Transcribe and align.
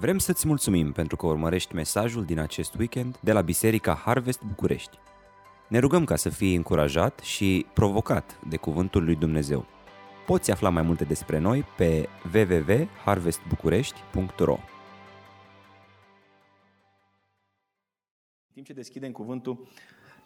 Vrem 0.00 0.18
să-ți 0.18 0.46
mulțumim 0.46 0.92
pentru 0.92 1.16
că 1.16 1.26
urmărești 1.26 1.74
mesajul 1.74 2.24
din 2.24 2.38
acest 2.38 2.74
weekend 2.74 3.18
de 3.20 3.32
la 3.32 3.40
Biserica 3.40 3.94
Harvest 3.94 4.42
București. 4.42 4.98
Ne 5.68 5.78
rugăm 5.78 6.04
ca 6.04 6.16
să 6.16 6.28
fii 6.28 6.54
încurajat 6.54 7.18
și 7.18 7.66
provocat 7.72 8.38
de 8.48 8.56
Cuvântul 8.56 9.04
lui 9.04 9.14
Dumnezeu. 9.14 9.66
Poți 10.26 10.50
afla 10.50 10.68
mai 10.68 10.82
multe 10.82 11.04
despre 11.04 11.38
noi 11.38 11.64
pe 11.76 12.08
www.harvestbucurești.ro 12.34 14.58
În 18.46 18.52
timp 18.52 18.66
ce 18.66 18.72
deschidem 18.72 19.12
cuvântul, 19.12 19.68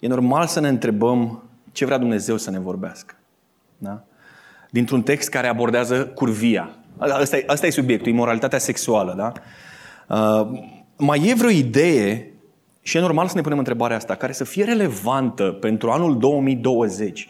e 0.00 0.07
normal 0.07 0.46
să 0.46 0.61
ne 0.61 0.68
întrebăm 0.68 1.50
ce 1.73 1.84
vrea 1.84 1.98
Dumnezeu 1.98 2.36
să 2.36 2.50
ne 2.50 2.59
vorbească. 2.59 3.16
Da? 3.79 4.04
Dintr-un 4.70 5.02
text 5.02 5.29
care 5.29 5.46
abordează 5.46 6.09
curvia. 6.09 6.81
Asta 7.10 7.36
e, 7.36 7.44
asta 7.46 7.66
e 7.66 7.70
subiectul, 7.70 8.12
imoralitatea 8.12 8.58
sexuală. 8.58 9.14
Da? 9.16 9.32
Uh, 10.16 10.60
mai 10.96 11.29
e 11.29 11.34
vreo 11.34 11.50
idee, 11.50 12.32
și 12.82 12.96
e 12.96 13.00
normal 13.00 13.29
să 13.29 13.34
ne 13.34 13.40
punem 13.40 13.58
întrebarea 13.58 13.96
asta, 13.96 14.14
care 14.14 14.32
să 14.32 14.44
fie 14.44 14.64
relevantă 14.64 15.44
pentru 15.44 15.90
anul 15.90 16.18
2020, 16.18 17.29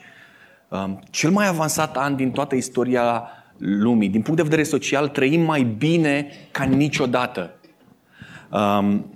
uh, 0.69 0.85
cel 1.11 1.31
mai 1.31 1.47
avansat 1.47 1.97
an 1.97 2.17
din 2.17 2.31
toată 2.31 2.55
istoria 2.55 3.29
lumii. 3.59 4.09
Din 4.09 4.23
punct 4.23 4.37
de 4.37 4.49
vedere 4.49 4.63
social, 4.63 5.09
trăim 5.09 5.41
mai 5.41 5.63
bine 5.63 6.27
ca 6.51 6.65
niciodată. 6.65 7.51
Um, 8.51 9.07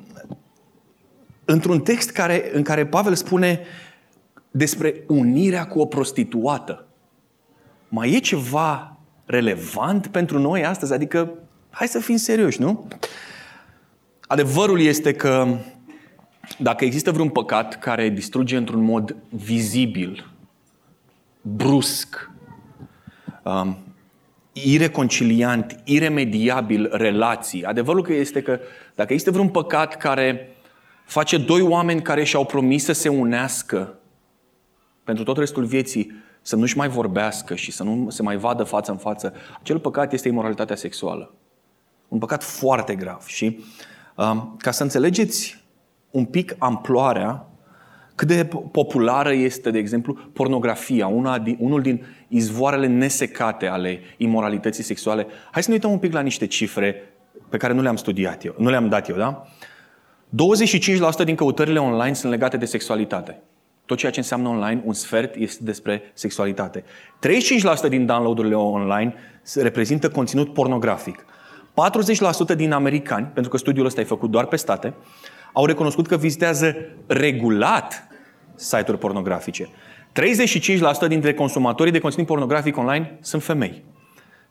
într-un 1.44 1.80
text 1.80 2.10
care, 2.10 2.50
în 2.52 2.62
care 2.62 2.86
Pavel 2.86 3.14
spune 3.14 3.60
despre 4.50 4.94
unirea 5.06 5.66
cu 5.66 5.80
o 5.80 5.86
prostituată. 5.86 6.86
Mai 7.88 8.12
e 8.12 8.18
ceva 8.18 8.95
relevant 9.26 10.06
pentru 10.06 10.38
noi 10.38 10.64
astăzi? 10.64 10.92
Adică, 10.92 11.32
hai 11.70 11.88
să 11.88 11.98
fim 11.98 12.16
serioși, 12.16 12.60
nu? 12.60 12.88
Adevărul 14.26 14.80
este 14.80 15.12
că 15.12 15.56
dacă 16.58 16.84
există 16.84 17.10
vreun 17.10 17.28
păcat 17.28 17.78
care 17.78 18.08
distruge 18.08 18.56
într-un 18.56 18.82
mod 18.82 19.16
vizibil, 19.28 20.30
brusc, 21.42 22.30
um, 23.42 23.78
ireconciliant, 24.52 25.80
iremediabil 25.84 26.88
relații, 26.92 27.64
adevărul 27.64 28.02
că 28.02 28.12
este 28.12 28.42
că 28.42 28.60
dacă 28.94 29.12
există 29.12 29.30
vreun 29.30 29.48
păcat 29.48 29.96
care 29.96 30.56
face 31.04 31.38
doi 31.38 31.60
oameni 31.60 32.02
care 32.02 32.24
și-au 32.24 32.44
promis 32.44 32.84
să 32.84 32.92
se 32.92 33.08
unească 33.08 33.98
pentru 35.04 35.24
tot 35.24 35.36
restul 35.36 35.64
vieții, 35.64 36.12
să 36.46 36.56
nu-și 36.56 36.76
mai 36.76 36.88
vorbească 36.88 37.54
și 37.54 37.70
să 37.70 37.82
nu 37.82 38.10
se 38.10 38.22
mai 38.22 38.36
vadă 38.36 38.62
față 38.62 38.90
în 38.90 38.96
față, 38.96 39.34
acel 39.60 39.78
păcat 39.78 40.12
este 40.12 40.28
imoralitatea 40.28 40.76
sexuală. 40.76 41.34
Un 42.08 42.18
păcat 42.18 42.42
foarte 42.42 42.94
grav. 42.94 43.26
Și 43.26 43.64
um, 44.16 44.56
ca 44.58 44.70
să 44.70 44.82
înțelegeți 44.82 45.64
un 46.10 46.24
pic 46.24 46.54
amploarea, 46.58 47.48
cât 48.14 48.28
de 48.28 48.48
populară 48.70 49.32
este, 49.32 49.70
de 49.70 49.78
exemplu, 49.78 50.14
pornografia, 50.32 51.06
una 51.06 51.38
din, 51.38 51.56
unul 51.60 51.82
din 51.82 52.04
izvoarele 52.28 52.86
nesecate 52.86 53.66
ale 53.66 54.00
imoralității 54.16 54.84
sexuale. 54.84 55.26
Hai 55.50 55.62
să 55.62 55.68
ne 55.68 55.74
uităm 55.74 55.90
un 55.90 55.98
pic 55.98 56.12
la 56.12 56.20
niște 56.20 56.46
cifre 56.46 57.14
pe 57.48 57.56
care 57.56 57.72
nu 57.72 57.82
le-am 57.82 57.96
studiat 57.96 58.44
eu, 58.44 58.54
nu 58.58 58.70
le-am 58.70 58.88
dat 58.88 59.08
eu, 59.08 59.16
da? 59.16 59.46
25% 61.22 61.24
din 61.24 61.34
căutările 61.34 61.78
online 61.78 62.14
sunt 62.14 62.32
legate 62.32 62.56
de 62.56 62.64
sexualitate. 62.64 63.42
Tot 63.86 63.98
ceea 63.98 64.12
ce 64.12 64.18
înseamnă 64.18 64.48
online, 64.48 64.82
un 64.84 64.92
sfert 64.92 65.34
este 65.34 65.64
despre 65.64 66.02
sexualitate. 66.14 66.84
35% 67.86 67.88
din 67.88 68.06
downloadurile 68.06 68.54
online 68.54 69.14
reprezintă 69.54 70.10
conținut 70.10 70.52
pornografic. 70.52 71.24
40% 72.52 72.56
din 72.56 72.72
americani, 72.72 73.26
pentru 73.26 73.50
că 73.50 73.56
studiul 73.56 73.86
ăsta 73.86 74.00
e 74.00 74.04
făcut 74.04 74.30
doar 74.30 74.46
pe 74.46 74.56
state, 74.56 74.94
au 75.52 75.66
recunoscut 75.66 76.06
că 76.06 76.16
vizitează 76.16 76.76
regulat 77.06 78.08
site-uri 78.54 78.98
pornografice. 78.98 79.68
35% 81.04 81.08
dintre 81.08 81.34
consumatorii 81.34 81.92
de 81.92 81.98
conținut 81.98 82.26
pornografic 82.26 82.76
online 82.76 83.18
sunt 83.20 83.42
femei. 83.42 83.84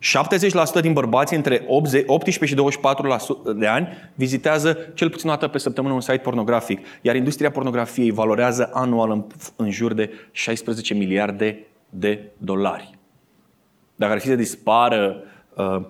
70% 0.06 0.82
din 0.82 0.94
bărbați 0.94 1.34
între 1.34 1.64
18 1.68 2.46
și 2.46 2.56
24 2.56 3.16
de 3.58 3.68
ani 3.68 3.88
vizitează 4.16 4.78
cel 4.94 5.10
puțin 5.10 5.30
o 5.30 5.32
dată 5.32 5.48
pe 5.48 5.58
săptămână 5.58 5.94
un 5.94 6.02
site 6.02 6.18
pornografic, 6.18 6.86
iar 7.02 7.16
industria 7.16 7.52
pornografiei 7.52 8.12
valorează 8.12 8.70
anual 8.74 9.12
în, 9.12 9.26
în 9.56 9.72
jur 9.72 9.94
de 9.94 10.12
16 10.32 10.94
miliarde 10.94 11.66
de 11.90 12.32
dolari. 12.38 12.98
Dacă 13.96 14.12
ar 14.12 14.20
fi 14.20 14.28
să 14.28 14.36
dispară 14.36 15.24
uh, 15.56 15.82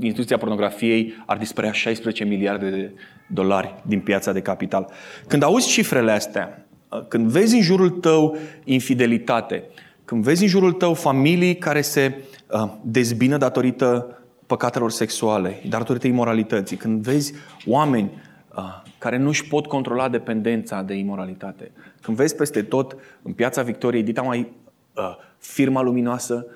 industria 0.00 0.38
pornografiei, 0.38 1.14
ar 1.26 1.36
dispărea 1.36 1.72
16 1.72 2.24
miliarde 2.24 2.70
de 2.70 2.90
dolari 3.26 3.74
din 3.82 4.00
piața 4.00 4.32
de 4.32 4.40
capital. 4.40 4.90
Când 5.26 5.42
auzi 5.42 5.68
cifrele 5.68 6.10
astea, 6.10 6.66
uh, 6.88 7.00
când 7.08 7.30
vezi 7.30 7.54
în 7.54 7.62
jurul 7.62 7.90
tău 7.90 8.36
infidelitate, 8.64 9.64
când 10.04 10.22
vezi 10.22 10.42
în 10.42 10.48
jurul 10.48 10.72
tău 10.72 10.94
familii 10.94 11.56
care 11.56 11.80
se 11.80 12.14
uh, 12.16 12.37
dezbină 12.82 13.36
datorită 13.36 14.18
păcatelor 14.46 14.90
sexuale, 14.90 15.62
datorită 15.68 16.06
imoralității, 16.06 16.76
când 16.76 17.02
vezi 17.02 17.34
oameni 17.66 18.22
uh, 18.56 18.82
care 18.98 19.16
nu 19.16 19.28
își 19.28 19.48
pot 19.48 19.66
controla 19.66 20.08
dependența 20.08 20.82
de 20.82 20.94
imoralitate, 20.94 21.70
când 22.00 22.16
vezi 22.16 22.36
peste 22.36 22.62
tot 22.62 22.96
în 23.22 23.32
piața 23.32 23.62
Victoriei, 23.62 24.02
dita 24.02 24.22
mai 24.22 24.52
uh, 24.96 25.16
firma 25.38 25.80
luminoasă 25.80 26.46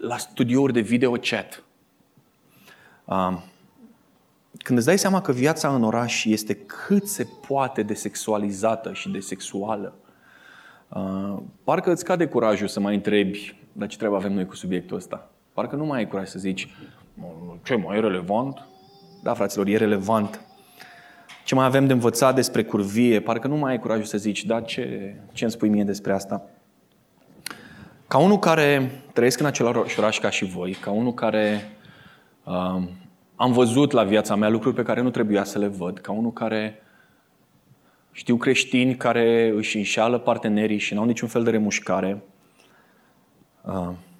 la 0.00 0.16
studiouri 0.16 0.72
de 0.72 0.80
video 0.80 1.12
chat. 1.12 1.64
Uh, 3.04 3.42
când 4.58 4.78
îți 4.78 4.86
dai 4.86 4.98
seama 4.98 5.20
că 5.20 5.32
viața 5.32 5.74
în 5.74 5.82
oraș 5.82 6.24
este 6.24 6.54
cât 6.54 7.08
se 7.08 7.26
poate 7.46 7.82
de 7.82 7.94
sexualizată 7.94 8.92
și 8.92 9.08
de 9.08 9.20
sexuală, 9.20 9.94
uh, 10.88 11.36
parcă 11.64 11.90
îți 11.90 12.04
cade 12.04 12.26
curajul 12.26 12.68
să 12.68 12.80
mai 12.80 12.94
întrebi 12.94 13.63
dar 13.76 13.88
ce 13.88 13.96
treabă 13.96 14.16
avem 14.16 14.32
noi 14.32 14.46
cu 14.46 14.54
subiectul 14.54 14.96
ăsta? 14.96 15.30
Parcă 15.52 15.76
nu 15.76 15.84
mai 15.84 15.98
ai 15.98 16.08
curaj 16.08 16.28
să 16.28 16.38
zici, 16.38 16.68
ce 17.62 17.74
mai 17.74 17.96
e 17.96 18.00
relevant? 18.00 18.66
Da, 19.22 19.34
fraților, 19.34 19.66
e 19.66 19.76
relevant. 19.76 20.40
Ce 21.44 21.54
mai 21.54 21.64
avem 21.64 21.86
de 21.86 21.92
învățat 21.92 22.34
despre 22.34 22.64
curvie? 22.64 23.20
Parcă 23.20 23.48
nu 23.48 23.56
mai 23.56 23.70
ai 23.70 23.78
curajul 23.78 24.04
să 24.04 24.18
zici, 24.18 24.44
da, 24.44 24.60
ce, 24.60 25.14
ce 25.32 25.44
îmi 25.44 25.52
spui 25.52 25.68
mie 25.68 25.84
despre 25.84 26.12
asta? 26.12 26.42
Ca 28.06 28.18
unul 28.18 28.38
care 28.38 28.90
trăiesc 29.12 29.40
în 29.40 29.46
același 29.46 29.98
oraș 29.98 30.18
ca 30.18 30.30
și 30.30 30.44
voi, 30.44 30.72
ca 30.72 30.90
unul 30.90 31.14
care 31.14 31.70
uh, 32.44 32.82
am 33.36 33.52
văzut 33.52 33.90
la 33.90 34.04
viața 34.04 34.34
mea 34.34 34.48
lucruri 34.48 34.74
pe 34.74 34.82
care 34.82 35.00
nu 35.00 35.10
trebuia 35.10 35.44
să 35.44 35.58
le 35.58 35.66
văd, 35.66 35.98
ca 35.98 36.12
unul 36.12 36.32
care 36.32 36.82
știu 38.12 38.36
creștini 38.36 38.96
care 38.96 39.52
își 39.56 39.76
înșeală 39.76 40.18
partenerii 40.18 40.78
și 40.78 40.94
n-au 40.94 41.04
niciun 41.04 41.28
fel 41.28 41.42
de 41.42 41.50
remușcare, 41.50 42.10
Uh, 42.12 42.33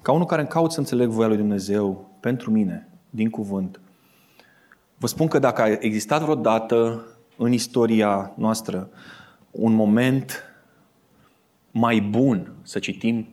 ca 0.01 0.11
unul 0.11 0.25
care 0.25 0.45
caut 0.45 0.71
să 0.71 0.79
înțeleg 0.79 1.09
voia 1.09 1.27
lui 1.27 1.37
Dumnezeu 1.37 2.09
pentru 2.19 2.51
mine, 2.51 2.89
din 3.09 3.29
cuvânt, 3.29 3.79
vă 4.97 5.07
spun 5.07 5.27
că 5.27 5.39
dacă 5.39 5.61
a 5.61 5.67
existat 5.79 6.21
vreodată 6.21 7.05
în 7.37 7.51
istoria 7.51 8.33
noastră 8.35 8.89
un 9.51 9.73
moment 9.73 10.43
mai 11.71 11.99
bun 11.99 12.51
să 12.61 12.79
citim 12.79 13.27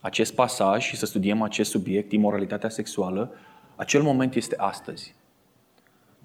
acest 0.00 0.34
pasaj 0.34 0.84
și 0.84 0.96
să 0.96 1.06
studiem 1.06 1.42
acest 1.42 1.70
subiect, 1.70 2.12
imoralitatea 2.12 2.68
sexuală, 2.68 3.32
acel 3.76 4.02
moment 4.02 4.34
este 4.34 4.54
astăzi. 4.58 5.14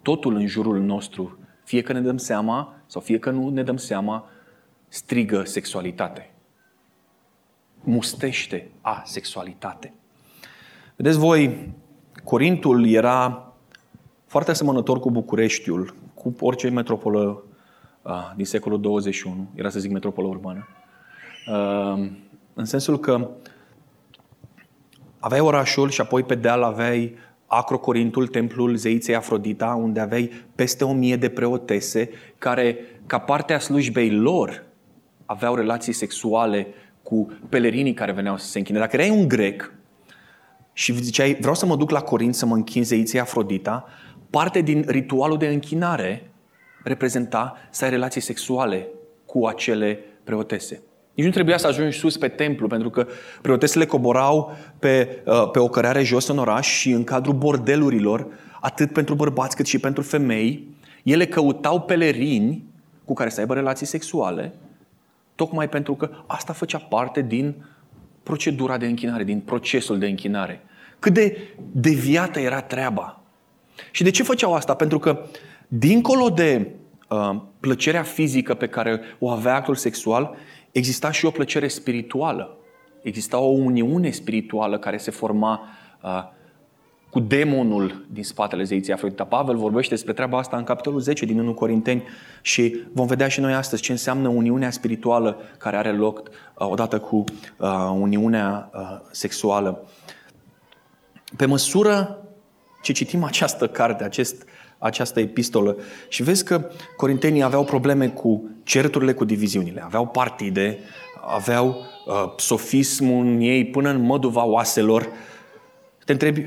Totul 0.02 0.36
în 0.36 0.48
jurul 0.48 0.82
nostru, 0.82 1.38
fie 1.64 1.82
că 1.82 1.94
ne 1.94 2.02
dăm 2.02 2.18
seama 2.18 2.74
sau 2.86 3.02
fie 3.02 3.20
că 3.20 3.30
nu 3.30 3.50
ne 3.50 3.64
dăm 3.64 3.78
seama, 3.78 4.30
strigă 4.88 5.44
sexualitate 5.44 6.35
mustește 7.86 8.70
a 8.82 9.02
sexualitate. 9.06 9.94
Vedeți 10.96 11.18
voi, 11.18 11.70
Corintul 12.24 12.88
era 12.88 13.54
foarte 14.26 14.52
asemănător 14.52 15.00
cu 15.00 15.12
Bucureștiul, 15.12 15.96
cu 16.14 16.36
orice 16.40 16.70
metropolă 16.70 17.44
uh, 18.02 18.32
din 18.36 18.46
secolul 18.46 18.82
21, 18.82 19.48
era 19.56 19.70
să 19.70 19.80
zic 19.80 19.92
metropolă 19.92 20.28
urbană, 20.28 20.68
uh, 21.48 22.10
în 22.54 22.66
sensul 22.66 23.00
că 23.00 23.30
aveai 25.20 25.40
orașul 25.40 25.90
și 25.90 26.02
apoi 26.02 26.24
pe 26.24 26.36
deal 26.36 26.64
aveai 26.64 27.16
Acrocorintul, 27.48 28.28
templul 28.28 28.76
zeiței 28.76 29.16
Afrodita, 29.16 29.68
unde 29.82 30.00
aveai 30.00 30.32
peste 30.56 30.84
o 30.84 30.94
mie 30.94 31.16
de 31.16 31.30
preotese 31.30 32.10
care, 32.38 32.78
ca 33.06 33.20
parte 33.20 33.54
a 33.54 33.60
slujbei 33.60 34.12
lor, 34.12 34.64
aveau 35.26 35.56
relații 35.56 35.94
sexuale 35.94 36.68
cu 37.06 37.38
pelerinii 37.50 37.94
care 37.94 38.12
veneau 38.12 38.38
să 38.38 38.48
se 38.48 38.58
închine. 38.58 38.80
Dacă 38.80 38.96
erai 38.96 39.10
un 39.10 39.28
grec 39.28 39.74
și 40.74 40.94
ziceai, 41.02 41.38
vreau 41.40 41.56
să 41.56 41.66
mă 41.66 41.76
duc 41.76 41.90
la 41.90 42.02
Corint 42.02 42.36
să 42.36 42.46
mă 42.46 42.56
închin 42.56 42.84
zeiței 42.84 43.20
Afrodita, 43.20 43.86
parte 44.30 44.62
din 44.62 44.86
ritualul 44.88 45.38
de 45.38 45.48
închinare 45.48 46.32
reprezenta 46.84 47.58
să 47.70 47.84
ai 47.84 47.90
relații 47.90 48.22
sexuale 48.22 48.88
cu 49.26 49.46
acele 49.46 50.00
preotese. 50.24 50.82
Nici 51.14 51.26
nu 51.26 51.32
trebuia 51.32 51.58
să 51.58 51.68
ajungi 51.68 51.98
sus 51.98 52.18
pe 52.18 52.28
templu, 52.28 52.68
pentru 52.68 52.90
că 52.90 53.08
preotesele 53.42 53.86
coborau 53.86 54.56
pe, 54.80 55.22
uh, 55.26 55.50
pe 55.52 55.60
o 55.60 55.68
cărare 55.68 56.04
jos 56.04 56.28
în 56.28 56.38
oraș 56.38 56.68
și 56.68 56.92
în 56.92 57.04
cadrul 57.04 57.34
bordelurilor 57.34 58.28
atât 58.62 58.94
pentru 58.94 59.16
bărbați 59.16 59.56
cât 59.56 59.66
și 59.66 59.80
pentru 59.80 60.04
femei, 60.04 60.68
ele 61.04 61.26
căutau 61.26 61.82
pelerini 61.82 62.64
cu 63.06 63.14
care 63.14 63.30
să 63.30 63.40
aibă 63.40 63.54
relații 63.54 63.86
sexuale, 63.86 64.54
tocmai 65.36 65.70
pentru 65.70 65.96
că 65.96 66.10
asta 66.26 66.54
făcea 66.54 66.78
parte 66.78 67.22
din 67.22 67.66
procedura 68.24 68.78
de 68.78 68.86
închinare, 68.86 69.24
din 69.24 69.40
procesul 69.40 70.00
de 70.00 70.08
închinare. 70.08 70.62
Cât 71.00 71.14
de 71.14 71.38
deviată 71.72 72.40
era 72.40 72.62
treaba. 72.62 73.22
Și 73.92 74.04
de 74.04 74.10
ce 74.10 74.24
făceau 74.24 74.54
asta? 74.54 74.74
Pentru 74.74 75.00
că, 75.00 75.26
dincolo 75.68 76.30
de 76.30 76.72
uh, 77.10 77.36
plăcerea 77.60 78.04
fizică 78.04 78.54
pe 78.54 78.68
care 78.68 79.02
o 79.20 79.30
avea 79.30 79.56
actul 79.56 79.76
sexual, 79.76 80.36
exista 80.72 81.12
și 81.12 81.26
o 81.26 81.30
plăcere 81.30 81.68
spirituală. 81.68 82.58
Exista 83.02 83.38
o 83.38 83.48
uniune 83.48 84.12
spirituală 84.12 84.80
care 84.80 84.98
se 84.98 85.12
forma 85.12 85.62
uh, 86.02 86.24
cu 87.16 87.22
demonul 87.22 88.06
din 88.12 88.24
spatele 88.24 88.64
zeiții 88.64 88.94
Afrodita. 88.94 89.24
Pavel 89.24 89.58
vorbește 89.58 89.94
despre 89.94 90.14
treaba 90.14 90.38
asta 90.38 90.58
în 90.58 90.64
capitolul 90.64 91.00
10 91.00 91.26
din 91.26 91.40
1 91.40 91.54
Corinteni 91.54 92.04
și 92.42 92.82
vom 92.94 93.08
vedea 93.08 93.28
și 93.28 93.40
noi 93.40 93.54
astăzi 93.54 93.82
ce 93.82 93.92
înseamnă 93.92 94.28
uniunea 94.28 94.72
spirituală 94.72 95.38
care 95.58 95.78
are 95.78 95.92
loc 95.92 96.20
uh, 96.20 96.68
odată 96.70 97.00
cu 97.00 97.24
uh, 97.58 97.70
uniunea 98.00 98.70
uh, 98.74 98.82
sexuală. 99.12 99.88
Pe 101.38 101.46
măsură 101.46 102.24
ce 102.82 102.92
citim 102.92 103.24
această 103.24 103.68
carte, 103.68 104.04
acest, 104.04 104.46
această 104.78 105.20
epistolă 105.20 105.78
și 106.08 106.24
vezi 106.24 106.44
că 106.44 106.70
corintenii 106.98 107.44
aveau 107.44 107.64
probleme 107.64 108.08
cu 108.08 108.50
certurile, 108.64 109.14
cu 109.14 109.26
diviziunile, 109.26 109.82
aveau 109.84 110.08
partide, 110.08 110.80
aveau 111.28 111.68
uh, 112.06 112.34
sofismul 112.38 113.26
în 113.26 113.40
ei 113.40 113.66
până 113.66 113.90
în 113.90 114.02
măduva 114.02 114.44
oaselor. 114.46 115.08
Te 116.06 116.12
întrebi, 116.12 116.46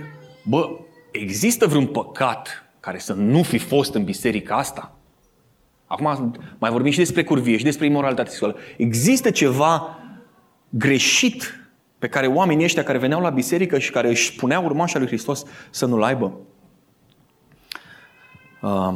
bă, 0.49 0.79
există 1.11 1.67
vreun 1.67 1.87
păcat 1.87 2.71
care 2.81 2.99
să 2.99 3.13
nu 3.13 3.43
fi 3.43 3.59
fost 3.59 3.95
în 3.95 4.05
biserica 4.05 4.57
asta? 4.57 4.93
Acum 5.87 6.35
mai 6.59 6.71
vorbim 6.71 6.93
și 6.93 6.99
despre 6.99 7.25
curvie 7.25 7.57
și 7.57 7.65
despre 7.65 7.87
imoralitate 7.87 8.29
sexuală. 8.29 8.57
Există 8.77 9.31
ceva 9.31 9.99
greșit 10.69 11.69
pe 11.99 12.09
care 12.09 12.27
oamenii 12.27 12.65
ăștia 12.65 12.83
care 12.83 12.99
veneau 12.99 13.21
la 13.21 13.31
biserică 13.31 13.79
și 13.79 13.91
care 13.91 14.09
își 14.09 14.35
puneau 14.35 14.65
urmașa 14.65 14.99
lui 14.99 15.07
Hristos 15.07 15.45
să 15.71 15.87
nu-l 15.87 16.03
aibă? 16.03 16.39
Uh, 18.63 18.95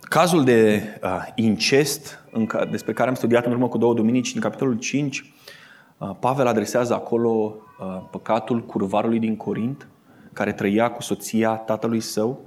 cazul 0.00 0.44
de 0.44 0.82
uh, 1.02 1.26
incest 1.34 2.24
în 2.30 2.46
ca, 2.46 2.64
despre 2.64 2.92
care 2.92 3.08
am 3.08 3.14
studiat 3.14 3.46
în 3.46 3.52
urmă 3.52 3.68
cu 3.68 3.78
două 3.78 3.94
duminici, 3.94 4.34
în 4.34 4.40
capitolul 4.40 4.78
5, 4.78 5.32
uh, 5.98 6.10
Pavel 6.20 6.46
adresează 6.46 6.94
acolo 6.94 7.54
uh, 7.80 8.00
păcatul 8.10 8.64
curvarului 8.64 9.18
din 9.18 9.36
Corint, 9.36 9.86
care 10.38 10.52
trăia 10.52 10.90
cu 10.90 11.02
soția 11.02 11.50
tatălui 11.50 12.00
său. 12.00 12.40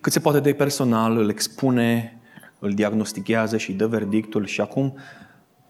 Cât 0.00 0.12
se 0.12 0.20
poate 0.20 0.40
de 0.40 0.52
personal, 0.52 1.16
îl 1.16 1.28
expune, 1.28 2.18
îl 2.58 2.72
diagnostichează 2.72 3.56
și 3.56 3.70
îi 3.70 3.76
dă 3.76 3.86
verdictul 3.86 4.46
și 4.46 4.60
acum 4.60 4.98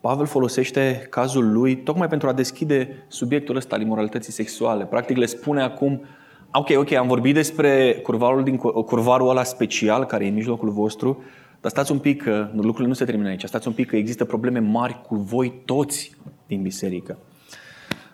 Pavel 0.01 0.27
folosește 0.27 1.07
cazul 1.11 1.53
lui 1.53 1.77
tocmai 1.77 2.09
pentru 2.09 2.29
a 2.29 2.33
deschide 2.33 3.05
subiectul 3.09 3.57
ăsta 3.57 3.75
al 3.75 3.81
imoralității 3.81 4.33
sexuale. 4.33 4.85
Practic 4.85 5.17
le 5.17 5.27
spune 5.27 5.63
acum, 5.63 6.05
ok, 6.53 6.69
ok, 6.77 6.93
am 6.93 7.07
vorbit 7.07 7.35
despre 7.35 8.01
curvarul, 8.03 8.43
din, 8.43 8.57
curvarul 8.57 9.29
ăla 9.29 9.43
special 9.43 10.05
care 10.05 10.25
e 10.25 10.29
în 10.29 10.35
mijlocul 10.35 10.71
vostru, 10.71 11.23
dar 11.61 11.71
stați 11.71 11.93
un 11.93 11.99
pic, 11.99 12.23
că 12.23 12.49
lucrurile 12.55 12.89
nu 12.89 12.95
se 12.95 13.05
termină 13.05 13.29
aici. 13.29 13.45
Stați 13.45 13.69
un 13.69 13.75
pic 13.75 13.89
că 13.89 13.97
există 13.97 14.25
probleme 14.25 14.59
mari 14.59 15.01
cu 15.07 15.15
voi 15.15 15.61
toți 15.65 16.17
din 16.47 16.63
biserică. 16.63 17.19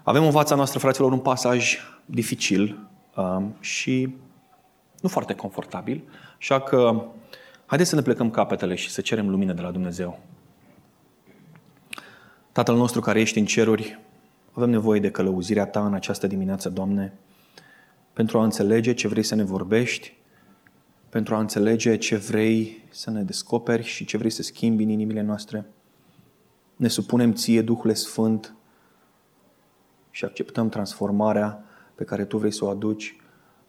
Avem 0.03 0.25
în 0.25 0.31
fața 0.31 0.55
noastră, 0.55 0.79
fraților, 0.79 1.13
un 1.13 1.19
pasaj 1.19 1.79
dificil 2.05 2.89
um, 3.17 3.55
și 3.61 4.15
nu 5.01 5.09
foarte 5.09 5.35
confortabil, 5.35 6.03
așa 6.39 6.61
că 6.61 7.05
haideți 7.67 7.91
să 7.91 7.97
ne 7.97 8.03
plecăm 8.03 8.31
capetele 8.31 8.75
și 8.75 8.91
să 8.91 9.01
cerem 9.01 9.29
lumină 9.29 9.53
de 9.53 9.61
la 9.61 9.71
Dumnezeu. 9.71 10.21
Tatăl 12.53 12.77
nostru 12.77 13.01
care 13.01 13.21
ești 13.21 13.39
în 13.39 13.45
ceruri, 13.45 13.99
avem 14.53 14.71
nevoie 14.71 15.01
de 15.01 15.11
călăuzirea 15.11 15.67
Ta 15.67 15.87
în 15.87 15.95
această 15.95 16.27
dimineață, 16.27 16.69
Doamne, 16.69 17.13
pentru 18.13 18.39
a 18.39 18.45
înțelege 18.45 18.95
ce 18.95 19.09
vrei 19.09 19.23
să 19.23 19.35
ne 19.35 19.45
vorbești, 19.45 20.17
pentru 21.09 21.35
a 21.35 21.39
înțelege 21.39 21.97
ce 21.97 22.17
vrei 22.17 22.85
să 22.91 23.11
ne 23.11 23.23
descoperi 23.23 23.83
și 23.83 24.05
ce 24.05 24.17
vrei 24.17 24.31
să 24.31 24.43
schimbi 24.43 24.83
în 24.83 24.89
inimile 24.89 25.21
noastre. 25.21 25.67
Ne 26.77 26.89
supunem 26.89 27.33
Ție, 27.33 27.63
Duhule 27.63 27.95
Sfânt, 27.95 28.55
și 30.11 30.25
acceptăm 30.25 30.69
transformarea 30.69 31.65
pe 31.95 32.05
care 32.05 32.25
Tu 32.25 32.39
vrei 32.39 32.53
să 32.53 32.65
o 32.65 32.69
aduci, 32.69 33.17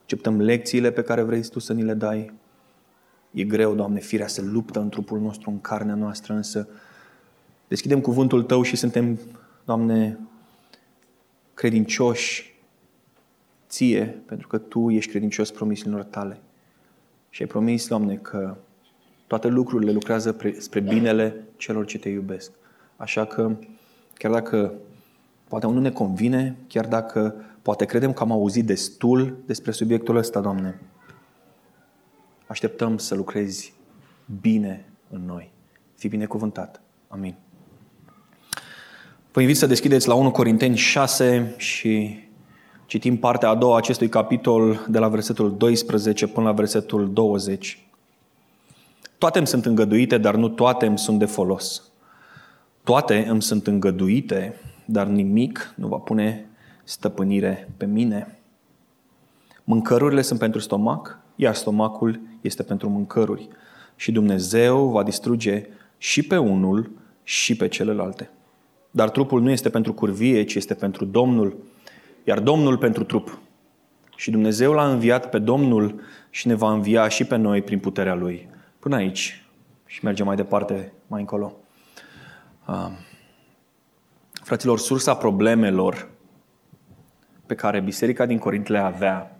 acceptăm 0.01 0.41
lecțiile 0.41 0.91
pe 0.91 1.01
care 1.01 1.21
vrei 1.21 1.41
Tu 1.41 1.59
să 1.59 1.73
ni 1.73 1.83
le 1.83 1.93
dai. 1.93 2.33
E 3.31 3.43
greu, 3.43 3.75
Doamne, 3.75 3.99
firea 3.99 4.27
se 4.27 4.41
luptă 4.41 4.79
în 4.79 4.89
trupul 4.89 5.19
nostru, 5.19 5.49
în 5.49 5.61
carnea 5.61 5.95
noastră, 5.95 6.33
însă 6.33 6.67
deschidem 7.67 8.01
cuvântul 8.01 8.43
Tău 8.43 8.61
și 8.61 8.75
suntem, 8.75 9.19
Doamne, 9.65 10.19
credincioși 11.53 12.59
Ție, 13.69 14.21
pentru 14.25 14.47
că 14.47 14.57
Tu 14.57 14.89
ești 14.89 15.09
credincios 15.09 15.51
promisiunilor 15.51 16.03
Tale. 16.03 16.39
Și 17.29 17.41
ai 17.41 17.47
promis, 17.47 17.87
Doamne, 17.87 18.15
că 18.15 18.57
toate 19.27 19.47
lucrurile 19.47 19.91
lucrează 19.91 20.37
spre 20.57 20.79
binele 20.79 21.43
celor 21.57 21.85
ce 21.85 21.99
Te 21.99 22.09
iubesc. 22.09 22.51
Așa 22.95 23.25
că, 23.25 23.55
chiar 24.13 24.31
dacă 24.31 24.73
poate 25.51 25.65
unul 25.65 25.81
ne 25.81 25.91
convine, 25.91 26.57
chiar 26.67 26.87
dacă 26.87 27.35
poate 27.61 27.85
credem 27.85 28.13
că 28.13 28.23
am 28.23 28.31
auzit 28.31 28.65
destul 28.65 29.37
despre 29.45 29.71
subiectul 29.71 30.15
ăsta, 30.15 30.39
Doamne, 30.39 30.81
așteptăm 32.47 32.97
să 32.97 33.15
lucrezi 33.15 33.73
bine 34.41 34.85
în 35.09 35.25
noi. 35.25 35.51
Fii 35.95 36.09
binecuvântat. 36.09 36.81
Amin. 37.07 37.35
Vă 39.31 39.41
invit 39.41 39.57
să 39.57 39.65
deschideți 39.65 40.07
la 40.07 40.13
1 40.13 40.31
Corinteni 40.31 40.75
6 40.75 41.53
și 41.57 42.19
citim 42.85 43.17
partea 43.17 43.49
a 43.49 43.55
doua 43.55 43.77
acestui 43.77 44.09
capitol 44.09 44.85
de 44.89 44.99
la 44.99 45.07
versetul 45.07 45.57
12 45.57 46.27
până 46.27 46.45
la 46.45 46.53
versetul 46.53 47.13
20. 47.13 47.85
Toate 49.17 49.37
îmi 49.37 49.47
sunt 49.47 49.65
îngăduite, 49.65 50.17
dar 50.17 50.35
nu 50.35 50.49
toate 50.49 50.85
îmi 50.85 50.99
sunt 50.99 51.19
de 51.19 51.25
folos. 51.25 51.83
Toate 52.83 53.25
îmi 53.27 53.41
sunt 53.41 53.67
îngăduite, 53.67 54.55
dar 54.91 55.07
nimic 55.07 55.73
nu 55.75 55.87
va 55.87 55.97
pune 55.97 56.45
stăpânire 56.83 57.69
pe 57.77 57.85
mine. 57.85 58.39
Mâncărurile 59.63 60.21
sunt 60.21 60.39
pentru 60.39 60.59
stomac, 60.59 61.19
iar 61.35 61.55
stomacul 61.55 62.19
este 62.41 62.63
pentru 62.63 62.89
mâncăruri. 62.89 63.47
Și 63.95 64.11
Dumnezeu 64.11 64.87
va 64.87 65.03
distruge 65.03 65.67
și 65.97 66.23
pe 66.23 66.37
unul 66.37 66.91
și 67.23 67.55
pe 67.55 67.67
celelalte. 67.67 68.29
Dar 68.91 69.09
trupul 69.09 69.41
nu 69.41 69.49
este 69.49 69.69
pentru 69.69 69.93
curvie, 69.93 70.43
ci 70.43 70.55
este 70.55 70.73
pentru 70.73 71.05
Domnul, 71.05 71.57
iar 72.23 72.39
Domnul 72.39 72.77
pentru 72.77 73.03
trup. 73.03 73.39
Și 74.15 74.31
Dumnezeu 74.31 74.73
l-a 74.73 74.91
înviat 74.91 75.29
pe 75.29 75.39
Domnul 75.39 76.01
și 76.29 76.47
ne 76.47 76.53
va 76.53 76.71
învia 76.71 77.07
și 77.07 77.23
pe 77.23 77.35
noi 77.35 77.61
prin 77.61 77.79
puterea 77.79 78.15
Lui. 78.15 78.49
Până 78.79 78.95
aici. 78.95 79.45
Și 79.85 79.99
mergem 80.03 80.25
mai 80.25 80.35
departe, 80.35 80.93
mai 81.07 81.19
încolo. 81.19 81.53
Uh, 82.67 82.89
fraților, 84.43 84.79
sursa 84.79 85.15
problemelor 85.15 86.09
pe 87.45 87.55
care 87.55 87.79
biserica 87.79 88.25
din 88.25 88.37
Corint 88.37 88.67
le 88.67 88.77
avea, 88.77 89.35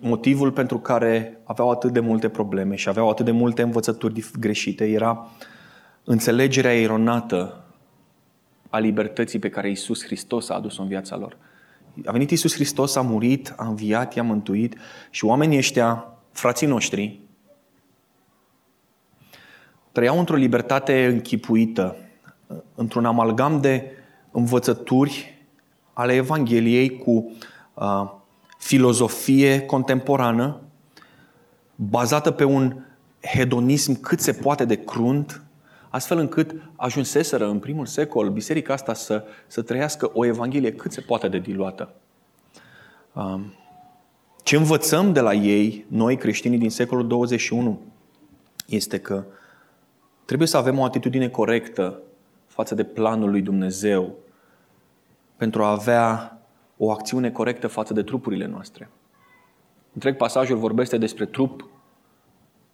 motivul 0.00 0.52
pentru 0.52 0.78
care 0.78 1.38
aveau 1.44 1.70
atât 1.70 1.92
de 1.92 2.00
multe 2.00 2.28
probleme 2.28 2.74
și 2.74 2.88
aveau 2.88 3.10
atât 3.10 3.24
de 3.24 3.30
multe 3.30 3.62
învățături 3.62 4.30
greșite 4.38 4.84
era 4.88 5.28
înțelegerea 6.04 6.80
eronată 6.80 7.64
a 8.70 8.78
libertății 8.78 9.38
pe 9.38 9.48
care 9.48 9.70
Isus 9.70 10.04
Hristos 10.04 10.48
a 10.48 10.54
adus-o 10.54 10.82
în 10.82 10.88
viața 10.88 11.16
lor. 11.16 11.36
A 12.04 12.12
venit 12.12 12.30
Isus 12.30 12.54
Hristos, 12.54 12.96
a 12.96 13.00
murit, 13.00 13.54
a 13.56 13.66
înviat, 13.66 14.14
i-a 14.14 14.22
mântuit 14.22 14.76
și 15.10 15.24
oamenii 15.24 15.58
ăștia, 15.58 16.06
frații 16.32 16.66
noștri, 16.66 17.20
trăiau 19.92 20.18
într-o 20.18 20.36
libertate 20.36 21.06
închipuită, 21.06 21.96
într-un 22.74 23.04
amalgam 23.04 23.60
de 23.60 23.90
învățături 24.30 25.38
ale 25.92 26.14
Evangheliei 26.14 26.98
cu 26.98 27.32
uh, 27.74 28.10
filozofie 28.58 29.60
contemporană, 29.60 30.60
bazată 31.74 32.30
pe 32.30 32.44
un 32.44 32.76
hedonism 33.20 34.00
cât 34.00 34.20
se 34.20 34.32
poate 34.32 34.64
de 34.64 34.84
crunt, 34.84 35.42
astfel 35.88 36.18
încât 36.18 36.54
ajunseseră 36.76 37.48
în 37.48 37.58
primul 37.58 37.86
secol 37.86 38.28
biserica 38.28 38.72
asta 38.72 38.94
să, 38.94 39.24
să 39.46 39.62
trăiască 39.62 40.10
o 40.14 40.24
Evanghelie 40.24 40.72
cât 40.72 40.92
se 40.92 41.00
poate 41.00 41.28
de 41.28 41.38
diluată. 41.38 41.94
Um, 43.12 43.54
ce 44.42 44.56
învățăm 44.56 45.12
de 45.12 45.20
la 45.20 45.34
ei, 45.34 45.84
noi 45.88 46.16
creștinii 46.16 46.58
din 46.58 46.70
secolul 46.70 47.06
21, 47.06 47.80
este 48.66 48.98
că 48.98 49.24
trebuie 50.24 50.48
să 50.48 50.56
avem 50.56 50.78
o 50.78 50.84
atitudine 50.84 51.28
corectă 51.28 52.00
față 52.60 52.74
de 52.74 52.84
planul 52.84 53.30
lui 53.30 53.42
Dumnezeu 53.42 54.14
pentru 55.36 55.62
a 55.62 55.70
avea 55.70 56.38
o 56.76 56.90
acțiune 56.90 57.30
corectă 57.30 57.66
față 57.66 57.94
de 57.94 58.02
trupurile 58.02 58.46
noastre. 58.46 58.88
Întreg 59.92 60.16
pasajul 60.16 60.56
vorbește 60.56 60.98
despre 60.98 61.26
trup 61.26 61.68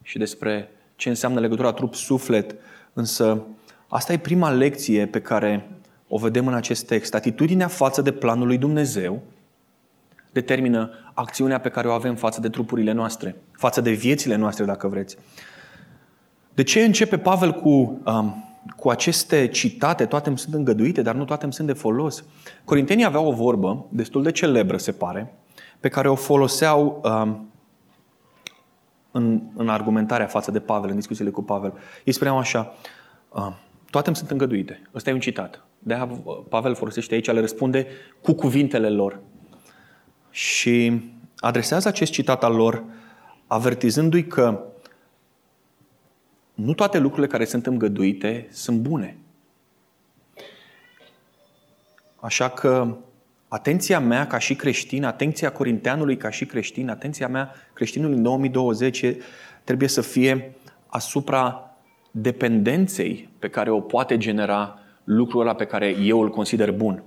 și 0.02 0.18
despre 0.18 0.70
ce 0.96 1.08
înseamnă 1.08 1.40
legătura 1.40 1.72
trup-suflet, 1.72 2.54
însă 2.92 3.42
asta 3.88 4.12
e 4.12 4.18
prima 4.18 4.50
lecție 4.50 5.06
pe 5.06 5.20
care 5.20 5.70
o 6.08 6.18
vedem 6.18 6.46
în 6.46 6.54
acest 6.54 6.86
text. 6.86 7.14
Atitudinea 7.14 7.68
față 7.68 8.02
de 8.02 8.12
planul 8.12 8.46
lui 8.46 8.58
Dumnezeu 8.58 9.22
determină 10.32 10.90
acțiunea 11.14 11.60
pe 11.60 11.68
care 11.68 11.88
o 11.88 11.92
avem 11.92 12.14
față 12.14 12.40
de 12.40 12.48
trupurile 12.48 12.92
noastre, 12.92 13.36
față 13.52 13.80
de 13.80 13.90
viețile 13.90 14.36
noastre, 14.36 14.64
dacă 14.64 14.88
vreți. 14.88 15.16
De 16.54 16.62
ce 16.62 16.84
începe 16.84 17.18
Pavel 17.18 17.52
cu, 17.52 17.68
um, 18.04 18.44
cu 18.76 18.90
aceste 18.90 19.48
citate? 19.48 20.06
Toate 20.06 20.28
îmi 20.28 20.38
sunt 20.38 20.54
îngăduite, 20.54 21.02
dar 21.02 21.14
nu 21.14 21.24
toate 21.24 21.44
îmi 21.44 21.52
sunt 21.52 21.66
de 21.66 21.72
folos. 21.72 22.24
Corintenii 22.64 23.04
aveau 23.04 23.26
o 23.26 23.32
vorbă 23.32 23.86
destul 23.88 24.22
de 24.22 24.30
celebră, 24.30 24.76
se 24.76 24.92
pare, 24.92 25.34
pe 25.80 25.88
care 25.88 26.08
o 26.08 26.14
foloseau 26.14 27.02
um, 27.04 27.50
în, 29.10 29.42
în 29.56 29.68
argumentarea 29.68 30.26
față 30.26 30.50
de 30.50 30.60
Pavel, 30.60 30.90
în 30.90 30.96
discuțiile 30.96 31.30
cu 31.30 31.42
Pavel. 31.42 31.72
Ei 32.04 32.12
spuneau 32.12 32.38
așa, 32.38 32.74
uh, 33.28 33.52
toate 33.90 34.08
îmi 34.08 34.16
sunt 34.16 34.30
îngăduite. 34.30 34.82
Ăsta 34.94 35.10
e 35.10 35.12
un 35.12 35.20
citat. 35.20 35.64
De-aia 35.78 36.08
Pavel 36.48 36.74
folosește 36.74 37.14
aici, 37.14 37.32
le 37.32 37.40
răspunde 37.40 37.86
cu 38.22 38.32
cuvintele 38.32 38.88
lor. 38.88 39.20
Și 40.30 41.02
adresează 41.36 41.88
acest 41.88 42.12
citat 42.12 42.44
al 42.44 42.54
lor, 42.54 42.84
avertizându-i 43.46 44.26
că 44.26 44.62
nu 46.56 46.74
toate 46.74 46.98
lucrurile 46.98 47.26
care 47.26 47.44
sunt 47.44 47.66
îngăduite 47.66 48.46
sunt 48.50 48.78
bune. 48.78 49.16
Așa 52.20 52.48
că 52.48 52.96
atenția 53.48 54.00
mea 54.00 54.26
ca 54.26 54.38
și 54.38 54.54
creștin, 54.54 55.04
atenția 55.04 55.52
corinteanului 55.52 56.16
ca 56.16 56.30
și 56.30 56.46
creștin, 56.46 56.88
atenția 56.88 57.28
mea 57.28 57.52
creștinului 57.72 58.16
în 58.16 58.22
2020 58.22 59.04
trebuie 59.64 59.88
să 59.88 60.00
fie 60.00 60.54
asupra 60.86 61.70
dependenței 62.10 63.28
pe 63.38 63.48
care 63.48 63.70
o 63.70 63.80
poate 63.80 64.18
genera 64.18 64.78
lucrul 65.04 65.40
ăla 65.40 65.54
pe 65.54 65.64
care 65.64 65.88
eu 65.88 66.20
îl 66.20 66.30
consider 66.30 66.72
bun. 66.72 67.02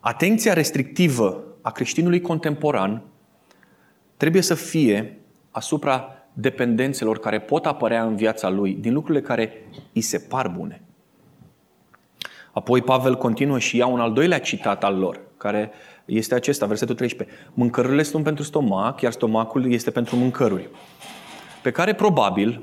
Atenția 0.00 0.52
restrictivă 0.52 1.44
a 1.62 1.70
creștinului 1.72 2.20
contemporan 2.20 3.02
trebuie 4.16 4.42
să 4.42 4.54
fie 4.54 5.18
asupra 5.50 6.17
dependențelor 6.40 7.18
care 7.18 7.38
pot 7.38 7.66
apărea 7.66 8.02
în 8.02 8.16
viața 8.16 8.48
lui 8.48 8.74
din 8.80 8.92
lucrurile 8.92 9.24
care 9.24 9.52
îi 9.92 10.00
se 10.00 10.18
par 10.18 10.48
bune. 10.48 10.82
Apoi 12.52 12.82
Pavel 12.82 13.16
continuă 13.16 13.58
și 13.58 13.76
ia 13.76 13.86
un 13.86 14.00
al 14.00 14.12
doilea 14.12 14.40
citat 14.40 14.84
al 14.84 14.98
lor, 14.98 15.20
care 15.36 15.70
este 16.04 16.34
acesta, 16.34 16.66
versetul 16.66 16.94
13. 16.94 17.36
Mâncărurile 17.54 18.02
sunt 18.02 18.24
pentru 18.24 18.44
stomac, 18.44 19.00
iar 19.00 19.12
stomacul 19.12 19.72
este 19.72 19.90
pentru 19.90 20.16
mâncăruri. 20.16 20.68
Pe 21.62 21.70
care 21.70 21.94
probabil 21.94 22.62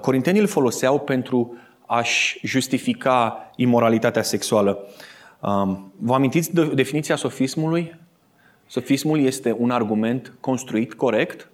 corintenii 0.00 0.40
îl 0.40 0.46
foloseau 0.46 1.00
pentru 1.00 1.56
a-și 1.86 2.38
justifica 2.42 3.50
imoralitatea 3.56 4.22
sexuală. 4.22 4.78
Um, 5.40 5.92
vă 5.98 6.14
amintiți 6.14 6.54
de 6.54 6.64
definiția 6.64 7.16
sofismului? 7.16 7.96
Sofismul 8.66 9.20
este 9.20 9.56
un 9.58 9.70
argument 9.70 10.32
construit 10.40 10.94
corect, 10.94 11.48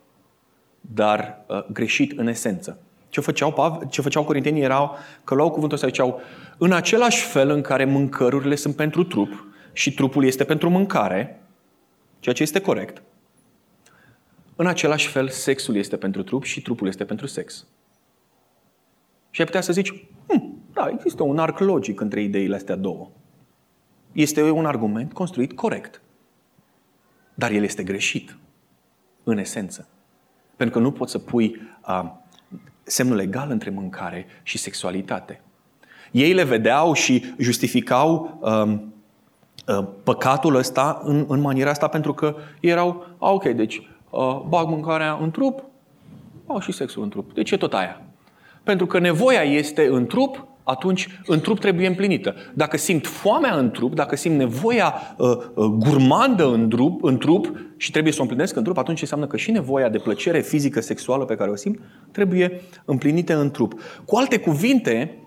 dar 0.94 1.44
uh, 1.46 1.64
greșit 1.72 2.18
în 2.18 2.26
esență. 2.26 2.78
Ce 3.08 3.20
făceau, 3.20 3.82
ce 3.90 4.00
făceau 4.00 4.24
corintenii 4.24 4.62
erau 4.62 4.96
că 5.24 5.34
luau 5.34 5.50
cuvântul 5.50 5.76
ăsta 5.76 5.86
ziceau 5.86 6.20
în 6.58 6.72
același 6.72 7.24
fel 7.24 7.50
în 7.50 7.60
care 7.60 7.84
mâncărurile 7.84 8.54
sunt 8.54 8.76
pentru 8.76 9.04
trup 9.04 9.46
și 9.72 9.94
trupul 9.94 10.24
este 10.24 10.44
pentru 10.44 10.70
mâncare, 10.70 11.42
ceea 12.18 12.34
ce 12.34 12.42
este 12.42 12.60
corect, 12.60 13.02
în 14.56 14.66
același 14.66 15.08
fel 15.08 15.28
sexul 15.28 15.76
este 15.76 15.96
pentru 15.96 16.22
trup 16.22 16.44
și 16.44 16.62
trupul 16.62 16.88
este 16.88 17.04
pentru 17.04 17.26
sex. 17.26 17.66
Și 19.30 19.40
ai 19.40 19.46
putea 19.46 19.60
să 19.60 19.72
zici, 19.72 20.06
hm, 20.28 20.62
da, 20.72 20.88
există 20.92 21.22
un 21.22 21.38
arc 21.38 21.58
logic 21.58 22.00
între 22.00 22.22
ideile 22.22 22.54
astea 22.54 22.76
două. 22.76 23.10
Este 24.12 24.50
un 24.50 24.66
argument 24.66 25.12
construit 25.12 25.52
corect. 25.52 26.02
Dar 27.34 27.50
el 27.50 27.62
este 27.62 27.82
greșit, 27.82 28.36
în 29.24 29.38
esență. 29.38 29.88
Pentru 30.60 30.78
că 30.78 30.84
nu 30.84 30.92
poți 30.92 31.10
să 31.10 31.18
pui 31.18 31.60
uh, 31.88 32.10
semnul 32.82 33.16
legal 33.16 33.50
între 33.50 33.70
mâncare 33.70 34.26
și 34.42 34.58
sexualitate. 34.58 35.40
Ei 36.10 36.32
le 36.32 36.44
vedeau 36.44 36.92
și 36.92 37.34
justificau 37.38 38.38
uh, 38.40 38.78
uh, 39.78 39.86
păcatul 40.02 40.54
ăsta 40.54 41.00
în, 41.04 41.24
în 41.28 41.40
maniera 41.40 41.70
asta 41.70 41.88
pentru 41.88 42.14
că 42.14 42.36
erau, 42.60 43.06
a, 43.18 43.30
ok, 43.30 43.44
deci 43.44 43.88
uh, 44.10 44.40
bag 44.48 44.68
mâncarea 44.68 45.18
în 45.20 45.30
trup, 45.30 45.64
bag 46.46 46.62
și 46.62 46.72
sexul 46.72 47.02
în 47.02 47.08
trup. 47.08 47.34
Deci 47.34 47.50
e 47.50 47.56
tot 47.56 47.74
aia. 47.74 48.00
Pentru 48.62 48.86
că 48.86 48.98
nevoia 48.98 49.42
este 49.42 49.86
în 49.86 50.06
trup, 50.06 50.46
atunci 50.62 51.08
în 51.26 51.40
trup 51.40 51.58
trebuie 51.58 51.86
împlinită. 51.86 52.34
Dacă 52.54 52.76
simt 52.76 53.06
foamea 53.06 53.54
în 53.54 53.70
trup, 53.70 53.94
dacă 53.94 54.16
simt 54.16 54.36
nevoia 54.36 54.94
uh, 55.16 55.28
uh, 55.28 55.64
gurmandă 55.64 56.52
în 56.52 56.68
trup, 56.68 57.04
în 57.04 57.18
trup 57.18 57.58
și 57.76 57.90
trebuie 57.90 58.12
să 58.12 58.18
o 58.18 58.22
împlinesc 58.22 58.56
în 58.56 58.62
trup, 58.62 58.78
atunci 58.78 59.00
înseamnă 59.00 59.26
că 59.26 59.36
și 59.36 59.50
nevoia 59.50 59.88
de 59.88 59.98
plăcere 59.98 60.40
fizică, 60.40 60.80
sexuală 60.80 61.24
pe 61.24 61.34
care 61.34 61.50
o 61.50 61.56
simt, 61.56 61.80
trebuie 62.12 62.60
împlinită 62.84 63.40
în 63.40 63.50
trup. 63.50 63.80
Cu 64.04 64.16
alte 64.16 64.38
cuvinte, 64.38 65.18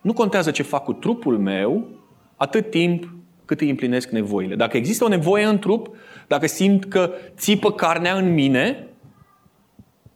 nu 0.00 0.12
contează 0.12 0.50
ce 0.50 0.62
fac 0.62 0.84
cu 0.84 0.92
trupul 0.92 1.38
meu, 1.38 1.88
atât 2.36 2.70
timp 2.70 3.14
cât 3.44 3.60
îi 3.60 3.70
împlinesc 3.70 4.08
nevoile. 4.10 4.54
Dacă 4.54 4.76
există 4.76 5.04
o 5.04 5.08
nevoie 5.08 5.44
în 5.44 5.58
trup, 5.58 5.96
dacă 6.26 6.46
simt 6.46 6.84
că 6.84 7.12
țipă 7.36 7.72
carnea 7.72 8.14
în 8.14 8.34
mine, 8.34 8.86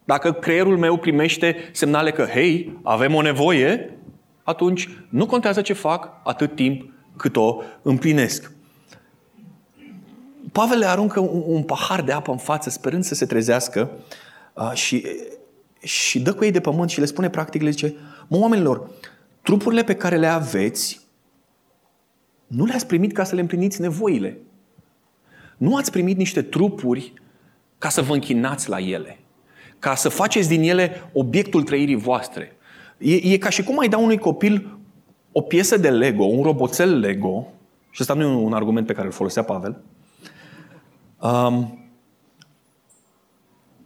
dacă 0.04 0.32
creierul 0.32 0.78
meu 0.78 0.96
primește 0.96 1.56
semnale 1.72 2.10
că, 2.10 2.24
hei, 2.24 2.78
avem 2.82 3.14
o 3.14 3.22
nevoie, 3.22 3.98
atunci 4.44 4.88
nu 5.08 5.26
contează 5.26 5.60
ce 5.60 5.72
fac 5.72 6.10
atât 6.24 6.54
timp 6.54 6.92
cât 7.16 7.36
o 7.36 7.62
împlinesc. 7.82 8.52
Pavel 10.52 10.78
le 10.78 10.86
aruncă 10.86 11.20
un, 11.20 11.42
un 11.46 11.62
pahar 11.62 12.02
de 12.02 12.12
apă 12.12 12.30
în 12.30 12.38
față, 12.38 12.70
sperând 12.70 13.04
să 13.04 13.14
se 13.14 13.26
trezească 13.26 13.90
uh, 14.54 14.72
și, 14.72 15.06
și 15.80 16.20
dă 16.20 16.34
cu 16.34 16.44
ei 16.44 16.50
de 16.50 16.60
pământ 16.60 16.90
și 16.90 17.00
le 17.00 17.04
spune 17.04 17.30
practic, 17.30 17.62
le 17.62 17.70
zice, 17.70 17.94
mă, 18.26 18.38
oamenilor, 18.38 18.90
trupurile 19.42 19.84
pe 19.84 19.94
care 19.94 20.16
le 20.16 20.26
aveți, 20.26 21.00
nu 22.46 22.64
le-ați 22.64 22.86
primit 22.86 23.12
ca 23.12 23.24
să 23.24 23.34
le 23.34 23.40
împliniți 23.40 23.80
nevoile. 23.80 24.38
Nu 25.56 25.76
ați 25.76 25.90
primit 25.90 26.16
niște 26.16 26.42
trupuri 26.42 27.12
ca 27.78 27.88
să 27.88 28.02
vă 28.02 28.12
închinați 28.12 28.68
la 28.68 28.78
ele 28.78 29.18
ca 29.84 29.94
să 29.94 30.08
faceți 30.08 30.48
din 30.48 30.62
ele 30.62 31.10
obiectul 31.12 31.62
trăirii 31.62 31.94
voastre. 31.94 32.53
E, 33.04 33.32
e 33.32 33.38
ca 33.38 33.48
și 33.48 33.62
cum 33.62 33.78
ai 33.78 33.88
da 33.88 33.98
unui 33.98 34.18
copil 34.18 34.78
o 35.32 35.40
piesă 35.40 35.76
de 35.76 35.90
Lego, 35.90 36.24
un 36.24 36.42
roboțel 36.42 36.98
Lego, 36.98 37.46
și 37.90 37.98
ăsta 38.00 38.14
nu 38.14 38.22
e 38.22 38.26
un 38.26 38.52
argument 38.52 38.86
pe 38.86 38.92
care 38.92 39.06
îl 39.06 39.12
folosea 39.12 39.42
Pavel, 39.42 39.82
um, 41.20 41.78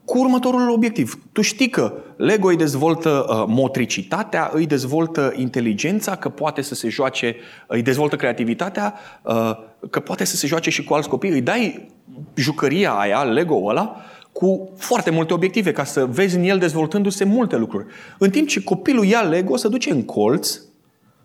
cu 0.05 0.19
următorul 0.19 0.71
obiectiv. 0.71 1.23
Tu 1.33 1.41
știi 1.41 1.69
că 1.69 1.95
Lego 2.17 2.49
îi 2.49 2.57
dezvoltă 2.57 3.27
uh, 3.29 3.45
motricitatea, 3.47 4.51
îi 4.53 4.67
dezvoltă 4.67 5.33
inteligența, 5.37 6.17
că 6.17 6.29
poate 6.29 6.63
să 6.63 6.75
se 6.75 6.89
joace, 6.89 7.37
îi 7.67 7.83
dezvoltă 7.83 8.17
creativitatea, 8.17 8.95
uh, 9.23 9.51
că 9.91 10.01
poate 10.01 10.25
să 10.25 10.37
se 10.37 10.47
joace 10.47 10.71
și 10.71 10.85
cu 10.85 10.95
alți 10.95 11.09
copii. 11.09 11.31
Îi 11.31 11.41
dai 11.41 11.89
jucăria 12.35 12.93
aia, 12.93 13.23
Lego 13.23 13.65
ăla, 13.65 13.97
cu 14.39 14.71
foarte 14.77 15.11
multe 15.11 15.33
obiective, 15.35 15.73
ca 15.73 15.85
să 15.85 16.07
vezi 16.07 16.37
în 16.37 16.43
el 16.43 16.59
dezvoltându-se 16.59 17.25
multe 17.25 17.57
lucruri. 17.57 17.87
În 18.19 18.31
timp 18.31 18.49
ce 18.49 18.63
copilul 18.63 19.05
ia 19.05 19.21
Lego, 19.21 19.57
se 19.57 19.69
duce 19.69 19.91
în 19.91 20.03
colț, 20.03 20.59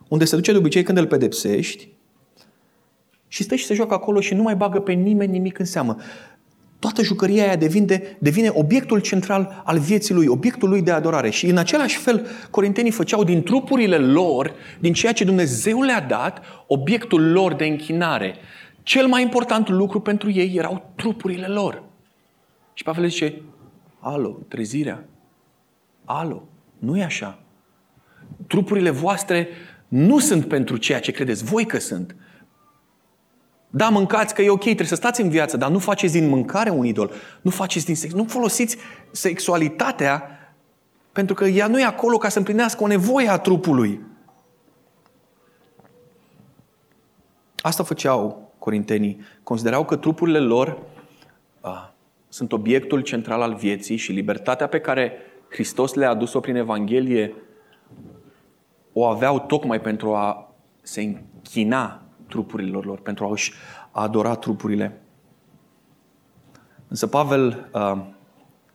unde 0.07 0.25
se 0.25 0.35
duce 0.35 0.51
de 0.51 0.57
obicei 0.57 0.83
când 0.83 0.97
îl 0.97 1.07
pedepsești, 1.07 1.89
și 3.27 3.43
stă 3.43 3.55
și 3.55 3.65
se 3.65 3.73
joacă 3.73 3.93
acolo 3.93 4.19
și 4.19 4.33
nu 4.33 4.41
mai 4.41 4.55
bagă 4.55 4.79
pe 4.79 4.91
nimeni 4.91 5.31
nimic 5.31 5.59
în 5.59 5.65
seamă. 5.65 5.97
Toată 6.79 7.03
jucăria 7.03 7.43
aia 7.43 7.55
devine, 7.55 8.17
devine 8.19 8.49
obiectul 8.53 8.99
central 8.99 9.61
al 9.65 9.79
vieții 9.79 10.13
lui, 10.13 10.27
obiectul 10.27 10.69
lui 10.69 10.81
de 10.81 10.91
adorare. 10.91 11.29
Și 11.29 11.45
în 11.45 11.57
același 11.57 11.97
fel, 11.97 12.27
corintenii 12.49 12.91
făceau 12.91 13.23
din 13.23 13.43
trupurile 13.43 13.97
lor, 13.97 14.53
din 14.79 14.93
ceea 14.93 15.13
ce 15.13 15.23
Dumnezeu 15.23 15.81
le-a 15.81 16.01
dat, 16.01 16.41
obiectul 16.67 17.31
lor 17.31 17.53
de 17.53 17.65
închinare. 17.65 18.35
Cel 18.83 19.07
mai 19.07 19.21
important 19.21 19.69
lucru 19.69 19.99
pentru 19.99 20.31
ei 20.31 20.53
erau 20.55 20.93
trupurile 20.95 21.47
lor. 21.47 21.91
Și 22.73 22.83
Pavel 22.83 23.09
zice, 23.09 23.41
alo, 23.99 24.37
trezirea, 24.47 25.03
alo, 26.05 26.43
nu 26.79 26.97
e 26.97 27.03
așa. 27.03 27.39
Trupurile 28.47 28.89
voastre 28.89 29.47
nu 29.87 30.19
sunt 30.19 30.47
pentru 30.47 30.77
ceea 30.77 30.99
ce 30.99 31.11
credeți 31.11 31.43
voi 31.43 31.65
că 31.65 31.79
sunt. 31.79 32.15
Da, 33.69 33.89
mâncați 33.89 34.33
că 34.33 34.41
e 34.41 34.49
ok, 34.49 34.61
trebuie 34.61 34.87
să 34.87 34.95
stați 34.95 35.21
în 35.21 35.29
viață, 35.29 35.57
dar 35.57 35.69
nu 35.69 35.79
faceți 35.79 36.13
din 36.13 36.29
mâncare 36.29 36.69
un 36.69 36.85
idol. 36.85 37.11
Nu 37.41 37.49
faceți 37.49 37.85
din 37.85 37.95
sex. 37.95 38.13
Nu 38.13 38.23
folosiți 38.23 38.77
sexualitatea 39.11 40.27
pentru 41.11 41.35
că 41.35 41.45
ea 41.45 41.67
nu 41.67 41.79
e 41.79 41.83
acolo 41.83 42.17
ca 42.17 42.29
să 42.29 42.37
împlinească 42.37 42.83
o 42.83 42.87
nevoie 42.87 43.29
a 43.29 43.37
trupului. 43.37 44.01
Asta 47.61 47.83
făceau 47.83 48.51
corintenii. 48.59 49.19
Considerau 49.43 49.85
că 49.85 49.95
trupurile 49.95 50.39
lor 50.39 50.77
sunt 52.33 52.51
obiectul 52.51 53.01
central 53.01 53.41
al 53.41 53.53
vieții 53.53 53.95
și 53.95 54.11
libertatea 54.11 54.67
pe 54.67 54.79
care 54.79 55.13
Hristos 55.49 55.93
le-a 55.93 56.09
adus-o 56.09 56.39
prin 56.39 56.55
Evanghelie 56.55 57.33
o 58.93 59.05
aveau 59.05 59.39
tocmai 59.39 59.81
pentru 59.81 60.13
a 60.13 60.55
se 60.81 61.01
închina 61.01 62.01
trupurilor 62.27 62.85
lor, 62.85 62.99
pentru 62.99 63.25
a-și 63.25 63.53
adora 63.91 64.35
trupurile. 64.35 65.01
Însă 66.87 67.07
Pavel 67.07 67.69
uh, 67.73 68.01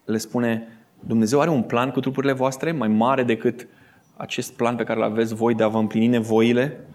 le 0.05 0.19
spune, 0.19 0.69
Dumnezeu 1.01 1.41
are 1.41 1.51
un 1.51 1.63
plan 1.63 1.91
cu 1.91 2.01
trupurile 2.01 2.33
voastre 2.33 2.73
mai 2.73 2.89
mare 2.89 3.23
decât 3.23 3.69
acest 4.17 4.53
plan 4.53 4.77
pe 4.77 4.85
care 4.85 4.99
îl 4.99 5.05
aveți 5.05 5.35
voi 5.35 5.55
de 5.55 5.63
a 5.63 5.69
vă 5.69 5.79
împlini 5.79 6.07
nevoile. 6.07 6.87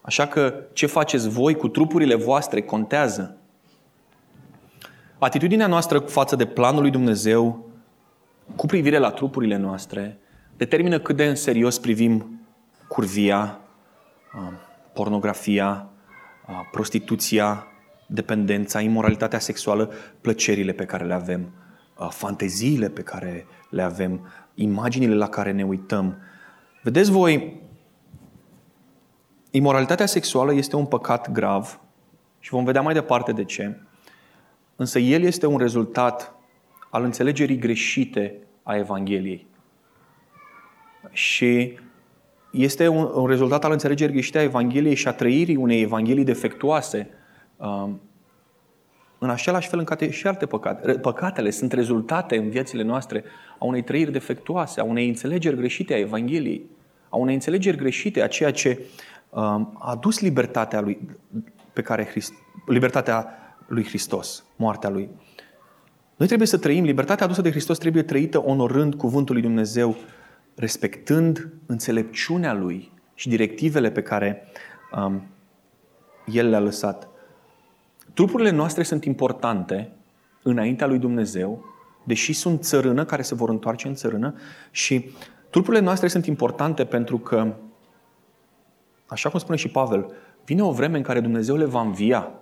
Așa 0.00 0.26
că 0.26 0.54
ce 0.72 0.86
faceți 0.86 1.28
voi 1.28 1.54
cu 1.54 1.68
trupurile 1.68 2.14
voastre 2.14 2.62
contează. 2.62 3.40
Atitudinea 5.18 5.66
noastră 5.66 5.98
față 5.98 6.36
de 6.36 6.46
planul 6.46 6.80
lui 6.80 6.90
Dumnezeu 6.90 7.70
cu 8.56 8.66
privire 8.66 8.98
la 8.98 9.10
trupurile 9.10 9.56
noastre 9.56 10.18
determină 10.56 10.98
cât 10.98 11.16
de 11.16 11.24
în 11.24 11.34
serios 11.34 11.78
privim 11.78 12.40
curvia, 12.88 13.60
pornografia, 14.92 15.88
prostituția, 16.70 17.66
dependența, 18.06 18.80
imoralitatea 18.80 19.38
sexuală, 19.38 19.92
plăcerile 20.20 20.72
pe 20.72 20.84
care 20.84 21.04
le 21.04 21.14
avem, 21.14 21.52
fanteziile 22.08 22.88
pe 22.88 23.02
care 23.02 23.46
le 23.70 23.82
avem, 23.82 24.28
imaginile 24.54 25.14
la 25.14 25.28
care 25.28 25.52
ne 25.52 25.64
uităm. 25.64 26.16
Vedeți 26.82 27.10
voi, 27.10 27.60
imoralitatea 29.50 30.06
sexuală 30.06 30.54
este 30.54 30.76
un 30.76 30.86
păcat 30.86 31.30
grav 31.30 31.80
și 32.38 32.50
vom 32.50 32.64
vedea 32.64 32.82
mai 32.82 32.94
departe 32.94 33.32
de 33.32 33.44
ce. 33.44 33.80
Însă 34.76 34.98
el 34.98 35.22
este 35.22 35.46
un 35.46 35.58
rezultat 35.58 36.34
al 36.90 37.04
înțelegerii 37.04 37.58
greșite 37.58 38.34
a 38.62 38.76
Evangheliei. 38.76 39.46
Și 41.10 41.78
este 42.50 42.88
un, 42.88 43.10
un 43.14 43.26
rezultat 43.26 43.64
al 43.64 43.72
înțelegerii 43.72 44.12
greșite 44.12 44.38
a 44.38 44.42
Evangheliei 44.42 44.94
și 44.94 45.08
a 45.08 45.12
trăirii 45.12 45.56
unei 45.56 45.80
Evanghelii 45.80 46.24
defectuoase, 46.24 47.08
um, 47.56 48.00
în 49.18 49.30
același 49.30 49.68
fel 49.68 49.78
în 49.78 49.84
care 49.84 50.10
și 50.10 50.26
alte 50.26 50.46
păcate. 50.46 50.92
Păcatele 50.92 51.50
sunt 51.50 51.72
rezultate 51.72 52.36
în 52.36 52.48
viețile 52.48 52.82
noastre 52.82 53.24
a 53.58 53.64
unei 53.64 53.82
trăiri 53.82 54.12
defectuoase, 54.12 54.80
a 54.80 54.84
unei 54.84 55.08
înțelegeri 55.08 55.56
greșite 55.56 55.94
a 55.94 55.98
Evangheliei, 55.98 56.66
a 57.08 57.16
unei 57.16 57.34
înțelegeri 57.34 57.76
greșite 57.76 58.22
a 58.22 58.26
ceea 58.26 58.50
ce 58.50 58.80
um, 59.30 59.42
a 59.78 59.90
adus 59.90 60.20
libertatea 60.20 60.80
lui, 60.80 60.98
pe 61.72 61.82
care 61.82 62.04
Christ, 62.04 62.32
libertatea 62.66 63.45
lui 63.66 63.84
Hristos, 63.84 64.44
moartea 64.56 64.90
lui. 64.90 65.10
Noi 66.16 66.26
trebuie 66.26 66.48
să 66.48 66.58
trăim, 66.58 66.84
libertatea 66.84 67.24
adusă 67.24 67.42
de 67.42 67.50
Hristos 67.50 67.78
trebuie 67.78 68.02
trăită 68.02 68.42
onorând 68.44 68.94
cuvântul 68.94 69.34
lui 69.34 69.42
Dumnezeu, 69.42 69.96
respectând 70.54 71.52
înțelepciunea 71.66 72.52
lui 72.54 72.92
și 73.14 73.28
directivele 73.28 73.90
pe 73.90 74.02
care 74.02 74.42
um, 74.96 75.22
El 76.26 76.48
le-a 76.48 76.60
lăsat. 76.60 77.08
Trupurile 78.14 78.50
noastre 78.50 78.82
sunt 78.82 79.04
importante 79.04 79.92
înaintea 80.42 80.86
lui 80.86 80.98
Dumnezeu, 80.98 81.64
deși 82.04 82.32
sunt 82.32 82.62
țărână 82.62 83.04
care 83.04 83.22
se 83.22 83.34
vor 83.34 83.48
întoarce 83.48 83.88
în 83.88 83.94
țărână 83.94 84.34
și 84.70 85.10
trupurile 85.50 85.82
noastre 85.82 86.08
sunt 86.08 86.26
importante 86.26 86.84
pentru 86.84 87.18
că, 87.18 87.54
așa 89.06 89.28
cum 89.28 89.38
spune 89.38 89.56
și 89.56 89.68
Pavel, 89.68 90.12
vine 90.44 90.62
o 90.62 90.72
vreme 90.72 90.96
în 90.96 91.02
care 91.02 91.20
Dumnezeu 91.20 91.56
le 91.56 91.64
va 91.64 91.80
învia. 91.80 92.32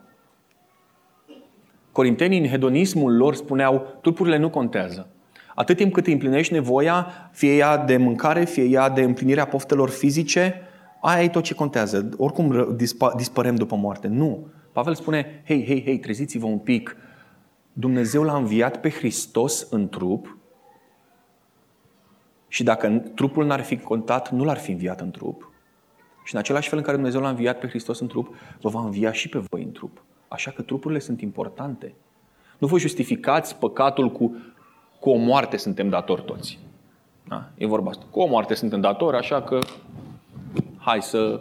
Corintenii 1.95 2.39
în 2.39 2.49
hedonismul 2.49 3.17
lor 3.17 3.35
spuneau, 3.35 3.99
trupurile 4.01 4.37
nu 4.37 4.51
contează. 4.51 5.09
Atât 5.55 5.77
timp 5.77 5.93
cât 5.93 6.07
îi 6.07 6.13
împlinești 6.13 6.53
nevoia, 6.53 7.07
fie 7.33 7.57
ea 7.57 7.77
de 7.77 7.97
mâncare, 7.97 8.45
fie 8.45 8.65
ea 8.65 8.89
de 8.89 9.03
împlinirea 9.03 9.47
poftelor 9.47 9.91
fizice, 9.91 10.61
aia 11.01 11.23
e 11.23 11.29
tot 11.29 11.43
ce 11.43 11.55
contează. 11.55 12.09
Oricum 12.17 12.77
dispărem 13.17 13.55
după 13.55 13.77
moarte. 13.77 14.09
Nu. 14.09 14.47
Pavel 14.73 14.95
spune, 14.95 15.43
hei, 15.47 15.65
hei, 15.67 15.83
hei, 15.85 15.99
treziți-vă 15.99 16.47
un 16.47 16.59
pic. 16.59 16.97
Dumnezeu 17.73 18.23
l-a 18.23 18.37
înviat 18.37 18.81
pe 18.81 18.91
Hristos 18.91 19.67
în 19.71 19.89
trup 19.89 20.37
și 22.49 22.63
dacă 22.63 23.03
trupul 23.15 23.47
n-ar 23.47 23.61
fi 23.61 23.77
contat, 23.77 24.31
nu 24.31 24.45
l-ar 24.45 24.59
fi 24.59 24.71
înviat 24.71 25.01
în 25.01 25.11
trup. 25.11 25.53
Și 26.25 26.35
în 26.35 26.41
același 26.41 26.69
fel 26.69 26.79
în 26.79 26.85
care 26.85 26.97
Dumnezeu 26.97 27.21
l-a 27.21 27.29
înviat 27.29 27.59
pe 27.59 27.69
Hristos 27.69 28.01
în 28.01 28.07
trup, 28.07 28.35
vă 28.61 28.69
va 28.69 28.81
învia 28.81 29.13
și 29.13 29.29
pe 29.29 29.39
voi 29.39 29.63
în 29.63 29.73
trup. 29.73 30.03
Așa 30.35 30.51
că 30.51 30.63
trupurile 30.63 30.99
sunt 30.99 31.21
importante. 31.21 31.95
Nu 32.59 32.67
vă 32.67 32.79
justificați 32.79 33.57
păcatul 33.57 34.11
cu, 34.11 34.37
cu 35.01 35.11
o 35.11 35.17
moarte 35.17 35.57
suntem 35.57 35.89
datori 35.89 36.23
toți. 36.23 36.59
Da? 37.29 37.51
E 37.55 37.67
vorba 37.67 37.91
asta. 37.91 38.05
Cu 38.11 38.21
o 38.21 38.27
moarte 38.27 38.55
suntem 38.55 38.81
datori, 38.81 39.17
așa 39.17 39.43
că 39.43 39.59
hai 40.79 41.03
să... 41.03 41.41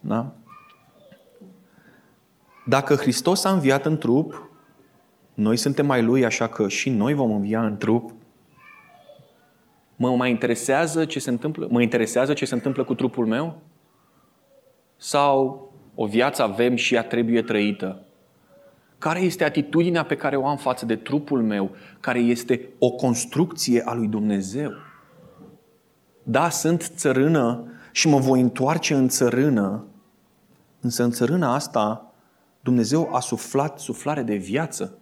Da? 0.00 0.32
Dacă 2.66 2.94
Hristos 2.94 3.44
a 3.44 3.52
înviat 3.52 3.86
în 3.86 3.98
trup, 3.98 4.50
noi 5.34 5.56
suntem 5.56 5.86
mai 5.86 6.02
Lui, 6.02 6.24
așa 6.24 6.48
că 6.48 6.68
și 6.68 6.90
noi 6.90 7.14
vom 7.14 7.32
învia 7.32 7.66
în 7.66 7.76
trup. 7.76 8.12
Mă 9.96 10.16
mai 10.16 10.30
interesează 10.30 11.04
ce 11.04 11.18
se 11.18 11.30
întâmplă? 11.30 11.66
Mă 11.70 11.82
interesează 11.82 12.32
ce 12.32 12.44
se 12.44 12.54
întâmplă 12.54 12.84
cu 12.84 12.94
trupul 12.94 13.26
meu? 13.26 13.58
Sau 14.96 15.63
o 15.94 16.06
viață 16.06 16.42
avem 16.42 16.76
și 16.76 16.94
ea 16.94 17.02
trebuie 17.02 17.42
trăită? 17.42 18.02
Care 18.98 19.20
este 19.20 19.44
atitudinea 19.44 20.04
pe 20.04 20.16
care 20.16 20.36
o 20.36 20.46
am 20.46 20.56
față 20.56 20.86
de 20.86 20.96
trupul 20.96 21.42
meu, 21.42 21.70
care 22.00 22.18
este 22.18 22.68
o 22.78 22.90
construcție 22.90 23.82
a 23.84 23.94
lui 23.94 24.06
Dumnezeu? 24.06 24.70
Da, 26.22 26.48
sunt 26.48 26.92
țărână 26.96 27.72
și 27.92 28.08
mă 28.08 28.18
voi 28.18 28.40
întoarce 28.40 28.94
în 28.94 29.08
țărână, 29.08 29.84
însă 30.80 31.02
în 31.02 31.10
țărâna 31.10 31.54
asta 31.54 32.12
Dumnezeu 32.60 33.14
a 33.14 33.20
suflat 33.20 33.78
suflare 33.78 34.22
de 34.22 34.34
viață. 34.34 34.98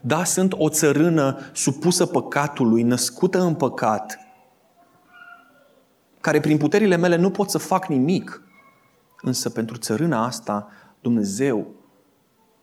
Da, 0.00 0.24
sunt 0.24 0.52
o 0.56 0.68
țărână 0.68 1.38
supusă 1.52 2.06
păcatului, 2.06 2.82
născută 2.82 3.40
în 3.40 3.54
păcat, 3.54 4.18
care 6.20 6.40
prin 6.40 6.56
puterile 6.56 6.96
mele 6.96 7.16
nu 7.16 7.30
pot 7.30 7.50
să 7.50 7.58
fac 7.58 7.86
nimic. 7.86 8.41
Însă 9.22 9.50
pentru 9.50 9.76
țărâna 9.76 10.24
asta, 10.24 10.68
Dumnezeu 11.00 11.66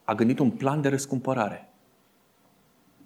a 0.03 0.15
gândit 0.15 0.39
un 0.39 0.49
plan 0.49 0.81
de 0.81 0.89
răscumpărare. 0.89 1.73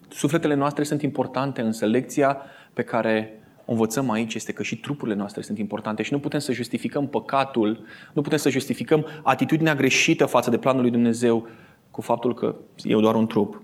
Sufletele 0.10 0.54
noastre 0.54 0.84
sunt 0.84 1.02
importante, 1.02 1.62
însă 1.62 1.86
lecția 1.86 2.38
pe 2.74 2.84
care 2.84 3.44
o 3.66 3.72
învățăm 3.72 4.10
aici 4.10 4.34
este 4.34 4.52
că 4.52 4.64
și 4.64 4.80
trupurile 4.80 5.16
noastre 5.16 5.42
sunt 5.42 5.58
importante 5.58 6.04
și 6.04 6.14
nu 6.14 6.20
putem 6.20 6.40
să 6.40 6.52
justificăm 6.52 7.08
păcatul, 7.08 7.86
nu 8.14 8.22
putem 8.22 8.38
să 8.38 8.50
justificăm 8.50 9.06
atitudinea 9.24 9.76
greșită 9.76 10.26
față 10.26 10.50
de 10.50 10.58
planul 10.58 10.82
lui 10.82 10.92
Dumnezeu 10.92 11.48
cu 11.92 12.02
faptul 12.02 12.34
că 12.34 12.56
e 12.84 12.96
doar 12.96 13.16
un 13.16 13.28
trup. 13.28 13.62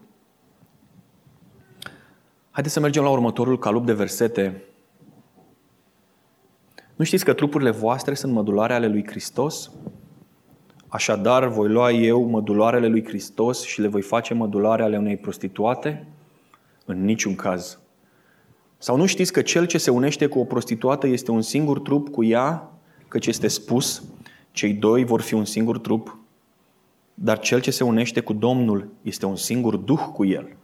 Haideți 2.52 2.73
să 2.73 2.80
mergem 2.80 3.04
la 3.04 3.10
următorul 3.10 3.60
calup 3.60 3.86
de 3.86 3.93
versete. 3.93 4.63
Nu 6.99 7.05
știți 7.05 7.25
că 7.25 7.33
trupurile 7.33 7.69
voastre 7.69 8.13
sunt 8.13 8.33
mădulare 8.33 8.73
ale 8.73 8.88
lui 8.88 9.07
Hristos? 9.07 9.71
Așadar, 10.88 11.47
voi 11.47 11.69
lua 11.69 11.91
eu 11.91 12.23
mădularele 12.23 12.88
lui 12.88 13.05
Hristos 13.05 13.63
și 13.63 13.81
le 13.81 13.88
voi 13.88 14.01
face 14.01 14.33
mădulare 14.33 14.83
ale 14.83 14.97
unei 14.97 15.17
prostituate? 15.17 16.07
În 16.85 17.05
niciun 17.05 17.35
caz. 17.35 17.79
Sau 18.77 18.97
nu 18.97 19.05
știți 19.05 19.33
că 19.33 19.41
cel 19.41 19.65
ce 19.65 19.77
se 19.77 19.89
unește 19.91 20.27
cu 20.27 20.39
o 20.39 20.43
prostituată 20.43 21.07
este 21.07 21.31
un 21.31 21.41
singur 21.41 21.79
trup 21.79 22.09
cu 22.09 22.23
ea, 22.23 22.71
căci 23.07 23.27
este 23.27 23.47
spus, 23.47 24.03
cei 24.51 24.73
doi 24.73 25.03
vor 25.03 25.21
fi 25.21 25.33
un 25.33 25.45
singur 25.45 25.77
trup, 25.77 26.17
dar 27.13 27.39
cel 27.39 27.62
ce 27.62 27.71
se 27.71 27.83
unește 27.83 28.19
cu 28.19 28.33
Domnul 28.33 28.89
este 29.01 29.25
un 29.25 29.35
singur 29.35 29.75
duh 29.75 30.09
cu 30.13 30.25
el. 30.25 30.55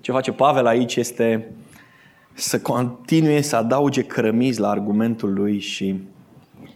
Ce 0.00 0.12
face 0.12 0.32
Pavel 0.32 0.66
aici 0.66 0.96
este 0.96 1.54
să 2.40 2.60
continue 2.60 3.40
să 3.40 3.56
adauge 3.56 4.04
cărămizi 4.04 4.60
la 4.60 4.68
argumentul 4.70 5.32
lui 5.32 5.58
și 5.58 6.08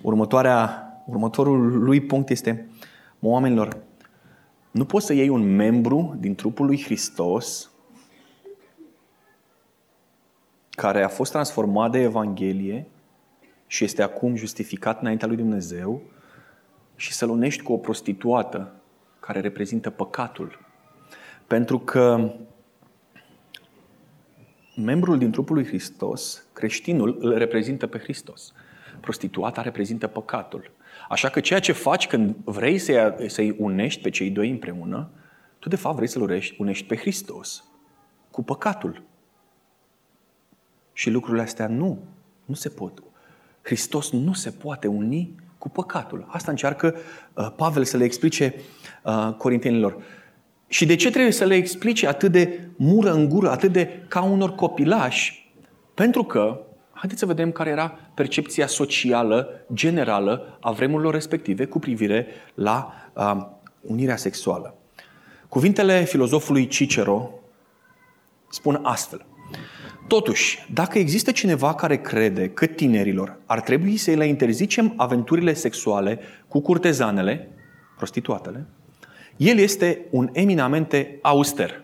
următoarea, 0.03 0.89
următorul 1.07 1.83
lui 1.83 2.01
punct 2.01 2.29
este, 2.29 2.69
mă, 3.19 3.29
oamenilor, 3.29 3.77
nu 4.71 4.85
poți 4.85 5.07
să 5.07 5.13
iei 5.13 5.29
un 5.29 5.55
membru 5.55 6.17
din 6.19 6.35
trupul 6.35 6.67
lui 6.67 6.83
Hristos 6.83 7.71
care 10.71 11.03
a 11.03 11.09
fost 11.09 11.33
transformat 11.33 11.91
de 11.91 11.99
Evanghelie 11.99 12.87
și 13.67 13.85
este 13.85 14.03
acum 14.03 14.37
justificat 14.37 15.01
înaintea 15.01 15.29
lui 15.29 15.37
Dumnezeu 15.37 16.03
și 16.97 17.13
să-l 17.13 17.29
unești 17.29 17.63
cu 17.63 17.73
o 17.73 17.77
prostituată 17.77 18.73
care 19.21 19.41
reprezintă 19.41 19.91
păcatul. 19.91 20.59
Pentru 21.47 21.79
că 21.79 22.35
membrul 24.77 25.19
din 25.19 25.31
trupul 25.31 25.55
lui 25.55 25.67
Hristos, 25.67 26.47
creștinul, 26.53 27.17
îl 27.21 27.39
reprezintă 27.39 27.87
pe 27.87 27.99
Hristos. 27.99 28.53
Prostituata 29.01 29.63
reprezintă 29.63 30.07
păcatul. 30.07 30.71
Așa 31.09 31.29
că 31.29 31.41
ceea 31.41 31.61
ce 31.61 31.73
faci 31.73 32.07
când 32.07 32.37
vrei 32.45 32.79
să-i, 32.79 33.15
să 33.27 33.55
unești 33.57 34.03
pe 34.03 34.11
cei 34.11 34.31
doi 34.31 34.51
împreună, 34.51 35.11
tu 35.59 35.69
de 35.69 35.77
fapt 35.77 35.97
vrei 35.97 36.09
să-L 36.09 36.23
unești, 36.23 36.61
unești 36.61 36.87
pe 36.87 36.97
Hristos 36.97 37.65
cu 38.31 38.43
păcatul. 38.43 39.03
Și 40.93 41.11
lucrurile 41.11 41.43
astea 41.43 41.67
nu, 41.67 41.99
nu 42.45 42.55
se 42.55 42.69
pot. 42.69 43.03
Hristos 43.63 44.11
nu 44.11 44.33
se 44.33 44.51
poate 44.51 44.87
uni 44.87 45.35
cu 45.59 45.69
păcatul. 45.69 46.27
Asta 46.29 46.51
încearcă 46.51 46.95
uh, 47.35 47.51
Pavel 47.57 47.85
să 47.85 47.97
le 47.97 48.05
explice 48.05 48.55
uh, 49.05 49.35
corintenilor. 49.39 50.03
Și 50.75 50.87
de 50.87 50.95
ce 50.95 51.11
trebuie 51.11 51.33
să 51.33 51.45
le 51.45 51.55
explice 51.55 52.07
atât 52.07 52.33
de 52.33 52.69
mură 52.77 53.13
în 53.13 53.29
gură, 53.29 53.51
atât 53.51 53.73
de 53.73 54.03
ca 54.09 54.23
unor 54.23 54.55
copilași? 54.55 55.53
Pentru 55.95 56.25
că, 56.25 56.61
haideți 56.93 57.21
să 57.21 57.27
vedem 57.27 57.53
care 57.53 57.71
era 57.71 57.99
percepția 58.15 58.67
socială 58.67 59.67
generală 59.73 60.59
a 60.61 60.71
vremurilor 60.73 61.13
respective 61.13 61.65
cu 61.65 61.79
privire 61.79 62.27
la 62.55 62.93
uh, 63.13 63.47
unirea 63.81 64.17
sexuală. 64.17 64.75
Cuvintele 65.49 66.05
filozofului 66.05 66.67
Cicero 66.67 67.31
spun 68.51 68.81
astfel. 68.83 69.27
Totuși, 70.09 70.67
dacă 70.73 70.99
există 70.99 71.31
cineva 71.31 71.75
care 71.75 71.97
crede 72.01 72.49
că 72.49 72.67
tinerilor 72.67 73.39
ar 73.47 73.61
trebui 73.61 73.97
să 73.97 74.11
le 74.11 74.27
interzicem 74.27 74.93
aventurile 74.97 75.53
sexuale 75.53 76.19
cu 76.49 76.61
curtezanele, 76.61 77.49
prostituatele, 77.97 78.67
el 79.37 79.59
este 79.59 80.01
un 80.11 80.29
eminamente 80.33 81.19
auster. 81.23 81.83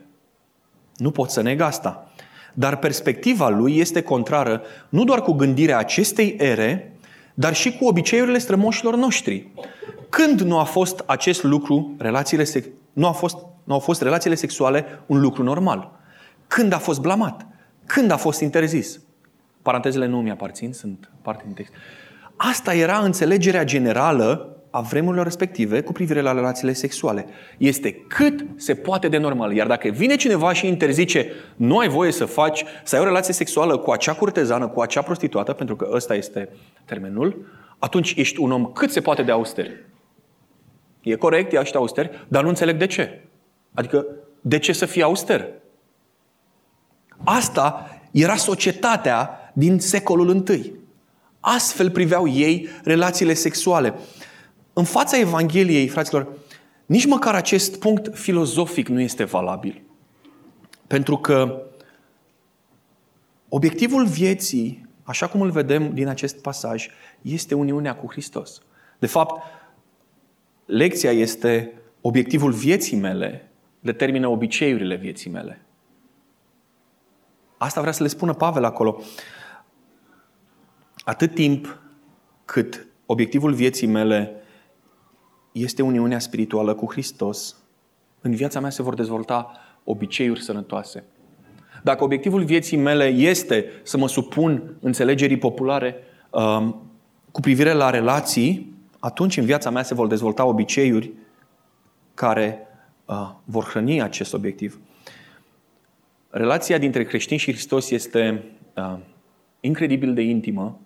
Nu 0.96 1.10
pot 1.10 1.30
să 1.30 1.42
neg 1.42 1.60
asta. 1.60 2.12
Dar 2.54 2.76
perspectiva 2.76 3.48
lui 3.48 3.78
este 3.78 4.02
contrară 4.02 4.62
nu 4.88 5.04
doar 5.04 5.22
cu 5.22 5.32
gândirea 5.32 5.78
acestei 5.78 6.36
ere, 6.38 6.94
dar 7.34 7.54
și 7.54 7.76
cu 7.76 7.84
obiceiurile 7.84 8.38
strămoșilor 8.38 8.96
noștri. 8.96 9.48
Când 10.08 10.40
nu 10.40 10.58
a 10.58 10.64
fost 10.64 11.02
acest 11.06 11.42
lucru, 11.42 11.94
relațiile 11.98 12.44
sex- 12.44 12.68
nu, 12.92 13.06
a 13.06 13.12
fost, 13.12 13.36
nu 13.64 13.74
au 13.74 13.80
fost 13.80 14.02
relațiile 14.02 14.36
sexuale 14.36 14.84
un 15.06 15.20
lucru 15.20 15.42
normal? 15.42 15.90
Când 16.46 16.72
a 16.72 16.78
fost 16.78 17.00
blamat? 17.00 17.46
Când 17.86 18.10
a 18.10 18.16
fost 18.16 18.40
interzis? 18.40 19.00
Parantezele 19.62 20.06
nu 20.06 20.20
mi 20.20 20.30
aparțin, 20.30 20.72
sunt 20.72 21.10
parte 21.22 21.42
din 21.46 21.54
text. 21.54 21.72
Asta 22.36 22.74
era 22.74 22.98
înțelegerea 22.98 23.64
generală 23.64 24.56
a 24.70 24.80
vremurilor 24.80 25.24
respective 25.24 25.80
cu 25.80 25.92
privire 25.92 26.20
la 26.20 26.32
relațiile 26.32 26.72
sexuale. 26.72 27.26
Este 27.58 27.92
cât 27.92 28.44
se 28.56 28.74
poate 28.74 29.08
de 29.08 29.16
normal. 29.16 29.52
Iar 29.52 29.66
dacă 29.66 29.88
vine 29.88 30.16
cineva 30.16 30.52
și 30.52 30.66
interzice 30.66 31.32
nu 31.56 31.78
ai 31.78 31.88
voie 31.88 32.12
să 32.12 32.24
faci, 32.24 32.64
să 32.84 32.96
ai 32.96 33.02
o 33.02 33.04
relație 33.04 33.34
sexuală 33.34 33.78
cu 33.78 33.90
acea 33.90 34.12
curtezană, 34.12 34.68
cu 34.68 34.80
acea 34.80 35.02
prostituată, 35.02 35.52
pentru 35.52 35.76
că 35.76 35.88
ăsta 35.92 36.14
este 36.14 36.48
termenul, 36.84 37.46
atunci 37.78 38.14
ești 38.16 38.40
un 38.40 38.50
om 38.50 38.64
cât 38.72 38.90
se 38.90 39.00
poate 39.00 39.22
de 39.22 39.30
auster. 39.30 39.70
E 41.00 41.14
corect, 41.14 41.52
ești 41.52 41.76
auster, 41.76 42.26
dar 42.28 42.42
nu 42.42 42.48
înțeleg 42.48 42.76
de 42.76 42.86
ce. 42.86 43.24
Adică, 43.74 44.06
de 44.40 44.58
ce 44.58 44.72
să 44.72 44.86
fii 44.86 45.02
auster? 45.02 45.48
Asta 47.24 47.90
era 48.10 48.36
societatea 48.36 49.50
din 49.52 49.78
secolul 49.78 50.48
I. 50.48 50.72
Astfel 51.40 51.90
priveau 51.90 52.28
ei 52.28 52.68
relațiile 52.84 53.34
sexuale. 53.34 53.94
În 54.80 54.86
fața 54.86 55.18
Evangheliei, 55.18 55.88
fraților, 55.88 56.28
nici 56.86 57.06
măcar 57.06 57.34
acest 57.34 57.78
punct 57.78 58.18
filozofic 58.18 58.88
nu 58.88 59.00
este 59.00 59.24
valabil. 59.24 59.82
Pentru 60.86 61.16
că 61.16 61.62
obiectivul 63.48 64.06
vieții, 64.06 64.86
așa 65.02 65.28
cum 65.28 65.40
îl 65.40 65.50
vedem 65.50 65.94
din 65.94 66.08
acest 66.08 66.40
pasaj, 66.42 66.88
este 67.22 67.54
uniunea 67.54 67.96
cu 67.96 68.10
Hristos. 68.10 68.62
De 68.98 69.06
fapt, 69.06 69.42
lecția 70.66 71.10
este 71.10 71.72
obiectivul 72.00 72.52
vieții 72.52 72.96
mele 72.96 73.50
determină 73.80 74.28
obiceiurile 74.28 74.96
vieții 74.96 75.30
mele. 75.30 75.60
Asta 77.58 77.80
vrea 77.80 77.92
să 77.92 78.02
le 78.02 78.08
spună 78.08 78.34
Pavel 78.34 78.64
acolo. 78.64 79.02
Atât 81.04 81.34
timp 81.34 81.78
cât 82.44 82.86
obiectivul 83.06 83.52
vieții 83.52 83.86
mele 83.86 84.39
este 85.52 85.82
uniunea 85.82 86.18
spirituală 86.18 86.74
cu 86.74 86.90
Hristos, 86.90 87.56
în 88.20 88.34
viața 88.34 88.60
mea 88.60 88.70
se 88.70 88.82
vor 88.82 88.94
dezvolta 88.94 89.50
obiceiuri 89.84 90.42
sănătoase. 90.42 91.04
Dacă 91.82 92.04
obiectivul 92.04 92.44
vieții 92.44 92.76
mele 92.76 93.04
este 93.06 93.64
să 93.82 93.96
mă 93.96 94.08
supun 94.08 94.74
înțelegerii 94.80 95.38
populare 95.38 95.96
um, 96.30 96.90
cu 97.30 97.40
privire 97.40 97.72
la 97.72 97.90
relații, 97.90 98.74
atunci 98.98 99.36
în 99.36 99.44
viața 99.44 99.70
mea 99.70 99.82
se 99.82 99.94
vor 99.94 100.06
dezvolta 100.06 100.44
obiceiuri 100.44 101.10
care 102.14 102.58
uh, 103.04 103.30
vor 103.44 103.64
hrăni 103.64 104.02
acest 104.02 104.34
obiectiv. 104.34 104.80
Relația 106.30 106.78
dintre 106.78 107.04
creștini 107.04 107.38
și 107.38 107.52
Hristos 107.52 107.90
este 107.90 108.44
uh, 108.76 108.98
incredibil 109.60 110.14
de 110.14 110.22
intimă, 110.22 110.80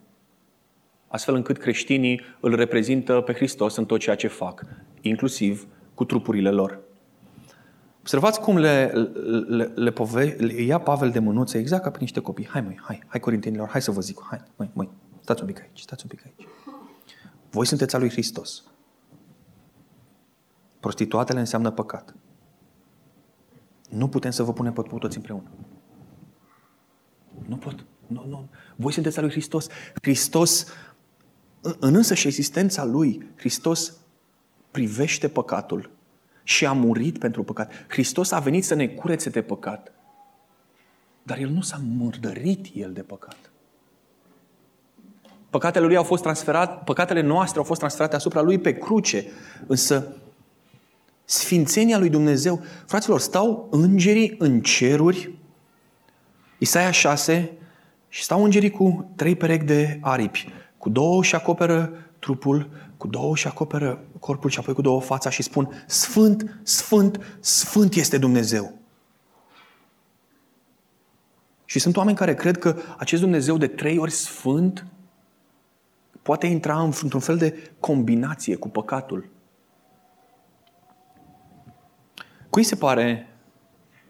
astfel 1.15 1.35
încât 1.35 1.59
creștinii 1.59 2.21
îl 2.41 2.55
reprezintă 2.55 3.21
pe 3.21 3.33
Hristos 3.33 3.77
în 3.77 3.85
tot 3.85 4.01
ceea 4.01 4.17
ce 4.17 4.29
fac, 4.29 4.65
inclusiv 5.01 5.67
cu 5.95 6.05
trupurile 6.05 6.51
lor. 6.51 6.81
Observați 8.01 8.41
cum 8.41 8.57
le, 8.57 8.93
le, 9.47 9.65
le, 9.65 9.91
pove, 9.91 10.37
le 10.39 10.63
ia 10.63 10.79
Pavel 10.79 11.11
de 11.11 11.19
mânuțe 11.19 11.59
exact 11.59 11.83
ca 11.83 11.91
pe 11.91 11.99
niște 12.01 12.21
copii. 12.21 12.49
Hai 12.49 12.61
măi, 12.61 12.81
hai, 12.83 13.03
hai 13.07 13.21
corintenilor, 13.21 13.69
hai 13.69 13.83
să 13.83 13.91
vă 13.91 14.01
zic, 14.01 14.19
hai, 14.29 14.43
măi, 14.57 14.71
măi, 14.73 14.91
stați 15.21 15.41
un 15.41 15.47
pic 15.47 15.61
aici, 15.61 15.81
stați 15.81 16.05
un 16.05 16.11
pic 16.17 16.25
aici. 16.25 16.49
Voi 17.51 17.67
sunteți 17.67 17.95
al 17.95 18.01
lui 18.01 18.11
Hristos. 18.11 18.65
Prostituatele 20.81 21.39
înseamnă 21.39 21.71
păcat. 21.71 22.15
Nu 23.91 24.09
putem 24.09 24.31
să 24.31 24.43
vă 24.43 24.53
punem 24.53 24.73
pe 24.73 24.83
toți 24.99 25.17
împreună. 25.17 25.51
Nu 27.47 27.57
pot. 27.57 27.85
Nu, 28.07 28.25
nu. 28.29 28.49
Voi 28.77 28.93
sunteți 28.93 29.19
al 29.19 29.25
lui 29.25 29.33
Hristos. 29.33 29.67
Hristos, 30.03 30.67
în 31.79 31.95
însă 31.95 32.15
și 32.15 32.27
existența 32.27 32.85
lui, 32.85 33.27
Hristos 33.37 33.93
privește 34.71 35.29
păcatul 35.29 35.91
și 36.43 36.67
a 36.67 36.73
murit 36.73 37.19
pentru 37.19 37.43
păcat. 37.43 37.73
Hristos 37.89 38.31
a 38.31 38.39
venit 38.39 38.65
să 38.65 38.75
ne 38.75 38.87
curețe 38.87 39.31
de 39.31 39.43
păcat. 39.43 39.93
Dar 41.23 41.39
El 41.39 41.49
nu 41.49 41.61
s-a 41.61 41.81
murdărit 41.97 42.67
El 42.75 42.93
de 42.93 43.03
păcat. 43.03 43.37
Păcatele 45.51 45.87
Lui 45.87 45.97
au 45.97 46.03
fost 46.03 46.23
transferate, 46.23 46.83
păcatele 46.85 47.21
noastre 47.21 47.59
au 47.59 47.65
fost 47.65 47.79
transferate 47.79 48.17
asupra 48.17 48.41
Lui 48.41 48.59
pe 48.59 48.73
cruce. 48.73 49.27
Însă 49.67 50.17
Sfințenia 51.25 51.99
lui 51.99 52.09
Dumnezeu. 52.09 52.63
Fraților, 52.87 53.21
stau 53.21 53.69
îngerii 53.71 54.35
în 54.39 54.61
ceruri, 54.61 55.35
Isaia 56.59 56.91
6, 56.91 57.53
și 58.09 58.23
stau 58.23 58.45
îngerii 58.45 58.71
cu 58.71 59.13
trei 59.17 59.37
perechi 59.37 59.65
de 59.65 59.99
aripi. 60.01 60.49
Cu 60.85 60.91
două 60.91 61.23
și 61.23 61.35
acoperă 61.35 61.93
trupul, 62.19 62.71
cu 62.97 63.07
două 63.07 63.37
și 63.37 63.47
acoperă 63.47 64.05
corpul 64.19 64.51
și 64.51 64.59
apoi 64.59 64.75
cu 64.75 64.81
două 64.81 65.01
fața 65.01 65.31
și 65.31 65.43
spun 65.43 65.85
Sfânt, 65.87 66.61
Sfânt, 66.63 67.39
Sfânt 67.41 67.95
este 67.95 68.19
Dumnezeu. 68.19 68.73
Și 71.65 71.79
sunt 71.79 71.97
oameni 71.97 72.17
care 72.17 72.35
cred 72.35 72.59
că 72.59 72.77
acest 72.97 73.21
Dumnezeu 73.21 73.57
de 73.57 73.67
trei 73.67 73.99
ori 73.99 74.11
sfânt 74.11 74.87
poate 76.23 76.47
intra 76.47 76.83
într-un 76.83 77.21
fel 77.21 77.37
de 77.37 77.73
combinație 77.81 78.57
cu 78.57 78.69
păcatul. 78.69 79.29
Cui 82.51 82.63
se 82.63 82.77
pare 82.77 83.29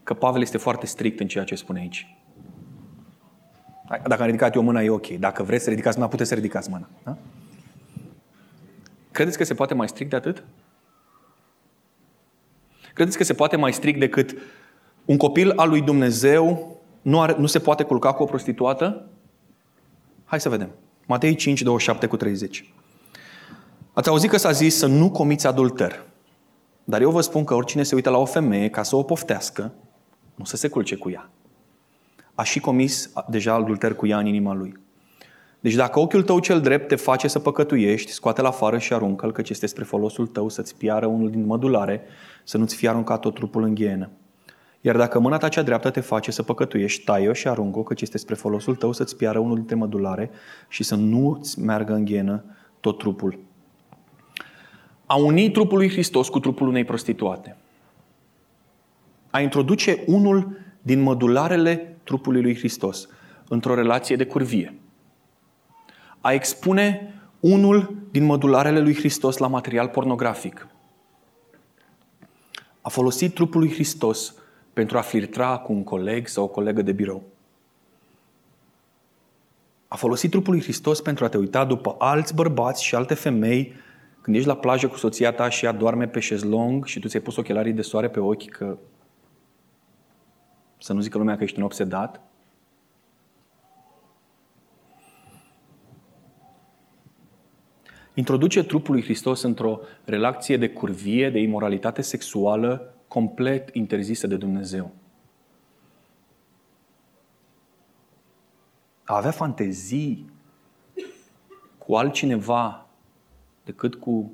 că 0.02 0.14
Pavel 0.14 0.40
este 0.42 0.58
foarte 0.58 0.86
strict 0.86 1.20
în 1.20 1.28
ceea 1.28 1.44
ce 1.44 1.54
spune 1.54 1.80
aici? 1.80 2.13
Dacă 3.88 4.20
am 4.20 4.26
ridicat 4.26 4.54
eu 4.54 4.62
mâna, 4.62 4.82
e 4.82 4.90
ok. 4.90 5.06
Dacă 5.06 5.42
vreți 5.42 5.64
să 5.64 5.70
ridicați 5.70 5.96
mâna, 5.96 6.10
puteți 6.10 6.28
să 6.28 6.34
ridicați 6.34 6.70
mâna. 6.70 6.88
Da? 7.02 7.16
Credeți 9.10 9.36
că 9.36 9.44
se 9.44 9.54
poate 9.54 9.74
mai 9.74 9.88
strict 9.88 10.10
de 10.10 10.16
atât? 10.16 10.44
Credeți 12.94 13.16
că 13.16 13.24
se 13.24 13.34
poate 13.34 13.56
mai 13.56 13.72
strict 13.72 13.98
decât 13.98 14.36
un 15.04 15.16
copil 15.16 15.52
al 15.56 15.68
lui 15.68 15.82
Dumnezeu 15.82 16.76
nu, 17.02 17.20
are, 17.20 17.34
nu 17.38 17.46
se 17.46 17.58
poate 17.58 17.82
culca 17.82 18.12
cu 18.12 18.22
o 18.22 18.26
prostituată? 18.26 19.06
Hai 20.24 20.40
să 20.40 20.48
vedem. 20.48 20.70
Matei 21.06 21.34
5, 21.34 21.62
27 21.62 22.06
cu 22.06 22.16
30. 22.16 22.72
Ați 23.92 24.08
auzit 24.08 24.30
că 24.30 24.36
s-a 24.36 24.50
zis 24.50 24.76
să 24.76 24.86
nu 24.86 25.10
comiți 25.10 25.46
adulter. 25.46 26.04
Dar 26.84 27.00
eu 27.00 27.10
vă 27.10 27.20
spun 27.20 27.44
că 27.44 27.54
oricine 27.54 27.82
se 27.82 27.94
uită 27.94 28.10
la 28.10 28.18
o 28.18 28.24
femeie 28.24 28.68
ca 28.68 28.82
să 28.82 28.96
o 28.96 29.02
poftească, 29.02 29.72
nu 30.34 30.44
să 30.44 30.56
se 30.56 30.68
culce 30.68 30.96
cu 30.96 31.10
ea. 31.10 31.30
A 32.34 32.42
și 32.42 32.60
comis 32.60 33.12
deja 33.28 33.52
adulter 33.52 33.94
cu 33.94 34.06
ea 34.06 34.18
în 34.18 34.26
inima 34.26 34.54
lui. 34.54 34.82
Deci 35.60 35.74
dacă 35.74 35.98
ochiul 35.98 36.22
tău 36.22 36.38
cel 36.38 36.60
drept 36.60 36.88
te 36.88 36.96
face 36.96 37.28
să 37.28 37.38
păcătuiești, 37.38 38.12
scoate-l 38.12 38.44
afară 38.44 38.78
și 38.78 38.92
aruncă-l, 38.92 39.32
căci 39.32 39.50
este 39.50 39.66
spre 39.66 39.84
folosul 39.84 40.26
tău 40.26 40.48
să-ți 40.48 40.76
piară 40.76 41.06
unul 41.06 41.30
din 41.30 41.46
mădulare, 41.46 42.02
să 42.44 42.58
nu-ți 42.58 42.76
fie 42.76 42.88
aruncat 42.88 43.20
tot 43.20 43.34
trupul 43.34 43.62
în 43.62 43.74
ghienă. 43.74 44.10
Iar 44.80 44.96
dacă 44.96 45.18
mâna 45.18 45.36
ta 45.36 45.48
cea 45.48 45.62
dreaptă 45.62 45.90
te 45.90 46.00
face 46.00 46.30
să 46.30 46.42
păcătuiești, 46.42 47.04
tai-o 47.04 47.32
și 47.32 47.48
aruncă-o, 47.48 47.82
căci 47.82 48.00
este 48.00 48.18
spre 48.18 48.34
folosul 48.34 48.74
tău 48.74 48.92
să-ți 48.92 49.16
piară 49.16 49.38
unul 49.38 49.56
dintre 49.56 49.74
mădulare 49.74 50.30
și 50.68 50.82
să 50.82 50.94
nu-ți 50.94 51.60
meargă 51.60 51.92
în 51.92 52.04
ghienă 52.04 52.44
tot 52.80 52.98
trupul. 52.98 53.38
a 55.06 55.16
uni 55.16 55.50
trupul 55.50 55.78
lui 55.78 55.90
Hristos 55.90 56.28
cu 56.28 56.40
trupul 56.40 56.68
unei 56.68 56.84
prostituate. 56.84 57.56
A 59.30 59.40
introduce 59.40 60.02
unul 60.06 60.58
din 60.82 61.00
mădularele 61.00 61.93
trupului 62.04 62.42
lui 62.42 62.56
Hristos 62.56 63.08
într-o 63.48 63.74
relație 63.74 64.16
de 64.16 64.26
curvie. 64.26 64.78
A 66.20 66.32
expune 66.32 67.14
unul 67.40 67.96
din 68.10 68.24
mădularele 68.24 68.80
lui 68.80 68.94
Hristos 68.94 69.36
la 69.36 69.46
material 69.46 69.88
pornografic. 69.88 70.68
A 72.80 72.88
folosit 72.88 73.34
trupul 73.34 73.60
lui 73.60 73.72
Hristos 73.72 74.34
pentru 74.72 74.98
a 74.98 75.00
flirtra 75.00 75.56
cu 75.56 75.72
un 75.72 75.84
coleg 75.84 76.26
sau 76.26 76.44
o 76.44 76.48
colegă 76.48 76.82
de 76.82 76.92
birou. 76.92 77.22
A 79.88 79.96
folosit 79.96 80.30
trupul 80.30 80.52
lui 80.52 80.62
Hristos 80.62 81.00
pentru 81.00 81.24
a 81.24 81.28
te 81.28 81.38
uita 81.38 81.64
după 81.64 81.94
alți 81.98 82.34
bărbați 82.34 82.84
și 82.84 82.94
alte 82.94 83.14
femei 83.14 83.72
când 84.20 84.36
ești 84.36 84.48
la 84.48 84.56
plajă 84.56 84.88
cu 84.88 84.96
soția 84.96 85.32
ta 85.32 85.48
și 85.48 85.64
ea 85.64 85.72
doarme 85.72 86.06
pe 86.06 86.20
șezlong 86.20 86.84
și 86.84 87.00
tu 87.00 87.08
ți-ai 87.08 87.22
pus 87.22 87.36
ochelarii 87.36 87.72
de 87.72 87.82
soare 87.82 88.08
pe 88.08 88.20
ochi 88.20 88.48
că 88.48 88.78
să 90.84 90.92
nu 90.92 91.00
zică 91.00 91.18
lumea 91.18 91.36
că 91.36 91.42
ești 91.42 91.58
un 91.58 91.64
obsedat. 91.64 92.20
Introduce 98.14 98.64
trupul 98.64 98.94
lui 98.94 99.02
Hristos 99.02 99.42
într-o 99.42 99.80
relație 100.04 100.56
de 100.56 100.70
curvie, 100.70 101.30
de 101.30 101.38
imoralitate 101.38 102.02
sexuală 102.02 102.94
complet 103.08 103.74
interzisă 103.74 104.26
de 104.26 104.36
Dumnezeu. 104.36 104.92
A 109.04 109.16
avea 109.16 109.30
fantezii 109.30 110.30
cu 111.78 111.94
altcineva 111.94 112.86
decât 113.64 113.94
cu 113.94 114.32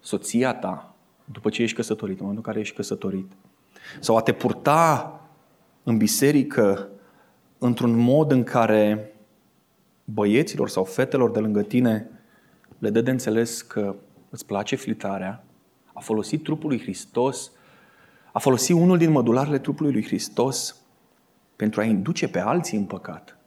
soția 0.00 0.54
ta 0.54 0.94
după 1.24 1.50
ce 1.50 1.62
ești 1.62 1.76
căsătorit, 1.76 2.18
în 2.18 2.26
momentul 2.26 2.44
în 2.46 2.52
care 2.52 2.64
ești 2.64 2.76
căsătorit. 2.76 3.32
Sau 4.00 4.16
a 4.16 4.22
te 4.22 4.32
purta 4.32 5.18
în 5.84 5.96
biserică 5.96 6.88
într-un 7.58 7.96
mod 7.96 8.30
în 8.30 8.42
care 8.42 9.14
băieților 10.04 10.68
sau 10.68 10.84
fetelor 10.84 11.30
de 11.30 11.38
lângă 11.38 11.62
tine 11.62 12.08
le 12.78 12.90
dă 12.90 13.00
de 13.00 13.10
înțeles 13.10 13.62
că 13.62 13.94
îți 14.30 14.46
place 14.46 14.76
flitarea, 14.76 15.44
a 15.92 16.00
folosit 16.00 16.42
trupul 16.42 16.68
lui 16.68 16.80
Hristos, 16.80 17.50
a 18.32 18.38
folosit 18.38 18.76
unul 18.76 18.98
din 18.98 19.10
mădularele 19.10 19.58
trupului 19.58 19.92
lui 19.92 20.04
Hristos 20.04 20.76
pentru 21.56 21.80
a 21.80 21.84
induce 21.84 22.28
pe 22.28 22.40
alții 22.40 22.78
în 22.78 22.84
păcat. 22.84 23.38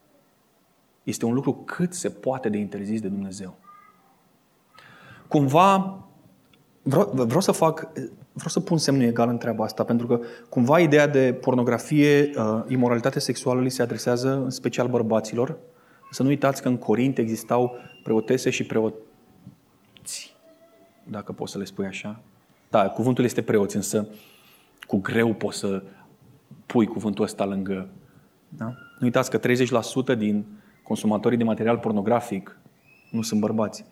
Este 1.03 1.25
un 1.25 1.33
lucru 1.33 1.53
cât 1.53 1.93
se 1.93 2.09
poate 2.09 2.49
de 2.49 2.57
interzis 2.57 3.01
de 3.01 3.07
Dumnezeu. 3.07 3.57
Cumva, 5.27 5.99
vreau, 6.81 7.11
vreau 7.13 7.41
să 7.41 7.51
fac, 7.51 7.87
vreau 8.37 8.49
să 8.49 8.59
pun 8.59 8.77
semnul 8.77 9.07
egal 9.07 9.29
în 9.29 9.37
treaba 9.37 9.63
asta, 9.63 9.83
pentru 9.83 10.07
că 10.07 10.19
cumva 10.49 10.79
ideea 10.79 11.07
de 11.07 11.33
pornografie, 11.33 12.29
uh, 12.35 12.63
imoralitate 12.67 13.19
sexuală 13.19 13.61
li 13.61 13.69
se 13.69 13.81
adresează 13.81 14.33
în 14.33 14.49
special 14.49 14.87
bărbaților. 14.87 15.57
Să 16.11 16.23
nu 16.23 16.29
uitați 16.29 16.61
că 16.61 16.67
în 16.67 16.77
Corint 16.77 17.17
existau 17.17 17.75
preotese 18.03 18.49
și 18.49 18.65
preoți, 18.65 20.35
dacă 21.03 21.31
poți 21.31 21.51
să 21.51 21.57
le 21.57 21.63
spui 21.63 21.85
așa. 21.85 22.19
Da, 22.69 22.89
cuvântul 22.89 23.23
este 23.23 23.41
preoți, 23.41 23.75
însă 23.75 24.07
cu 24.87 24.97
greu 24.97 25.33
poți 25.33 25.57
să 25.57 25.83
pui 26.65 26.85
cuvântul 26.85 27.23
ăsta 27.23 27.45
lângă. 27.45 27.89
Da? 28.49 28.65
Nu 28.65 29.05
uitați 29.05 29.29
că 29.29 29.39
30% 30.13 30.17
din 30.17 30.45
consumatorii 30.83 31.37
de 31.37 31.43
material 31.43 31.77
pornografic 31.77 32.59
nu 33.11 33.21
sunt 33.21 33.39
bărbați. 33.39 33.85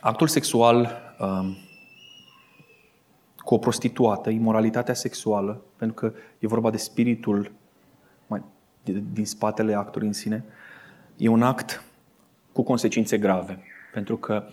Actul 0.00 0.26
sexual 0.26 1.00
um, 1.18 1.56
cu 3.48 3.54
o 3.54 3.58
prostituată, 3.58 4.30
imoralitatea 4.30 4.94
sexuală, 4.94 5.64
pentru 5.76 5.96
că 5.96 6.12
e 6.38 6.46
vorba 6.46 6.70
de 6.70 6.76
spiritul 6.76 7.52
mai, 8.26 8.42
din 9.12 9.26
spatele 9.26 9.74
actului 9.74 10.06
în 10.06 10.12
sine, 10.12 10.44
e 11.16 11.28
un 11.28 11.42
act 11.42 11.84
cu 12.52 12.62
consecințe 12.62 13.18
grave. 13.18 13.62
Pentru 13.92 14.16
că 14.16 14.44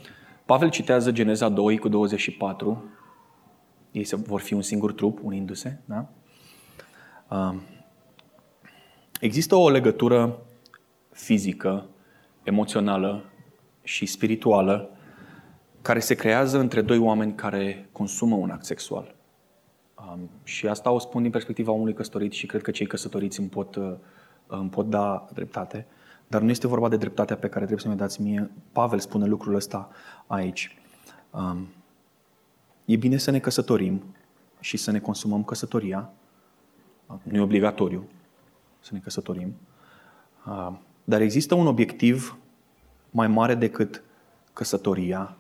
Pavel 0.46 0.70
citează 0.70 1.12
Geneza 1.12 1.50
2 1.50 1.78
cu 1.78 1.88
24, 1.88 2.84
ei 3.92 4.08
vor 4.26 4.42
fi 4.42 4.54
un 4.54 4.62
singur 4.62 4.94
trup, 4.94 5.20
unindu-se, 5.24 5.80
da? 5.86 6.10
Um, 7.30 7.62
există 9.20 9.56
o 9.56 9.70
legătură 9.70 10.38
fizică, 11.12 11.86
emoțională 12.44 13.24
și 13.84 14.06
spirituală 14.06 14.95
care 15.86 16.00
se 16.00 16.16
creează 16.16 16.60
între 16.60 16.82
doi 16.82 16.98
oameni 16.98 17.36
care 17.36 17.90
consumă 17.92 18.36
un 18.36 18.50
act 18.50 18.66
sexual. 18.66 19.16
Um, 19.96 20.30
și 20.44 20.68
asta 20.68 20.92
o 20.92 21.00
spun 21.00 21.22
din 21.22 21.32
perspectiva 21.32 21.72
omului 21.72 21.94
căsătorit 21.94 22.32
și 22.32 22.46
cred 22.46 22.62
că 22.62 22.72
cei 22.72 22.86
căsătoriți 22.86 23.40
îmi 23.40 23.50
pot, 23.50 23.76
uh, 23.76 23.94
îmi 24.48 24.70
pot 24.70 24.90
da 24.90 25.28
dreptate. 25.34 25.86
Dar 26.28 26.42
nu 26.42 26.50
este 26.50 26.68
vorba 26.68 26.90
de 26.90 26.98
dreptatea 26.98 27.36
pe 27.36 27.48
care 27.48 27.66
trebuie 27.66 27.80
să 27.80 27.90
mi 27.90 27.96
dați 27.96 28.22
mie. 28.22 28.52
Pavel 28.72 29.00
spune 29.00 29.26
lucrul 29.26 29.56
ăsta 29.56 29.90
aici. 30.28 30.78
Um, 31.32 31.68
e 32.86 32.96
bine 32.96 33.18
să 33.18 33.32
ne 33.32 33.40
căsătorim 33.40 34.04
și 34.60 34.78
să 34.78 34.92
ne 34.92 35.00
consumăm 35.00 35.44
căsătoria. 35.44 36.14
Nu 37.24 37.38
e 37.38 37.42
obligatoriu 37.42 38.08
să 38.80 38.90
ne 38.94 39.00
căsătorim. 39.00 39.56
Uh, 40.48 40.72
dar 41.04 41.22
există 41.22 41.56
un 41.56 41.68
obiectiv 41.68 42.38
mai 43.12 43.28
mare 43.28 43.56
decât 43.56 44.04
căsătoria 44.54 45.38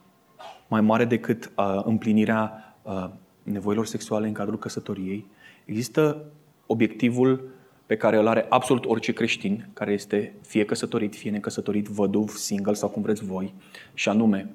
mai 0.67 0.81
mare 0.81 1.05
decât 1.05 1.51
uh, 1.57 1.81
împlinirea 1.83 2.75
uh, 2.81 3.09
nevoilor 3.43 3.85
sexuale 3.85 4.27
în 4.27 4.33
cadrul 4.33 4.59
căsătoriei. 4.59 5.25
Există 5.65 6.23
obiectivul 6.65 7.49
pe 7.85 7.97
care 7.97 8.17
îl 8.17 8.27
are 8.27 8.45
absolut 8.49 8.85
orice 8.85 9.13
creștin, 9.13 9.69
care 9.73 9.91
este 9.91 10.33
fie 10.41 10.65
căsătorit, 10.65 11.15
fie 11.15 11.31
necăsătorit, 11.31 11.87
văduv, 11.87 12.29
single 12.29 12.73
sau 12.73 12.89
cum 12.89 13.01
vreți 13.01 13.23
voi, 13.23 13.53
și 13.93 14.09
anume 14.09 14.49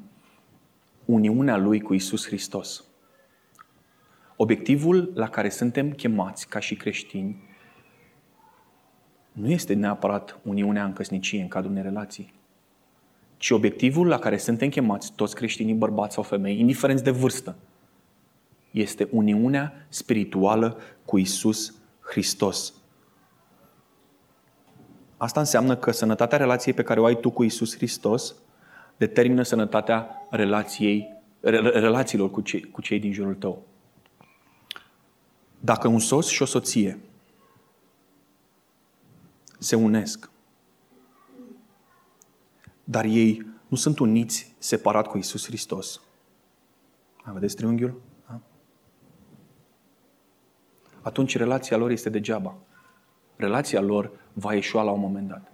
uniunea 1.04 1.56
lui 1.56 1.80
cu 1.80 1.94
Isus 1.94 2.26
Hristos. 2.26 2.84
Obiectivul 4.36 5.10
la 5.14 5.28
care 5.28 5.48
suntem 5.48 5.90
chemați 5.90 6.48
ca 6.48 6.58
și 6.58 6.74
creștini 6.74 7.48
nu 9.32 9.50
este 9.50 9.74
neapărat 9.74 10.38
uniunea 10.42 10.84
în 10.84 10.92
căsnicie, 10.92 11.42
în 11.42 11.48
cadrul 11.48 11.70
unei 11.70 11.82
relații, 11.82 12.32
ci 13.40 13.50
obiectivul 13.50 14.06
la 14.06 14.18
care 14.18 14.36
suntem 14.36 14.68
chemați 14.68 15.12
toți 15.12 15.34
creștinii, 15.34 15.74
bărbați 15.74 16.14
sau 16.14 16.22
femei, 16.22 16.58
indiferent 16.58 17.00
de 17.00 17.10
vârstă, 17.10 17.56
este 18.70 19.08
uniunea 19.10 19.86
spirituală 19.88 20.78
cu 21.04 21.18
Isus 21.18 21.74
Hristos. 22.00 22.74
Asta 25.16 25.40
înseamnă 25.40 25.76
că 25.76 25.90
sănătatea 25.90 26.38
relației 26.38 26.74
pe 26.74 26.82
care 26.82 27.00
o 27.00 27.04
ai 27.04 27.20
tu 27.20 27.30
cu 27.30 27.42
Isus 27.42 27.76
Hristos 27.76 28.34
determină 28.96 29.42
sănătatea 29.42 30.26
relației, 30.30 31.08
relațiilor 31.40 32.30
cu 32.30 32.40
cei, 32.40 32.70
cu 32.70 32.80
cei 32.80 32.98
din 32.98 33.12
jurul 33.12 33.34
tău. 33.34 33.66
Dacă 35.60 35.88
un 35.88 35.98
soț 35.98 36.26
și 36.26 36.42
o 36.42 36.44
soție 36.44 36.98
se 39.58 39.76
unesc 39.76 40.30
dar 42.90 43.04
ei 43.04 43.46
nu 43.68 43.76
sunt 43.76 43.98
uniți 43.98 44.54
separat 44.58 45.06
cu 45.06 45.18
Isus 45.18 45.46
Hristos. 45.46 46.00
Vedeți 47.24 47.56
triunghiul? 47.56 48.00
Da? 48.26 48.40
Atunci 51.00 51.36
relația 51.36 51.76
lor 51.76 51.90
este 51.90 52.08
degeaba. 52.08 52.56
Relația 53.36 53.80
lor 53.80 54.10
va 54.32 54.54
ieșua 54.54 54.82
la 54.82 54.90
un 54.90 55.00
moment 55.00 55.28
dat. 55.28 55.52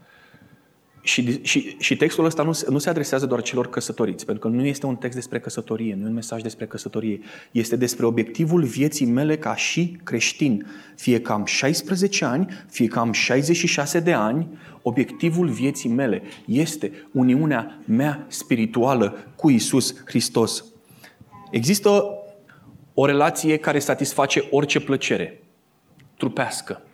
Și, 1.06 1.42
și, 1.42 1.76
și 1.78 1.96
textul 1.96 2.24
ăsta 2.24 2.42
nu, 2.42 2.58
nu 2.68 2.78
se 2.78 2.88
adresează 2.88 3.26
doar 3.26 3.42
celor 3.42 3.70
căsătoriți, 3.70 4.24
pentru 4.24 4.48
că 4.48 4.56
nu 4.56 4.64
este 4.64 4.86
un 4.86 4.96
text 4.96 5.14
despre 5.14 5.40
căsătorie, 5.40 5.94
nu 5.94 6.04
e 6.04 6.06
un 6.06 6.14
mesaj 6.14 6.42
despre 6.42 6.66
căsătorie. 6.66 7.20
Este 7.50 7.76
despre 7.76 8.06
obiectivul 8.06 8.62
vieții 8.62 9.06
mele 9.06 9.36
ca 9.36 9.56
și 9.56 9.98
creștin. 10.04 10.66
Fie 10.96 11.20
că 11.20 11.32
am 11.32 11.44
16 11.44 12.24
ani, 12.24 12.64
fie 12.70 12.86
că 12.86 12.98
am 12.98 13.12
66 13.12 14.00
de 14.00 14.12
ani, 14.12 14.48
obiectivul 14.82 15.48
vieții 15.48 15.90
mele 15.90 16.22
este 16.46 16.92
uniunea 17.12 17.80
mea 17.84 18.26
spirituală 18.28 19.16
cu 19.36 19.50
Isus 19.50 19.94
Hristos. 20.04 20.64
Există 21.50 22.04
o 22.94 23.06
relație 23.06 23.56
care 23.56 23.78
satisface 23.78 24.48
orice 24.50 24.80
plăcere 24.80 25.42
trupească. 26.16 26.85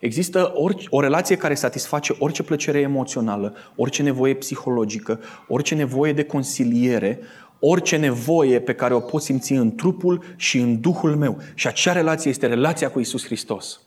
Există 0.00 0.52
orice, 0.54 0.86
o 0.90 1.00
relație 1.00 1.36
care 1.36 1.54
satisface 1.54 2.16
orice 2.18 2.42
plăcere 2.42 2.80
emoțională, 2.80 3.54
orice 3.76 4.02
nevoie 4.02 4.34
psihologică, 4.34 5.20
orice 5.48 5.74
nevoie 5.74 6.12
de 6.12 6.24
consiliere, 6.24 7.20
orice 7.58 7.96
nevoie 7.96 8.60
pe 8.60 8.74
care 8.74 8.94
o 8.94 9.00
pot 9.00 9.22
simți 9.22 9.52
în 9.52 9.74
trupul 9.74 10.24
și 10.36 10.58
în 10.58 10.80
duhul 10.80 11.16
meu. 11.16 11.38
Și 11.54 11.66
acea 11.66 11.92
relație 11.92 12.30
este 12.30 12.46
relația 12.46 12.90
cu 12.90 13.00
Isus 13.00 13.24
Hristos. 13.24 13.80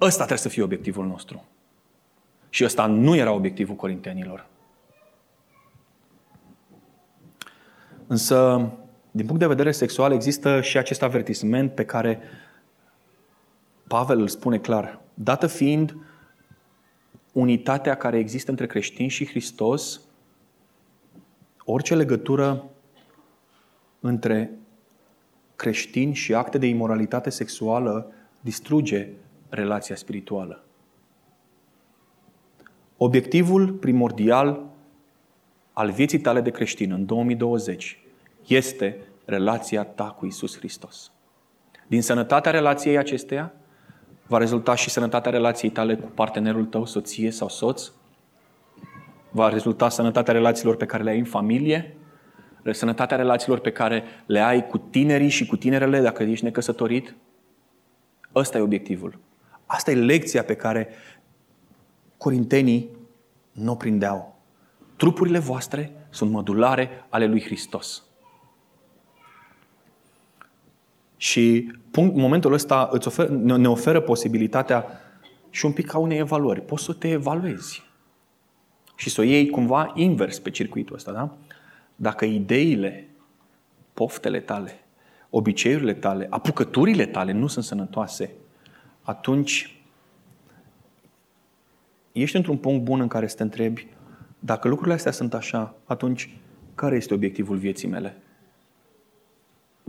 Ăsta 0.00 0.16
trebuie 0.16 0.38
să 0.38 0.48
fie 0.48 0.62
obiectivul 0.62 1.06
nostru. 1.06 1.44
Și 2.48 2.64
ăsta 2.64 2.86
nu 2.86 3.16
era 3.16 3.32
obiectivul 3.32 3.74
corintenilor. 3.74 4.46
Însă, 8.06 8.70
din 9.10 9.26
punct 9.26 9.40
de 9.40 9.46
vedere 9.46 9.72
sexual, 9.72 10.12
există 10.12 10.60
și 10.60 10.78
acest 10.78 11.02
avertisment 11.02 11.72
pe 11.72 11.84
care 11.84 12.20
Pavel 13.90 14.20
îl 14.20 14.28
spune 14.28 14.58
clar. 14.58 15.00
Dată 15.14 15.46
fiind 15.46 15.96
unitatea 17.32 17.96
care 17.96 18.18
există 18.18 18.50
între 18.50 18.66
creștini 18.66 19.08
și 19.08 19.26
Hristos, 19.26 20.00
orice 21.64 21.94
legătură 21.94 22.64
între 24.00 24.50
creștini 25.56 26.14
și 26.14 26.34
acte 26.34 26.58
de 26.58 26.66
imoralitate 26.66 27.30
sexuală 27.30 28.12
distruge 28.40 29.08
relația 29.48 29.96
spirituală. 29.96 30.64
Obiectivul 32.96 33.72
primordial 33.72 34.62
al 35.72 35.90
vieții 35.90 36.20
tale 36.20 36.40
de 36.40 36.50
creștin 36.50 36.92
în 36.92 37.06
2020 37.06 37.98
este 38.46 38.96
relația 39.24 39.84
ta 39.84 40.10
cu 40.10 40.26
Isus 40.26 40.56
Hristos. 40.56 41.12
Din 41.86 42.02
sănătatea 42.02 42.50
relației 42.50 42.98
acesteia 42.98 43.54
va 44.30 44.38
rezulta 44.38 44.74
și 44.74 44.90
sănătatea 44.90 45.30
relației 45.30 45.70
tale 45.70 45.96
cu 45.96 46.08
partenerul 46.14 46.64
tău, 46.64 46.84
soție 46.84 47.30
sau 47.30 47.48
soț. 47.48 47.90
Va 49.30 49.48
rezulta 49.48 49.88
sănătatea 49.88 50.32
relațiilor 50.32 50.76
pe 50.76 50.86
care 50.86 51.02
le 51.02 51.10
ai 51.10 51.18
în 51.18 51.24
familie, 51.24 51.96
sănătatea 52.70 53.16
relațiilor 53.16 53.58
pe 53.58 53.72
care 53.72 54.04
le 54.26 54.40
ai 54.40 54.66
cu 54.66 54.78
tinerii 54.78 55.28
și 55.28 55.46
cu 55.46 55.56
tinerele 55.56 56.00
dacă 56.00 56.22
ești 56.22 56.44
necăsătorit. 56.44 57.14
Ăsta 58.34 58.58
e 58.58 58.60
obiectivul. 58.60 59.18
Asta 59.66 59.90
e 59.90 59.94
lecția 59.94 60.44
pe 60.44 60.54
care 60.54 60.88
corintenii 62.16 62.90
nu 63.52 63.72
o 63.72 63.74
prindeau. 63.74 64.40
Trupurile 64.96 65.38
voastre 65.38 66.06
sunt 66.10 66.30
mădulare 66.30 67.06
ale 67.08 67.26
lui 67.26 67.42
Hristos. 67.42 68.02
Și 71.20 71.72
punct, 71.90 72.16
momentul 72.16 72.52
ăsta 72.52 72.88
îți 72.92 73.06
ofer, 73.06 73.28
ne 73.28 73.68
oferă 73.68 74.00
posibilitatea 74.00 74.84
și 75.50 75.66
un 75.66 75.72
pic 75.72 75.86
ca 75.86 75.98
unei 75.98 76.18
evaluări. 76.18 76.60
Poți 76.60 76.84
să 76.84 76.92
te 76.92 77.08
evaluezi 77.08 77.82
și 78.96 79.10
să 79.10 79.20
o 79.20 79.24
iei 79.24 79.50
cumva 79.50 79.92
invers 79.94 80.38
pe 80.38 80.50
circuitul 80.50 80.94
ăsta, 80.94 81.12
da? 81.12 81.36
Dacă 81.96 82.24
ideile, 82.24 83.08
poftele 83.92 84.40
tale, 84.40 84.80
obiceiurile 85.30 85.94
tale, 85.94 86.26
apucăturile 86.30 87.06
tale 87.06 87.32
nu 87.32 87.46
sunt 87.46 87.64
sănătoase, 87.64 88.32
atunci 89.02 89.80
ești 92.12 92.36
într-un 92.36 92.56
punct 92.56 92.84
bun 92.84 93.00
în 93.00 93.08
care 93.08 93.26
să 93.26 93.36
te 93.36 93.42
întrebi 93.42 93.86
dacă 94.38 94.68
lucrurile 94.68 94.96
astea 94.96 95.12
sunt 95.12 95.34
așa, 95.34 95.74
atunci 95.84 96.36
care 96.74 96.96
este 96.96 97.14
obiectivul 97.14 97.56
vieții 97.56 97.88
mele? 97.88 98.16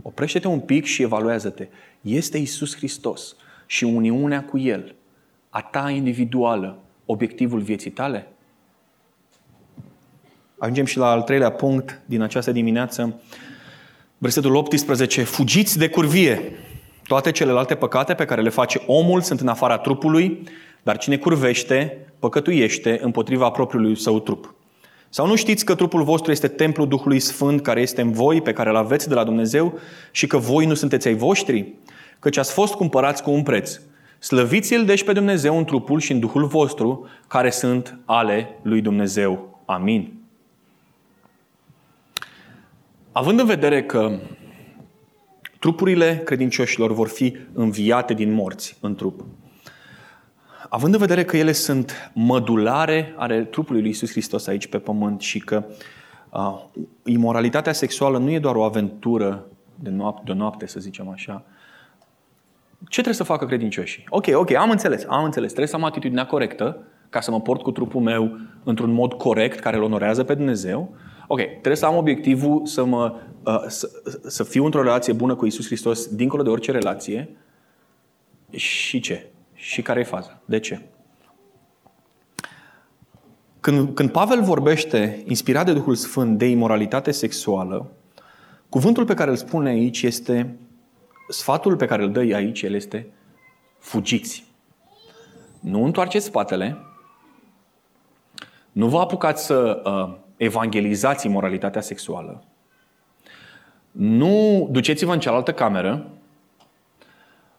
Oprește-te 0.02 0.48
un 0.48 0.60
pic 0.60 0.84
și 0.84 1.02
evaluează-te. 1.02 1.68
Este 2.00 2.38
Isus 2.38 2.76
Hristos 2.76 3.36
și 3.66 3.84
uniunea 3.84 4.44
cu 4.44 4.58
El, 4.58 4.94
a 5.50 5.60
ta 5.60 5.90
individuală, 5.90 6.78
obiectivul 7.06 7.60
vieții 7.60 7.90
tale? 7.90 8.26
Ajungem 10.58 10.84
și 10.84 10.98
la 10.98 11.10
al 11.10 11.22
treilea 11.22 11.50
punct 11.50 12.00
din 12.06 12.20
această 12.20 12.52
dimineață. 12.52 13.20
Versetul 14.18 14.54
18. 14.54 15.22
Fugiți 15.22 15.78
de 15.78 15.88
curvie. 15.88 16.52
Toate 17.06 17.30
celelalte 17.30 17.74
păcate 17.74 18.14
pe 18.14 18.24
care 18.24 18.42
le 18.42 18.48
face 18.48 18.82
omul 18.86 19.20
sunt 19.20 19.40
în 19.40 19.48
afara 19.48 19.78
trupului, 19.78 20.42
dar 20.82 20.98
cine 20.98 21.16
curvește, 21.16 22.06
păcătuiește 22.18 22.98
împotriva 23.02 23.50
propriului 23.50 23.96
său 23.96 24.20
trup. 24.20 24.54
Sau 25.14 25.26
nu 25.26 25.36
știți 25.36 25.64
că 25.64 25.74
trupul 25.74 26.02
vostru 26.02 26.30
este 26.30 26.48
templul 26.48 26.88
Duhului 26.88 27.20
Sfânt 27.20 27.62
care 27.62 27.80
este 27.80 28.00
în 28.00 28.12
voi, 28.12 28.42
pe 28.42 28.52
care 28.52 28.68
îl 28.68 28.76
aveți 28.76 29.08
de 29.08 29.14
la 29.14 29.24
Dumnezeu 29.24 29.78
și 30.10 30.26
că 30.26 30.36
voi 30.36 30.66
nu 30.66 30.74
sunteți 30.74 31.08
ai 31.08 31.14
voștri? 31.14 31.74
Căci 32.18 32.36
ați 32.36 32.52
fost 32.52 32.74
cumpărați 32.74 33.22
cu 33.22 33.30
un 33.30 33.42
preț. 33.42 33.80
Slăviți-L 34.18 34.84
deci 34.84 35.04
pe 35.04 35.12
Dumnezeu 35.12 35.58
în 35.58 35.64
trupul 35.64 36.00
și 36.00 36.12
în 36.12 36.20
Duhul 36.20 36.44
vostru, 36.44 37.08
care 37.26 37.50
sunt 37.50 37.98
ale 38.04 38.58
lui 38.62 38.80
Dumnezeu. 38.80 39.60
Amin. 39.64 40.12
Având 43.12 43.38
în 43.38 43.46
vedere 43.46 43.82
că 43.82 44.18
trupurile 45.58 46.22
credincioșilor 46.24 46.92
vor 46.92 47.08
fi 47.08 47.36
înviate 47.52 48.14
din 48.14 48.32
morți 48.32 48.76
în 48.80 48.94
trup, 48.94 49.24
având 50.74 50.92
în 50.92 51.00
vedere 51.00 51.24
că 51.24 51.36
ele 51.36 51.52
sunt 51.52 52.12
mădulare 52.14 53.14
ale 53.16 53.44
trupului 53.44 53.80
lui 53.80 53.90
Isus 53.90 54.10
Hristos 54.10 54.46
aici 54.46 54.66
pe 54.66 54.78
pământ 54.78 55.20
și 55.20 55.38
că 55.38 55.64
uh, 56.30 56.64
imoralitatea 57.04 57.72
sexuală 57.72 58.18
nu 58.18 58.30
e 58.30 58.38
doar 58.38 58.54
o 58.54 58.62
aventură 58.62 59.46
de 59.74 59.90
noapte, 59.90 60.22
de 60.24 60.32
noapte, 60.32 60.66
să 60.66 60.80
zicem 60.80 61.08
așa, 61.08 61.44
ce 62.78 63.00
trebuie 63.00 63.14
să 63.14 63.24
facă 63.24 63.46
credincioșii? 63.46 64.04
Ok, 64.08 64.26
ok, 64.34 64.54
am 64.54 64.70
înțeles, 64.70 65.04
am 65.08 65.24
înțeles. 65.24 65.48
Trebuie 65.48 65.68
să 65.68 65.76
am 65.76 65.84
atitudinea 65.84 66.26
corectă 66.26 66.78
ca 67.10 67.20
să 67.20 67.30
mă 67.30 67.40
port 67.40 67.62
cu 67.62 67.70
trupul 67.70 68.00
meu 68.00 68.38
într-un 68.64 68.92
mod 68.92 69.12
corect 69.12 69.58
care 69.58 69.76
îl 69.76 69.82
onorează 69.82 70.24
pe 70.24 70.34
Dumnezeu. 70.34 70.94
Ok, 71.26 71.40
trebuie 71.40 71.76
să 71.76 71.86
am 71.86 71.96
obiectivul 71.96 72.66
să, 72.66 72.84
mă, 72.84 73.14
uh, 73.44 73.64
să, 73.66 73.90
să 74.26 74.44
fiu 74.44 74.64
într-o 74.64 74.82
relație 74.82 75.12
bună 75.12 75.34
cu 75.34 75.46
Isus 75.46 75.66
Hristos 75.66 76.06
dincolo 76.06 76.42
de 76.42 76.50
orice 76.50 76.70
relație. 76.70 77.36
Și 78.50 79.00
ce? 79.00 79.31
Și 79.62 79.82
care 79.82 80.00
e 80.00 80.04
faza? 80.04 80.40
De 80.44 80.58
ce? 80.58 80.80
Când, 83.60 83.94
când 83.94 84.10
Pavel 84.10 84.42
vorbește, 84.42 85.22
inspirat 85.26 85.66
de 85.66 85.72
Duhul 85.72 85.94
Sfânt, 85.94 86.38
de 86.38 86.46
imoralitate 86.46 87.10
sexuală, 87.10 87.90
cuvântul 88.68 89.04
pe 89.04 89.14
care 89.14 89.30
îl 89.30 89.36
spune 89.36 89.68
aici 89.68 90.02
este, 90.02 90.56
sfatul 91.28 91.76
pe 91.76 91.86
care 91.86 92.02
îl 92.02 92.12
dă 92.12 92.20
aici, 92.20 92.62
el 92.62 92.74
este 92.74 93.06
fugiți. 93.78 94.44
Nu 95.60 95.84
întoarceți 95.84 96.26
spatele, 96.26 96.76
nu 98.72 98.88
vă 98.88 98.98
apucați 98.98 99.44
să 99.44 99.82
uh, 99.84 100.18
evangelizați 100.36 101.26
imoralitatea 101.26 101.80
sexuală, 101.80 102.44
nu 103.90 104.68
duceți-vă 104.70 105.12
în 105.12 105.20
cealaltă 105.20 105.52
cameră 105.52 106.06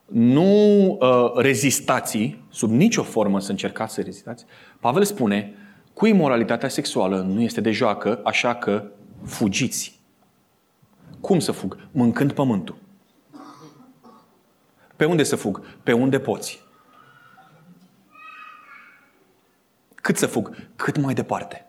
nu 0.05 0.87
uh, 0.99 1.31
rezistați, 1.35 2.39
sub 2.49 2.71
nicio 2.71 3.03
formă 3.03 3.39
să 3.39 3.51
încercați 3.51 3.93
să 3.93 4.01
rezistați. 4.01 4.45
Pavel 4.79 5.03
spune, 5.03 5.53
cu 5.93 6.05
imoralitatea 6.05 6.69
sexuală 6.69 7.21
nu 7.21 7.41
este 7.41 7.61
de 7.61 7.71
joacă, 7.71 8.21
așa 8.23 8.55
că 8.55 8.85
fugiți. 9.25 9.99
Cum 11.21 11.39
să 11.39 11.51
fug? 11.51 11.77
Mâncând 11.91 12.31
pământul. 12.31 12.75
Pe 14.95 15.05
unde 15.05 15.23
să 15.23 15.35
fug? 15.35 15.65
Pe 15.83 15.93
unde 15.93 16.19
poți. 16.19 16.61
Cât 19.95 20.17
să 20.17 20.27
fug? 20.27 20.55
Cât 20.75 20.97
mai 20.97 21.13
departe. 21.13 21.65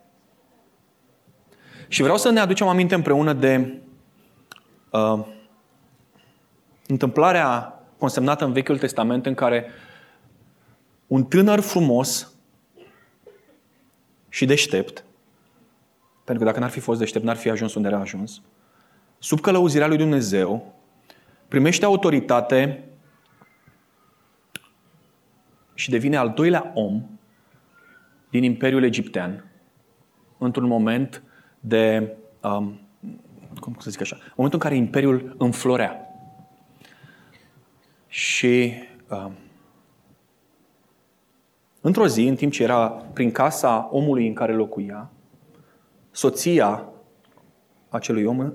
Și 1.88 2.02
vreau 2.02 2.16
să 2.16 2.30
ne 2.30 2.40
aducem 2.40 2.66
aminte 2.66 2.94
împreună 2.94 3.32
de 3.32 3.80
uh, 4.90 5.26
întâmplarea 6.86 7.73
consemnată 7.98 8.44
în 8.44 8.52
Vechiul 8.52 8.78
Testament 8.78 9.26
în 9.26 9.34
care 9.34 9.66
un 11.06 11.24
tânăr 11.24 11.60
frumos 11.60 12.32
și 14.28 14.46
deștept, 14.46 15.04
pentru 16.24 16.44
că 16.44 16.50
dacă 16.50 16.60
n-ar 16.60 16.70
fi 16.70 16.80
fost 16.80 16.98
deștept, 16.98 17.24
n-ar 17.24 17.36
fi 17.36 17.50
ajuns 17.50 17.74
unde 17.74 17.88
era 17.88 17.98
ajuns, 17.98 18.42
sub 19.18 19.40
călăuzirea 19.40 19.86
lui 19.86 19.96
Dumnezeu, 19.96 20.74
primește 21.48 21.84
autoritate 21.84 22.84
și 25.74 25.90
devine 25.90 26.16
al 26.16 26.32
doilea 26.34 26.72
om 26.74 27.02
din 28.30 28.42
Imperiul 28.42 28.82
Egiptean 28.82 29.44
într-un 30.38 30.66
moment 30.66 31.22
de, 31.60 32.12
um, 32.40 32.80
cum 33.60 33.76
să 33.78 33.90
zic 33.90 34.00
așa, 34.00 34.16
momentul 34.16 34.60
în 34.62 34.68
care 34.68 34.74
Imperiul 34.74 35.34
înflorea. 35.38 36.03
Și 38.14 38.74
uh, 39.08 39.30
într-o 41.80 42.06
zi, 42.06 42.22
în 42.22 42.36
timp 42.36 42.52
ce 42.52 42.62
era 42.62 42.88
prin 42.88 43.30
casa 43.30 43.88
omului 43.92 44.26
în 44.26 44.34
care 44.34 44.54
locuia, 44.54 45.10
soția 46.10 46.88
acelui 47.88 48.24
om 48.24 48.52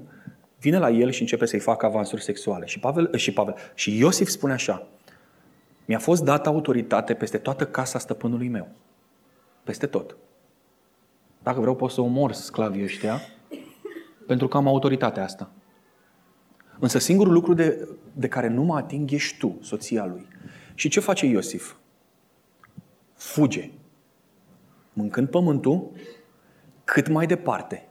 vine 0.60 0.78
la 0.78 0.90
el 0.90 1.12
și 1.12 1.22
începe 1.22 1.46
să-i 1.46 1.60
facă 1.60 1.86
avansuri 1.86 2.24
sexuale. 2.24 2.66
Și 2.66 2.80
Pavel, 2.80 3.16
și 3.16 3.34
Pavel, 3.34 3.56
și 3.74 3.98
Iosif 3.98 4.28
spune 4.28 4.54
așa, 4.54 4.88
mi-a 5.86 6.00
fost 6.00 6.24
dată 6.24 6.50
autoritate 6.50 7.14
peste 7.14 7.38
toată 7.38 7.66
casa 7.66 8.00
stăpânului 8.00 8.48
meu. 8.48 8.68
Peste 9.64 9.88
tot. 9.88 10.18
Dacă 11.44 11.60
vreau, 11.60 11.76
pot 11.76 11.92
să 11.92 12.02
omor 12.02 12.32
sclavii 12.32 12.84
ăștia, 12.84 13.22
pentru 14.28 14.48
că 14.48 14.58
am 14.58 14.68
autoritatea 14.68 15.24
asta. 15.24 15.52
Însă 16.80 17.00
singurul 17.00 17.34
lucru 17.34 17.54
de, 17.54 17.88
de 18.14 18.28
care 18.28 18.48
nu 18.48 18.64
mă 18.64 18.76
ating 18.76 19.12
ești 19.12 19.38
tu, 19.38 19.58
soția 19.62 20.06
lui. 20.06 20.26
Și 20.74 20.90
ce 20.90 21.00
face 21.00 21.26
Iosif? 21.26 21.76
Fuge. 23.16 23.70
Mâncând 24.94 25.28
pământul, 25.28 25.92
cât 26.84 27.08
mai 27.08 27.26
departe. 27.26 27.84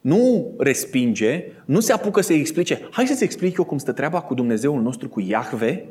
nu 0.00 0.54
respinge, 0.58 1.52
nu 1.64 1.80
se 1.80 1.92
apucă 1.92 2.20
să-i 2.20 2.38
explice, 2.38 2.88
hai 2.90 3.06
să-ți 3.06 3.24
explic 3.24 3.56
eu 3.58 3.64
cum 3.64 3.78
stă 3.78 3.92
treaba 3.92 4.20
cu 4.20 4.34
Dumnezeul 4.34 4.82
nostru, 4.82 5.08
cu 5.08 5.20
Iahve, 5.20 5.86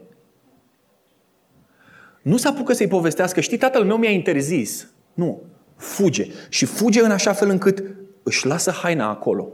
nu 2.22 2.38
se 2.38 2.48
apucă 2.48 2.74
să-i 2.74 2.88
povestească, 2.88 3.40
știi, 3.40 3.58
tatăl 3.58 3.84
meu 3.84 3.98
mi-a 3.98 4.10
interzis. 4.10 4.90
Nu. 5.14 5.42
Fuge. 5.76 6.28
Și 6.50 6.66
fuge 6.66 7.02
în 7.02 7.12
așa 7.12 7.34
fel 7.34 7.50
încât 7.50 7.84
își 8.24 8.46
lasă 8.46 8.72
haina 8.72 9.10
acolo. 9.10 9.52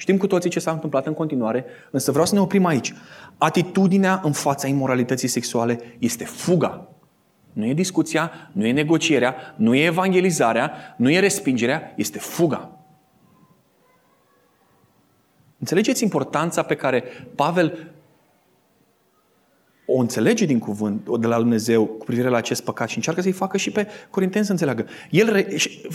Știm 0.00 0.16
cu 0.16 0.26
toții 0.26 0.50
ce 0.50 0.60
s-a 0.60 0.70
întâmplat 0.70 1.06
în 1.06 1.14
continuare, 1.14 1.64
însă 1.90 2.10
vreau 2.10 2.26
să 2.26 2.34
ne 2.34 2.40
oprim 2.40 2.64
aici. 2.64 2.94
Atitudinea 3.38 4.20
în 4.24 4.32
fața 4.32 4.66
imoralității 4.66 5.28
sexuale 5.28 5.96
este 5.98 6.24
fuga. 6.24 6.88
Nu 7.52 7.64
e 7.64 7.74
discuția, 7.74 8.50
nu 8.52 8.66
e 8.66 8.72
negocierea, 8.72 9.54
nu 9.56 9.74
e 9.74 9.84
evangelizarea, 9.84 10.72
nu 10.96 11.10
e 11.10 11.18
respingerea, 11.18 11.92
este 11.96 12.18
fuga. 12.18 12.70
Înțelegeți 15.58 16.02
importanța 16.02 16.62
pe 16.62 16.74
care 16.74 17.04
Pavel 17.34 17.92
o 19.90 19.98
înțelege 20.00 20.44
din 20.44 20.58
cuvânt 20.58 21.18
de 21.18 21.26
la 21.26 21.36
Dumnezeu 21.36 21.84
cu 21.84 22.04
privire 22.04 22.28
la 22.28 22.36
acest 22.36 22.62
păcat 22.62 22.88
și 22.88 22.96
încearcă 22.96 23.20
să-i 23.20 23.32
facă 23.32 23.56
și 23.56 23.70
pe 23.70 23.86
Corinteni 24.10 24.44
să 24.44 24.50
înțeleagă. 24.50 24.86
El 25.10 25.32
re... 25.32 25.46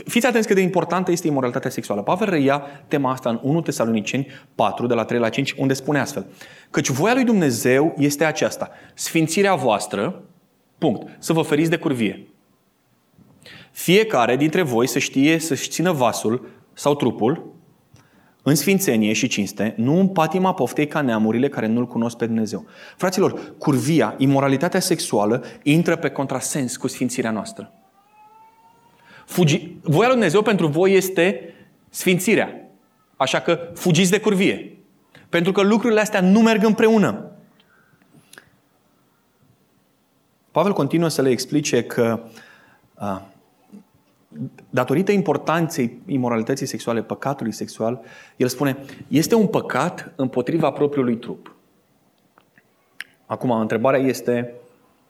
Fiți 0.06 0.26
atenți 0.26 0.48
cât 0.48 0.56
de 0.56 0.62
importantă 0.62 1.12
este 1.12 1.28
imoralitatea 1.28 1.70
sexuală. 1.70 2.02
Pavel 2.02 2.30
reia 2.30 2.64
tema 2.88 3.12
asta 3.12 3.30
în 3.30 3.40
1 3.44 3.62
Tesaloniceni 3.62 4.28
4, 4.56 4.88
de 4.88 4.94
la 4.94 5.06
3 5.06 5.20
la 5.20 5.30
5, 5.30 5.52
unde 5.52 5.74
spune 5.74 6.00
astfel. 6.00 6.26
Căci 6.70 6.90
voia 6.90 7.14
lui 7.14 7.24
Dumnezeu 7.24 7.94
este 7.98 8.26
aceasta. 8.26 8.70
Sfințirea 8.94 9.56
voastră, 9.56 10.24
punct, 10.78 11.10
să 11.20 11.34
vă 11.34 11.42
feriți 11.42 11.70
de 11.70 11.78
curvie. 11.78 12.28
Fiecare 13.72 14.36
dintre 14.36 14.62
voi 14.62 14.88
să 14.88 15.00
știe 15.00 15.40
să-și 15.40 15.70
țină 15.70 15.92
vasul 15.92 16.48
sau 16.74 16.96
trupul 16.96 17.53
în 18.44 18.56
sfințenie 18.56 19.14
și 19.14 19.28
cinste, 19.28 19.74
nu 19.78 20.00
în 20.00 20.08
patima 20.08 20.54
poftei 20.54 20.88
ca 20.88 21.02
neamurile 21.02 21.50
care 21.50 21.68
nu-L 21.68 21.88
cunosc 21.88 22.18
pe 22.18 22.26
Dumnezeu. 22.26 22.66
Fraților, 22.98 23.54
curvia, 23.58 24.16
imoralitatea 24.18 24.80
sexuală, 24.80 25.44
intră 25.64 25.96
pe 25.96 26.10
contrasens 26.10 26.78
cu 26.78 26.88
sfințirea 26.88 27.32
noastră. 27.32 27.74
Fugi... 29.26 29.76
Voia 29.82 30.08
lui 30.08 30.16
Dumnezeu 30.16 30.42
pentru 30.42 30.68
voi 30.68 30.94
este 30.94 31.54
sfințirea. 31.90 32.70
Așa 33.16 33.40
că 33.40 33.70
fugiți 33.74 34.12
de 34.12 34.20
curvie. 34.20 34.78
Pentru 35.30 35.52
că 35.52 35.62
lucrurile 35.62 36.00
astea 36.00 36.22
nu 36.22 36.40
merg 36.40 36.64
împreună. 36.64 37.32
Pavel 40.52 40.74
continuă 40.74 41.08
să 41.08 41.22
le 41.22 41.30
explice 41.30 41.84
că 41.84 42.24
uh, 43.00 43.22
datorită 44.70 45.12
importanței 45.12 46.02
imoralității 46.06 46.66
sexuale, 46.66 47.02
păcatului 47.02 47.52
sexual, 47.52 48.02
el 48.38 48.48
spune, 48.48 48.78
este 49.08 49.36
un 49.36 49.48
păcat 49.48 50.14
împotriva 50.16 50.72
propriului 50.72 51.18
trup. 51.18 51.56
Acum, 53.26 53.52
întrebarea 53.52 54.00
este, 54.00 54.54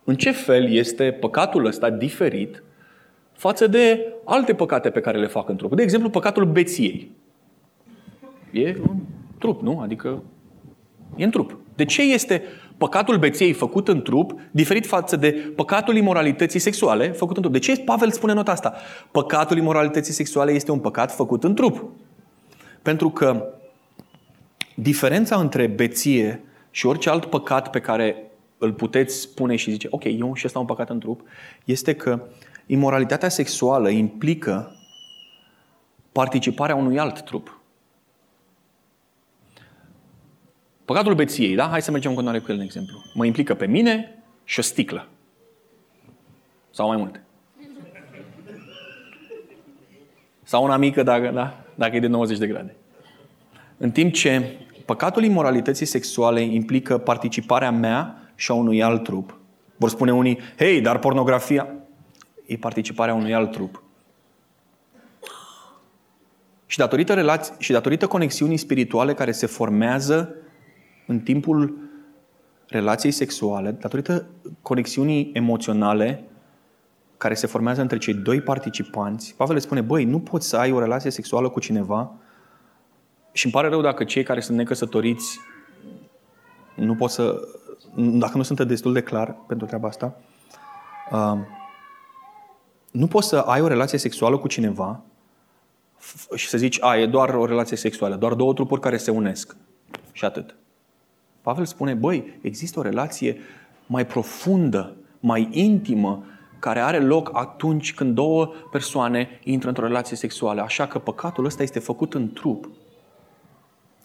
în 0.03 0.15
ce 0.15 0.32
fel 0.32 0.71
este 0.71 1.11
păcatul 1.11 1.65
ăsta 1.65 1.89
diferit 1.89 2.63
față 3.32 3.67
de 3.67 4.13
alte 4.26 4.53
păcate 4.53 4.89
pe 4.89 4.99
care 4.99 5.19
le 5.19 5.28
fac 5.28 5.49
în 5.49 5.55
trup? 5.55 5.76
De 5.76 5.82
exemplu, 5.82 6.09
păcatul 6.09 6.45
beției. 6.45 7.11
E 8.51 8.76
un 8.89 8.97
trup, 9.38 9.61
nu? 9.61 9.80
Adică 9.80 10.24
e 11.15 11.24
în 11.24 11.32
trup. 11.32 11.57
De 11.76 11.86
ce 11.86 12.01
este 12.01 12.43
păcatul 12.84 13.17
beției 13.17 13.53
făcut 13.53 13.88
în 13.88 14.01
trup, 14.01 14.39
diferit 14.51 14.86
față 14.86 15.15
de 15.15 15.31
păcatul 15.55 15.95
imoralității 15.95 16.59
sexuale 16.59 17.11
făcut 17.11 17.36
în 17.36 17.41
trup. 17.41 17.53
De 17.53 17.59
ce 17.59 17.77
Pavel 17.77 18.11
spune 18.11 18.34
nota 18.34 18.51
asta? 18.51 18.73
Păcatul 19.11 19.57
imoralității 19.57 20.13
sexuale 20.13 20.51
este 20.51 20.71
un 20.71 20.79
păcat 20.79 21.15
făcut 21.15 21.43
în 21.43 21.55
trup. 21.55 21.89
Pentru 22.81 23.09
că 23.09 23.45
diferența 24.75 25.36
între 25.36 25.67
beție 25.67 26.43
și 26.71 26.86
orice 26.86 27.09
alt 27.09 27.25
păcat 27.25 27.69
pe 27.69 27.79
care 27.79 28.31
îl 28.57 28.73
puteți 28.73 29.15
spune 29.15 29.55
și 29.55 29.71
zice, 29.71 29.88
ok, 29.89 30.03
eu 30.03 30.34
și 30.34 30.45
ăsta 30.45 30.59
un 30.59 30.65
păcat 30.65 30.89
în 30.89 30.99
trup, 30.99 31.21
este 31.65 31.93
că 31.93 32.21
imoralitatea 32.65 33.29
sexuală 33.29 33.89
implică 33.89 34.75
participarea 36.11 36.75
unui 36.75 36.99
alt 36.99 37.21
trup. 37.21 37.61
Păcatul 40.93 41.15
beției, 41.15 41.55
da? 41.55 41.67
Hai 41.67 41.81
să 41.81 41.91
mergem 41.91 42.09
în 42.09 42.15
continuare 42.15 42.43
cu 42.43 42.51
el, 42.51 42.57
de 42.57 42.63
exemplu. 42.63 43.03
Mă 43.13 43.25
implică 43.25 43.53
pe 43.53 43.65
mine 43.65 44.23
și 44.43 44.59
o 44.59 44.61
sticlă. 44.61 45.07
Sau 46.71 46.87
mai 46.87 46.97
multe. 46.97 47.23
Sau 50.43 50.63
una 50.63 50.77
mică 50.77 51.03
dacă, 51.03 51.31
da? 51.33 51.63
dacă 51.75 51.95
e 51.95 51.99
de 51.99 52.07
90 52.07 52.37
de 52.37 52.47
grade. 52.47 52.75
În 53.77 53.91
timp 53.91 54.13
ce 54.13 54.57
păcatul 54.85 55.23
imoralității 55.23 55.85
sexuale 55.85 56.41
implică 56.41 56.97
participarea 56.97 57.71
mea 57.71 58.31
și 58.35 58.51
a 58.51 58.53
unui 58.53 58.83
alt 58.83 59.03
trup. 59.03 59.39
Vor 59.75 59.89
spune 59.89 60.13
unii, 60.13 60.39
hei, 60.57 60.81
dar 60.81 60.99
pornografia 60.99 61.67
e 62.45 62.57
participarea 62.57 63.13
unui 63.13 63.33
alt 63.33 63.51
trup. 63.51 63.83
Și 66.65 66.77
datorită, 66.77 67.13
relați- 67.13 67.53
și 67.59 67.71
datorită 67.71 68.07
conexiunii 68.07 68.57
spirituale 68.57 69.13
care 69.13 69.31
se 69.31 69.45
formează 69.45 70.37
în 71.08 71.20
timpul 71.20 71.78
relației 72.68 73.12
sexuale, 73.12 73.72
datorită 73.72 74.26
conexiunii 74.62 75.32
emoționale 75.34 76.24
care 77.18 77.34
se 77.34 77.47
formează 77.47 77.82
între 77.82 77.97
cei 77.97 78.14
doi 78.14 78.41
participanți, 78.41 79.36
Pavel 79.38 79.56
le 79.56 79.62
spune, 79.62 79.82
băi, 79.82 80.06
nu 80.06 80.20
poți 80.20 80.47
să 80.47 80.58
ai 80.58 80.72
o 80.72 80.80
relație 80.80 81.10
sexuală 81.10 81.49
cu 81.49 81.60
cineva 81.60 82.12
și 83.32 83.45
îmi 83.45 83.54
pare 83.54 83.68
rău 83.68 83.82
dacă 83.82 84.04
cei 84.04 84.24
care 84.24 84.39
sunt 84.39 84.58
necăsătoriți 84.58 85.39
nu 86.76 86.95
pot 86.95 87.10
să, 87.10 87.47
dacă 87.95 88.38
nu 88.38 88.43
sunt 88.43 88.62
destul 88.62 88.93
de 88.93 89.01
clar 89.01 89.36
pentru 89.47 89.68
treaba 89.68 89.88
asta, 89.88 90.18
uh, 91.12 91.38
nu 92.91 93.08
poți 93.08 93.28
să 93.28 93.38
ai 93.38 93.62
o 93.62 93.68
relație 93.68 93.97
sexuală 93.97 94.38
cu 94.38 94.47
cineva 94.47 95.01
și 96.36 96.47
să 96.47 96.58
zici, 96.58 96.78
a, 96.82 96.97
e 96.97 97.06
doar 97.06 97.34
o 97.34 97.45
relație 97.45 97.78
sexuală, 97.78 98.16
doar 98.16 98.34
două 98.34 98.54
trupuri 98.54 98.82
care 98.82 98.97
se 98.97 99.12
unesc 99.12 99.56
și 100.12 100.26
atât. 100.26 100.56
Pavel 101.43 101.65
spune, 101.65 101.93
băi, 101.93 102.39
există 102.41 102.79
o 102.79 102.81
relație 102.81 103.37
mai 103.85 104.05
profundă, 104.05 104.95
mai 105.19 105.47
intimă, 105.51 106.25
care 106.59 106.79
are 106.79 106.99
loc 106.99 107.29
atunci 107.33 107.93
când 107.93 108.15
două 108.15 108.53
persoane 108.71 109.39
intră 109.43 109.67
într-o 109.67 109.85
relație 109.85 110.17
sexuală. 110.17 110.61
Așa 110.61 110.87
că 110.87 110.99
păcatul 110.99 111.45
ăsta 111.45 111.63
este 111.63 111.79
făcut 111.79 112.13
în 112.13 112.33
trup. 112.33 112.69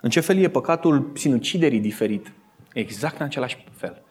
În 0.01 0.11
ce 0.11 0.20
fel 0.20 0.36
e 0.36 0.49
păcatul 0.49 1.11
sinuciderii 1.14 1.80
diferit? 1.80 2.32
Exact 2.72 3.18
în 3.18 3.26
același 3.26 3.64
fel. 3.72 4.03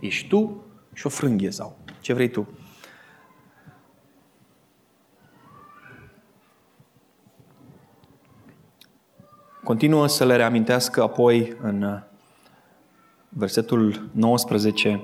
Ești 0.00 0.28
tu 0.28 0.64
și 0.92 1.06
o 1.06 1.08
frânghie 1.08 1.50
sau 1.50 1.78
ce 2.00 2.12
vrei 2.12 2.28
tu. 2.28 2.48
Continuă 9.64 10.06
să 10.06 10.24
le 10.24 10.36
reamintească 10.36 11.02
apoi 11.02 11.56
în 11.62 12.02
versetul 13.30 14.08
19, 14.12 15.00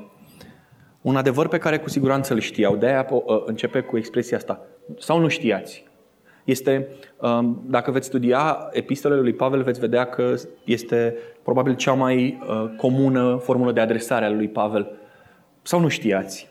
un 1.01 1.17
adevăr 1.17 1.49
pe 1.49 1.59
care 1.59 1.79
cu 1.79 1.89
siguranță 1.89 2.33
îl 2.33 2.41
știau. 2.41 2.77
De-aia 2.77 3.07
ă, 3.13 3.43
începe 3.47 3.81
cu 3.81 3.97
expresia 3.97 4.37
asta. 4.37 4.61
Sau 4.99 5.19
nu 5.21 5.29
știați. 5.29 5.85
Este, 6.45 6.89
ă, 7.23 7.55
dacă 7.67 7.91
veți 7.91 8.07
studia 8.07 8.69
epistolele 8.73 9.21
lui 9.21 9.33
Pavel, 9.33 9.63
veți 9.63 9.81
vedea 9.81 10.05
că 10.05 10.35
este 10.65 11.17
probabil 11.43 11.75
cea 11.75 11.93
mai 11.93 12.39
ă, 12.49 12.71
comună 12.77 13.37
formulă 13.37 13.73
de 13.73 13.81
adresare 13.81 14.25
a 14.25 14.31
lui 14.31 14.49
Pavel. 14.49 14.91
Sau 15.63 15.81
nu 15.81 15.89
știați. 15.89 16.49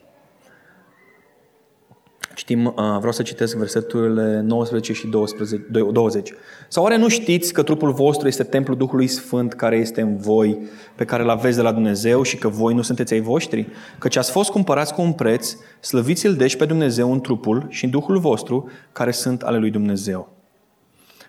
Citim, 2.35 2.65
uh, 2.65 2.73
vreau 2.97 3.11
să 3.11 3.21
citesc 3.21 3.55
verseturile 3.55 4.41
19 4.41 4.93
și 4.93 5.07
12, 5.07 5.65
20. 5.91 6.33
Sau 6.67 6.83
oare 6.83 6.97
nu 6.97 7.07
știți 7.07 7.53
că 7.53 7.63
trupul 7.63 7.91
vostru 7.91 8.27
este 8.27 8.43
templul 8.43 8.77
Duhului 8.77 9.07
Sfânt 9.07 9.53
care 9.53 9.77
este 9.77 10.01
în 10.01 10.17
voi, 10.17 10.59
pe 10.95 11.05
care 11.05 11.23
îl 11.23 11.29
aveți 11.29 11.55
de 11.55 11.61
la 11.61 11.71
Dumnezeu 11.71 12.21
și 12.21 12.37
că 12.37 12.47
voi 12.47 12.73
nu 12.73 12.81
sunteți 12.81 13.13
ai 13.13 13.19
voștri? 13.19 13.67
Căci 13.97 14.15
ați 14.15 14.31
fost 14.31 14.49
cumpărați 14.49 14.93
cu 14.93 15.01
un 15.01 15.13
preț, 15.13 15.55
slăviți-l 15.79 16.33
deci 16.33 16.55
pe 16.55 16.65
Dumnezeu 16.65 17.11
în 17.11 17.21
trupul 17.21 17.65
și 17.69 17.85
în 17.85 17.89
Duhul 17.89 18.19
vostru, 18.19 18.69
care 18.91 19.11
sunt 19.11 19.41
ale 19.41 19.57
lui 19.57 19.69
Dumnezeu. 19.69 20.33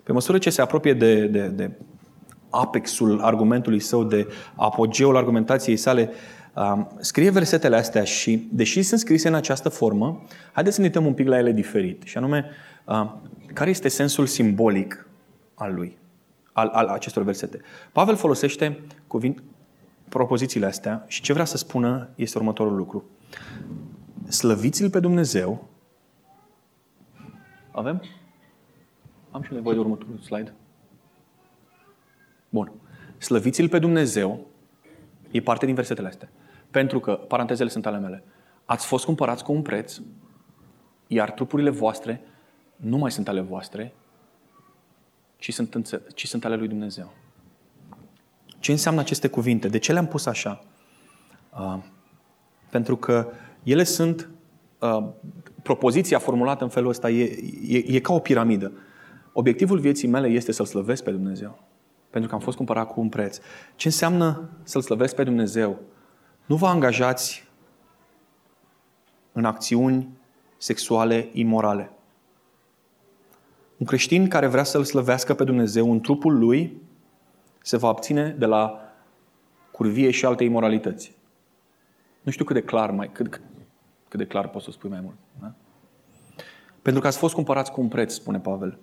Pe 0.03 0.13
măsură 0.13 0.39
ce 0.39 0.51
se 0.51 0.61
apropie 0.61 0.93
de, 0.93 1.27
de, 1.27 1.53
de 1.55 1.71
apexul 2.51 3.21
argumentului 3.21 3.81
său, 3.81 4.05
de 4.05 4.27
apogeul 4.55 5.17
argumentației 5.17 5.77
sale, 5.77 6.11
scrie 6.99 7.31
versetele 7.31 7.77
astea 7.77 8.05
și, 8.05 8.49
deși 8.53 8.83
sunt 8.83 9.01
scrise 9.01 9.29
în 9.29 9.35
această 9.35 9.69
formă, 9.69 10.23
haideți 10.53 10.75
să 10.75 10.81
ne 10.81 10.87
uităm 10.87 11.07
un 11.07 11.15
pic 11.15 11.27
la 11.27 11.39
ele 11.39 11.53
diferit. 11.53 12.03
Și 12.03 12.17
anume, 12.17 12.51
care 13.53 13.71
este 13.71 13.89
sensul 13.89 14.27
simbolic 14.27 15.09
al 15.55 15.75
lui, 15.75 15.99
al, 16.53 16.69
al 16.69 16.87
acestor 16.87 17.23
versete. 17.23 17.61
Pavel 17.93 18.17
folosește 18.17 18.81
cuvint, 19.07 19.43
propozițiile 20.09 20.67
astea 20.67 21.05
și 21.07 21.23
ce 21.23 21.33
vrea 21.33 21.45
să 21.45 21.57
spună 21.57 22.09
este 22.15 22.39
următorul 22.39 22.77
lucru. 22.77 23.05
Slăviți-l 24.29 24.91
pe 24.91 25.01
Dumnezeu. 25.01 25.69
Avem? 27.71 28.03
Am 29.31 29.43
și 29.43 29.53
nevoie 29.53 29.75
de 29.75 29.81
următorul 29.81 30.19
slide. 30.19 30.55
Bun. 32.49 32.73
Slăviți-l 33.19 33.69
pe 33.69 33.79
Dumnezeu, 33.79 34.47
e 35.31 35.41
parte 35.41 35.67
din 35.67 35.75
versetele 35.75 36.09
astea. 36.09 36.29
Pentru 36.77 37.01
că, 37.01 37.13
parantezele 37.13 37.69
sunt 37.69 37.87
ale 37.87 37.99
mele, 37.99 38.25
ați 38.65 38.87
fost 38.87 39.05
cumpărați 39.05 39.45
cu 39.45 39.53
un 39.53 39.63
preț, 39.63 40.01
iar 41.07 41.31
trupurile 41.31 41.71
voastre 41.71 42.21
nu 42.77 42.97
mai 42.97 43.11
sunt 43.11 43.29
ale 43.29 43.41
voastre, 43.41 43.95
ci 45.37 45.53
sunt, 45.53 46.03
ci 46.15 46.27
sunt 46.27 46.45
ale 46.45 46.57
lui 46.57 46.69
Dumnezeu. 46.69 47.13
Ce 48.59 48.71
înseamnă 48.71 49.01
aceste 49.01 49.29
cuvinte? 49.29 49.69
De 49.69 49.79
ce 49.79 49.93
le-am 49.93 50.07
pus 50.07 50.27
așa? 50.27 50.65
Uh, 51.59 51.79
pentru 52.71 52.97
că 52.97 53.29
ele 53.63 53.85
sunt. 53.85 54.29
Uh, 54.81 55.09
propoziția 55.63 56.19
formulată 56.19 56.65
în 56.65 56.71
felul 56.71 56.89
ăsta 56.89 57.11
e, 57.11 57.39
e, 57.67 57.85
e 57.87 58.01
ca 58.01 58.13
o 58.13 58.19
piramidă. 58.19 58.73
Obiectivul 59.33 59.79
vieții 59.79 60.09
mele 60.09 60.29
este 60.29 60.53
să-L 60.53 60.67
slăvesc 60.67 61.03
pe 61.03 61.11
Dumnezeu. 61.11 61.59
Pentru 62.11 62.29
că 62.29 62.35
am 62.35 62.43
fost 62.43 62.57
cumpărat 62.57 62.93
cu 62.93 63.01
un 63.01 63.09
preț. 63.09 63.39
Ce 63.77 63.89
înseamnă 63.89 64.49
să-L 64.63 64.81
slăvesc 64.81 65.15
pe 65.15 65.25
Dumnezeu? 65.25 65.95
Nu 66.47 66.57
vă 66.57 66.67
angajați 66.67 67.49
în 69.33 69.45
acțiuni 69.45 70.09
sexuale 70.57 71.29
imorale. 71.33 71.91
Un 73.77 73.87
creștin 73.87 74.29
care 74.29 74.47
vrea 74.47 74.65
să-L 74.65 74.85
slăvească 74.85 75.35
pe 75.35 75.45
Dumnezeu 75.45 75.93
în 75.93 76.01
trupul 76.01 76.39
lui 76.39 76.83
se 77.63 77.77
va 77.77 77.89
abține 77.89 78.29
de 78.39 78.47
la 78.47 78.81
curvie 79.71 80.11
și 80.11 80.25
alte 80.25 80.45
imoralități. 80.45 81.17
Nu 82.23 82.31
știu 82.31 82.45
cât 82.45 82.55
de 82.55 82.63
clar 82.63 82.91
mai, 82.91 83.11
cât, 83.13 83.41
cât 84.09 84.19
de 84.19 84.27
clar 84.27 84.49
poți 84.49 84.65
să 84.65 84.71
spui 84.71 84.91
mai 84.91 85.01
mult. 85.01 85.17
Da? 85.41 85.55
Pentru 86.83 87.01
că 87.01 87.07
ați 87.07 87.19
fost 87.19 87.35
cumpărați 87.35 87.73
cu 87.73 87.81
un 87.81 87.89
preț, 87.89 88.13
spune 88.13 88.41
Pavel. 88.41 88.79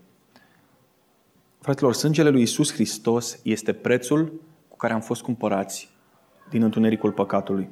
Fraților, 1.60 1.94
sângele 1.94 2.30
lui 2.30 2.42
Isus 2.42 2.74
Hristos 2.74 3.40
este 3.44 3.74
prețul 3.74 4.42
cu 4.68 4.78
care 4.78 4.94
am 4.94 5.02
fost 5.02 5.22
cumpărați 5.22 5.93
din 6.54 6.64
întunericul 6.64 7.12
păcatului. 7.12 7.70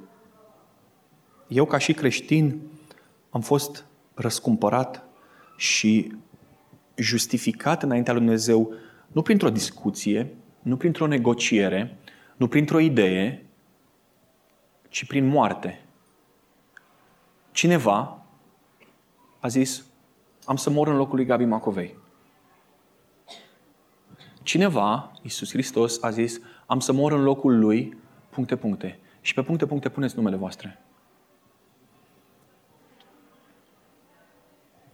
Eu, 1.47 1.65
ca 1.65 1.77
și 1.77 1.93
creștin, 1.93 2.61
am 3.29 3.41
fost 3.41 3.86
răscumpărat 4.13 5.03
și 5.57 6.13
justificat 6.95 7.84
înaintea 7.84 8.13
lui 8.13 8.21
Dumnezeu 8.21 8.73
nu 9.07 9.21
printr-o 9.21 9.49
discuție, 9.49 10.34
nu 10.61 10.77
printr-o 10.77 11.07
negociere, 11.07 11.97
nu 12.36 12.47
printr-o 12.47 12.79
idee, 12.79 13.45
ci 14.89 15.05
prin 15.05 15.27
moarte. 15.27 15.82
Cineva 17.51 18.25
a 19.39 19.47
zis, 19.47 19.86
am 20.45 20.55
să 20.55 20.69
mor 20.69 20.88
în 20.88 20.95
locul 20.95 21.15
lui 21.15 21.25
Gabi 21.25 21.45
Macovei. 21.45 21.97
Cineva, 24.43 25.11
Iisus 25.21 25.51
Hristos, 25.51 26.03
a 26.03 26.09
zis, 26.09 26.39
am 26.65 26.79
să 26.79 26.91
mor 26.91 27.11
în 27.11 27.23
locul 27.23 27.59
lui, 27.59 27.97
puncte, 28.32 28.55
puncte. 28.55 28.99
Și 29.21 29.34
pe 29.34 29.41
puncte, 29.41 29.65
puncte 29.65 29.89
puneți 29.89 30.15
numele 30.15 30.36
voastre. 30.36 30.82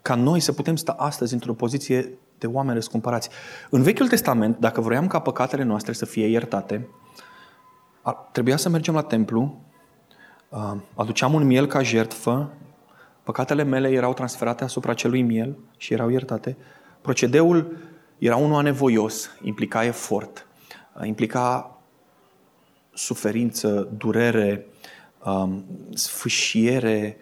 Ca 0.02 0.16
noi 0.16 0.40
să 0.40 0.54
putem 0.54 0.76
sta 0.76 0.92
astăzi 0.92 1.34
într-o 1.34 1.54
poziție 1.54 2.18
de 2.38 2.48
oameni 2.48 2.74
răscumpărați. 2.74 3.30
În 3.70 3.82
Vechiul 3.82 4.08
Testament, 4.08 4.58
dacă 4.58 4.82
vroiam 4.82 5.08
ca 5.08 5.20
păcatele 5.20 5.64
noastre 5.64 5.94
să 5.94 6.06
fie 6.06 6.28
iertate, 6.28 6.88
trebuia 8.32 8.58
să 8.58 8.70
mergem 8.70 8.94
la 8.94 9.02
templu, 9.02 9.62
aduceam 10.96 11.34
un 11.34 11.46
miel 11.46 11.68
ca 11.68 11.84
jertfă, 11.84 12.54
păcatele 13.24 13.64
mele 13.64 13.90
erau 13.90 14.14
transferate 14.14 14.64
asupra 14.64 14.94
celui 14.94 15.22
miel 15.22 15.58
și 15.78 15.94
erau 15.94 16.10
iertate. 16.10 16.58
Procedeul 17.02 17.78
era 18.18 18.36
unul 18.36 18.58
anevoios, 18.58 19.30
implica 19.42 19.84
efort, 19.84 20.48
implica 21.04 21.77
suferință, 22.98 23.90
durere, 23.98 24.66
sfâșiere 25.94 27.18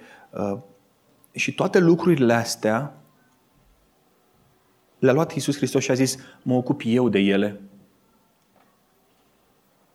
și 1.31 1.53
toate 1.53 1.79
lucrurile 1.79 2.33
astea 2.33 2.93
le-a 4.99 5.13
luat 5.13 5.33
Iisus 5.33 5.57
Hristos 5.57 5.83
și 5.83 5.91
a 5.91 5.93
zis, 5.93 6.17
mă 6.41 6.53
ocup 6.53 6.81
eu 6.85 7.09
de 7.09 7.19
ele. 7.19 7.61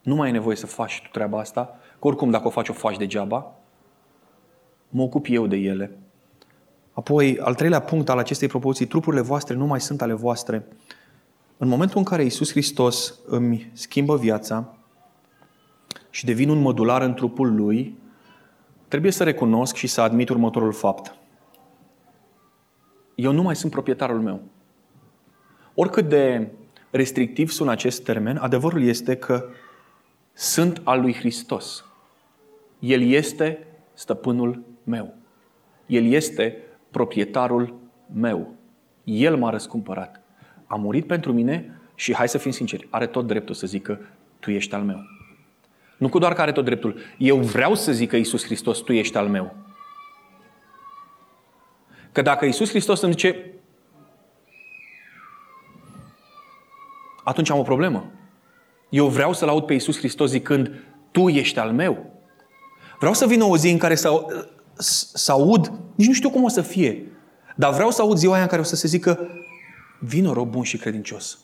Nu 0.02 0.14
mai 0.14 0.28
e 0.28 0.32
nevoie 0.32 0.56
să 0.56 0.66
faci 0.66 1.00
tu 1.02 1.08
treaba 1.12 1.38
asta, 1.38 1.78
că 1.98 2.06
oricum 2.06 2.30
dacă 2.30 2.46
o 2.46 2.50
faci, 2.50 2.68
o 2.68 2.72
faci 2.72 2.96
degeaba. 2.96 3.54
Mă 4.88 5.02
ocup 5.02 5.26
eu 5.28 5.46
de 5.46 5.56
ele. 5.56 5.98
Apoi, 6.92 7.38
al 7.38 7.54
treilea 7.54 7.80
punct 7.80 8.08
al 8.08 8.18
acestei 8.18 8.48
propoziții, 8.48 8.86
trupurile 8.86 9.22
voastre 9.22 9.54
nu 9.54 9.66
mai 9.66 9.80
sunt 9.80 10.02
ale 10.02 10.12
voastre. 10.12 10.66
În 11.56 11.68
momentul 11.68 11.98
în 11.98 12.04
care 12.04 12.22
Iisus 12.22 12.50
Hristos 12.50 13.14
îmi 13.26 13.70
schimbă 13.72 14.16
viața 14.16 14.74
și 16.10 16.24
devin 16.24 16.48
un 16.48 16.58
modular 16.58 17.02
în 17.02 17.14
trupul 17.14 17.54
Lui, 17.54 17.98
trebuie 18.88 19.12
să 19.12 19.24
recunosc 19.24 19.74
și 19.74 19.86
să 19.86 20.00
admit 20.00 20.28
următorul 20.28 20.72
fapt. 20.72 21.14
Eu 23.14 23.32
nu 23.32 23.42
mai 23.42 23.56
sunt 23.56 23.72
proprietarul 23.72 24.20
meu. 24.20 24.40
Oricât 25.74 26.08
de 26.08 26.48
restrictiv 26.90 27.50
sună 27.50 27.70
acest 27.70 28.04
termen, 28.04 28.36
adevărul 28.36 28.82
este 28.82 29.16
că 29.16 29.48
sunt 30.32 30.80
al 30.84 31.00
lui 31.00 31.14
Hristos. 31.14 31.84
El 32.78 33.02
este 33.02 33.66
stăpânul 33.94 34.62
meu. 34.84 35.14
El 35.86 36.04
este 36.04 36.56
proprietarul 36.90 37.74
meu. 38.14 38.54
El 39.04 39.36
m-a 39.36 39.50
răscumpărat. 39.50 40.22
A 40.66 40.74
murit 40.74 41.06
pentru 41.06 41.32
mine 41.32 41.80
și, 41.94 42.14
hai 42.14 42.28
să 42.28 42.38
fim 42.38 42.50
sinceri, 42.50 42.86
are 42.90 43.06
tot 43.06 43.26
dreptul 43.26 43.54
să 43.54 43.66
zică, 43.66 44.00
tu 44.38 44.50
ești 44.50 44.74
al 44.74 44.82
meu. 44.82 44.98
Nu 46.00 46.08
cu 46.08 46.18
doar 46.18 46.32
că 46.32 46.40
are 46.40 46.52
tot 46.52 46.64
dreptul. 46.64 46.98
Eu 47.18 47.36
vreau 47.36 47.74
să 47.74 47.92
zică 47.92 48.16
Iisus 48.16 48.44
Hristos, 48.44 48.78
tu 48.78 48.92
ești 48.92 49.16
al 49.16 49.28
meu. 49.28 49.54
Că 52.12 52.22
dacă 52.22 52.44
Iisus 52.44 52.68
Hristos 52.68 53.00
îmi 53.00 53.12
zice, 53.12 53.54
atunci 57.24 57.50
am 57.50 57.58
o 57.58 57.62
problemă. 57.62 58.10
Eu 58.88 59.06
vreau 59.06 59.32
să-L 59.32 59.48
aud 59.48 59.64
pe 59.64 59.72
Iisus 59.72 59.98
Hristos 59.98 60.30
zicând, 60.30 60.70
Tu 61.10 61.28
ești 61.28 61.58
al 61.58 61.72
meu. 61.72 62.10
Vreau 62.98 63.14
să 63.14 63.26
vină 63.26 63.44
o 63.44 63.56
zi 63.56 63.70
în 63.70 63.78
care 63.78 63.94
să, 63.94 64.26
să 65.14 65.32
aud, 65.32 65.72
nici 65.94 66.06
nu 66.06 66.12
știu 66.12 66.30
cum 66.30 66.44
o 66.44 66.48
să 66.48 66.62
fie, 66.62 67.06
dar 67.56 67.72
vreau 67.72 67.90
să 67.90 68.02
aud 68.02 68.16
ziua 68.16 68.32
aia 68.32 68.42
în 68.42 68.48
care 68.48 68.60
o 68.60 68.64
să 68.64 68.76
se 68.76 68.88
zică, 68.88 69.28
vină 69.98 70.32
rob 70.32 70.50
bun 70.50 70.62
și 70.62 70.76
credincios. 70.76 71.38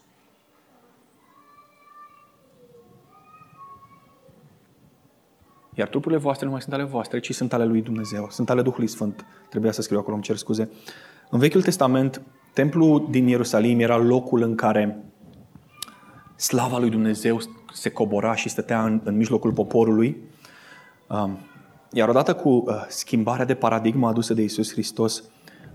Iar 5.79 5.89
trupurile 5.89 6.21
voastre 6.21 6.47
nu 6.47 6.53
mai 6.53 6.61
sunt 6.61 6.75
ale 6.75 6.85
voastre, 6.85 7.21
ci 7.21 7.35
sunt 7.35 7.53
ale 7.53 7.65
lui 7.65 7.83
Dumnezeu. 7.83 8.27
Sunt 8.31 8.51
ale 8.51 8.63
Duhului 8.63 8.87
Sfânt. 8.87 9.25
Trebuia 9.49 9.73
să 9.73 9.83
scriu 9.83 9.99
acolo, 9.99 10.15
îmi 10.15 10.25
cer 10.25 10.37
scuze. 10.37 10.71
În 11.31 11.39
Vechiul 11.39 11.63
Testament, 11.63 12.23
templul 12.53 13.07
din 13.11 13.27
Ierusalim 13.27 13.81
era 13.81 13.97
locul 13.97 14.43
în 14.43 14.55
care 14.55 15.05
slava 16.37 16.79
lui 16.79 16.91
Dumnezeu 16.91 17.41
se 17.73 17.91
cobora 17.91 18.35
și 18.35 18.49
stătea 18.49 18.85
în, 18.85 19.01
în 19.05 19.17
mijlocul 19.17 19.53
poporului. 19.53 20.17
Um, 21.09 21.39
iar 21.93 22.09
odată 22.09 22.35
cu 22.35 22.49
uh, 22.49 22.85
schimbarea 22.89 23.45
de 23.45 23.55
paradigmă 23.55 24.09
adusă 24.09 24.35
de 24.35 24.43
Isus 24.43 24.73
Hristos, 24.73 25.23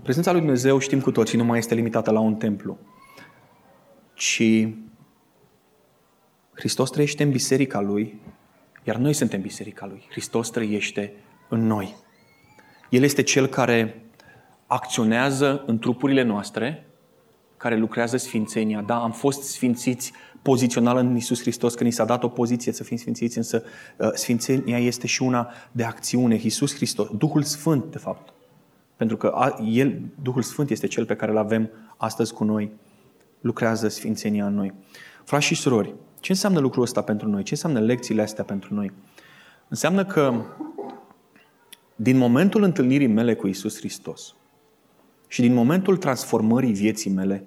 prezența 0.02 0.30
lui 0.30 0.40
Dumnezeu, 0.40 0.78
știm 0.78 1.00
cu 1.00 1.10
toții, 1.10 1.38
nu 1.38 1.44
mai 1.44 1.58
este 1.58 1.74
limitată 1.74 2.10
la 2.10 2.20
un 2.20 2.34
templu, 2.34 2.78
ci 4.14 4.68
Hristos 6.54 6.90
trăiește 6.90 7.22
în 7.22 7.30
biserica 7.30 7.80
Lui, 7.80 8.20
iar 8.84 8.96
noi 8.96 9.12
suntem 9.12 9.40
biserica 9.40 9.86
Lui. 9.86 10.06
Hristos 10.10 10.50
trăiește 10.50 11.12
în 11.48 11.66
noi. 11.66 11.96
El 12.88 13.02
este 13.02 13.22
Cel 13.22 13.46
care 13.46 14.04
acționează 14.66 15.62
în 15.66 15.78
trupurile 15.78 16.22
noastre, 16.22 16.86
care 17.56 17.76
lucrează 17.76 18.16
sfințenia. 18.16 18.80
Da, 18.80 19.02
am 19.02 19.12
fost 19.12 19.42
sfințiți 19.42 20.12
pozițional 20.42 20.96
în 20.96 21.16
Isus 21.16 21.40
Hristos, 21.40 21.74
că 21.74 21.84
ni 21.84 21.90
s-a 21.90 22.04
dat 22.04 22.22
o 22.22 22.28
poziție 22.28 22.72
să 22.72 22.84
fim 22.84 22.96
sfințiți, 22.96 23.36
însă 23.36 23.62
uh, 23.96 24.10
sfințenia 24.12 24.78
este 24.78 25.06
și 25.06 25.22
una 25.22 25.50
de 25.72 25.84
acțiune. 25.84 26.40
Isus 26.42 26.74
Hristos, 26.74 27.08
Duhul 27.16 27.42
Sfânt, 27.42 27.84
de 27.90 27.98
fapt. 27.98 28.32
Pentru 28.96 29.16
că 29.16 29.54
El, 29.64 30.00
Duhul 30.22 30.42
Sfânt 30.42 30.70
este 30.70 30.86
Cel 30.86 31.04
pe 31.04 31.16
care 31.16 31.30
îl 31.30 31.38
avem 31.38 31.70
astăzi 31.96 32.32
cu 32.32 32.44
noi. 32.44 32.70
Lucrează 33.40 33.88
sfințenia 33.88 34.46
în 34.46 34.54
noi. 34.54 34.72
Frați 35.24 35.44
și 35.44 35.54
surori, 35.54 35.94
ce 36.22 36.32
înseamnă 36.32 36.58
lucrul 36.58 36.82
ăsta 36.82 37.02
pentru 37.02 37.28
noi? 37.28 37.42
Ce 37.42 37.54
înseamnă 37.54 37.80
lecțiile 37.80 38.22
astea 38.22 38.44
pentru 38.44 38.74
noi? 38.74 38.92
Înseamnă 39.68 40.04
că 40.04 40.44
din 41.96 42.16
momentul 42.16 42.62
întâlnirii 42.62 43.06
mele 43.06 43.34
cu 43.34 43.46
Isus 43.46 43.76
Hristos 43.76 44.34
și 45.28 45.40
din 45.40 45.54
momentul 45.54 45.96
transformării 45.96 46.72
vieții 46.72 47.10
mele, 47.10 47.46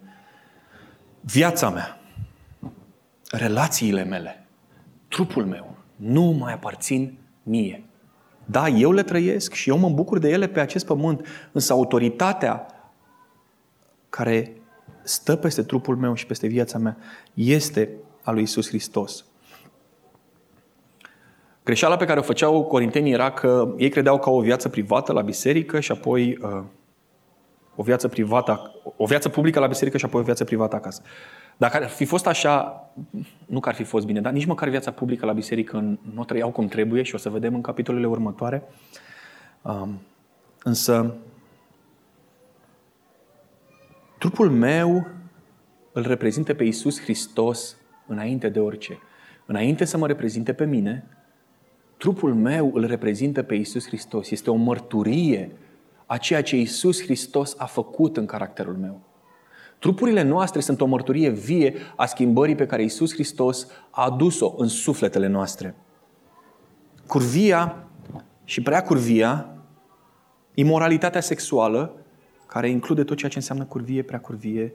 viața 1.21 1.69
mea, 1.69 1.99
relațiile 3.31 4.03
mele, 4.03 4.47
trupul 5.07 5.45
meu, 5.45 5.77
nu 5.95 6.23
mai 6.23 6.53
aparțin 6.53 7.17
mie. 7.43 7.83
Da, 8.45 8.67
eu 8.67 8.91
le 8.91 9.03
trăiesc 9.03 9.53
și 9.53 9.69
eu 9.69 9.77
mă 9.77 9.89
bucur 9.89 10.19
de 10.19 10.29
ele 10.29 10.47
pe 10.47 10.59
acest 10.59 10.85
pământ, 10.85 11.27
însă 11.51 11.73
autoritatea 11.73 12.65
care 14.09 14.61
stă 15.03 15.35
peste 15.35 15.63
trupul 15.63 15.95
meu 15.95 16.13
și 16.13 16.25
peste 16.25 16.47
viața 16.47 16.77
mea 16.77 16.97
este 17.33 17.89
a 18.25 18.31
lui 18.31 18.41
Isus 18.41 18.67
Hristos. 18.67 19.25
Greșeala 21.63 21.97
pe 21.97 22.05
care 22.05 22.19
o 22.19 22.23
făceau 22.23 22.63
corintenii 22.63 23.11
era 23.11 23.31
că 23.31 23.73
ei 23.77 23.89
credeau 23.89 24.19
că 24.19 24.29
au 24.29 24.37
o 24.37 24.41
viață 24.41 24.69
privată 24.69 25.13
la 25.13 25.21
biserică 25.21 25.79
și 25.79 25.91
apoi 25.91 26.37
uh, 26.41 26.63
o 27.75 27.83
viață 27.83 28.07
privată, 28.07 28.73
o 28.97 29.05
viață 29.05 29.29
publică 29.29 29.59
la 29.59 29.67
biserică 29.67 29.97
și 29.97 30.05
apoi 30.05 30.21
o 30.21 30.23
viață 30.23 30.43
privată 30.43 30.75
acasă. 30.75 31.01
Dacă 31.57 31.77
ar 31.77 31.87
fi 31.87 32.05
fost 32.05 32.27
așa, 32.27 32.83
nu 33.45 33.59
că 33.59 33.69
ar 33.69 33.75
fi 33.75 33.83
fost 33.83 34.05
bine, 34.05 34.21
dar 34.21 34.31
nici 34.31 34.45
măcar 34.45 34.69
viața 34.69 34.91
publică 34.91 35.25
la 35.25 35.33
biserică 35.33 35.77
nu 36.13 36.21
o 36.21 36.23
trăiau 36.23 36.51
cum 36.51 36.67
trebuie 36.67 37.03
și 37.03 37.15
o 37.15 37.17
să 37.17 37.29
vedem 37.29 37.53
în 37.53 37.61
capitolele 37.61 38.07
următoare. 38.07 38.63
Um, 39.61 40.01
însă, 40.63 41.15
trupul 44.17 44.49
meu 44.49 45.07
îl 45.91 46.07
reprezintă 46.07 46.53
pe 46.53 46.63
Iisus 46.63 47.01
Hristos 47.01 47.77
înainte 48.07 48.49
de 48.49 48.59
orice. 48.59 48.99
Înainte 49.45 49.85
să 49.85 49.97
mă 49.97 50.07
reprezinte 50.07 50.53
pe 50.53 50.65
mine, 50.65 51.07
trupul 51.97 52.33
meu 52.33 52.71
îl 52.73 52.85
reprezintă 52.85 53.43
pe 53.43 53.55
Iisus 53.55 53.87
Hristos. 53.87 54.31
Este 54.31 54.49
o 54.49 54.55
mărturie 54.55 55.51
a 56.05 56.17
ceea 56.17 56.43
ce 56.43 56.55
Iisus 56.57 57.01
Hristos 57.01 57.55
a 57.57 57.65
făcut 57.65 58.17
în 58.17 58.25
caracterul 58.25 58.75
meu. 58.75 59.01
Trupurile 59.79 60.21
noastre 60.21 60.59
sunt 60.61 60.81
o 60.81 60.85
mărturie 60.85 61.29
vie 61.29 61.75
a 61.95 62.05
schimbării 62.05 62.55
pe 62.55 62.65
care 62.65 62.81
Iisus 62.81 63.13
Hristos 63.13 63.67
a 63.89 64.03
adus-o 64.03 64.53
în 64.57 64.67
sufletele 64.67 65.27
noastre. 65.27 65.75
Curvia 67.07 67.87
și 68.43 68.61
prea 68.61 68.83
curvia, 68.83 69.55
imoralitatea 70.53 71.21
sexuală, 71.21 71.95
care 72.47 72.69
include 72.69 73.03
tot 73.03 73.17
ceea 73.17 73.31
ce 73.31 73.37
înseamnă 73.37 73.63
curvie, 73.63 74.01
prea 74.01 74.19
curvie, 74.19 74.73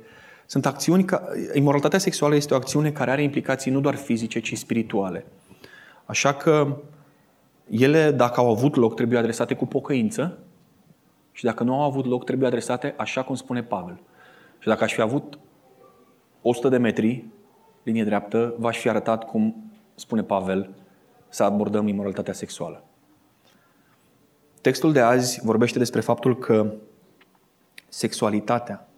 sunt 0.50 0.66
acțiuni 0.66 1.04
ca... 1.04 1.28
Imoralitatea 1.54 1.98
sexuală 1.98 2.34
este 2.34 2.54
o 2.54 2.56
acțiune 2.56 2.92
care 2.92 3.10
are 3.10 3.22
implicații 3.22 3.70
nu 3.70 3.80
doar 3.80 3.94
fizice, 3.94 4.40
ci 4.40 4.58
spirituale. 4.58 5.26
Așa 6.04 6.34
că 6.34 6.76
ele, 7.68 8.10
dacă 8.10 8.40
au 8.40 8.50
avut 8.50 8.76
loc, 8.76 8.94
trebuie 8.94 9.18
adresate 9.18 9.54
cu 9.54 9.66
pocăință 9.66 10.38
și 11.32 11.44
dacă 11.44 11.62
nu 11.62 11.74
au 11.74 11.82
avut 11.82 12.06
loc, 12.06 12.24
trebuie 12.24 12.48
adresate 12.48 12.94
așa 12.96 13.22
cum 13.22 13.34
spune 13.34 13.62
Pavel. 13.62 14.00
Și 14.58 14.68
dacă 14.68 14.84
aș 14.84 14.92
fi 14.94 15.00
avut 15.00 15.38
100 16.42 16.68
de 16.68 16.76
metri, 16.76 17.24
linie 17.82 18.04
dreaptă, 18.04 18.54
v-aș 18.58 18.78
fi 18.78 18.88
arătat 18.88 19.24
cum 19.24 19.72
spune 19.94 20.22
Pavel 20.22 20.70
să 21.28 21.42
abordăm 21.42 21.88
imoralitatea 21.88 22.32
sexuală. 22.32 22.84
Textul 24.60 24.92
de 24.92 25.00
azi 25.00 25.40
vorbește 25.44 25.78
despre 25.78 26.00
faptul 26.00 26.38
că 26.38 26.72
sexualitatea 27.88 28.89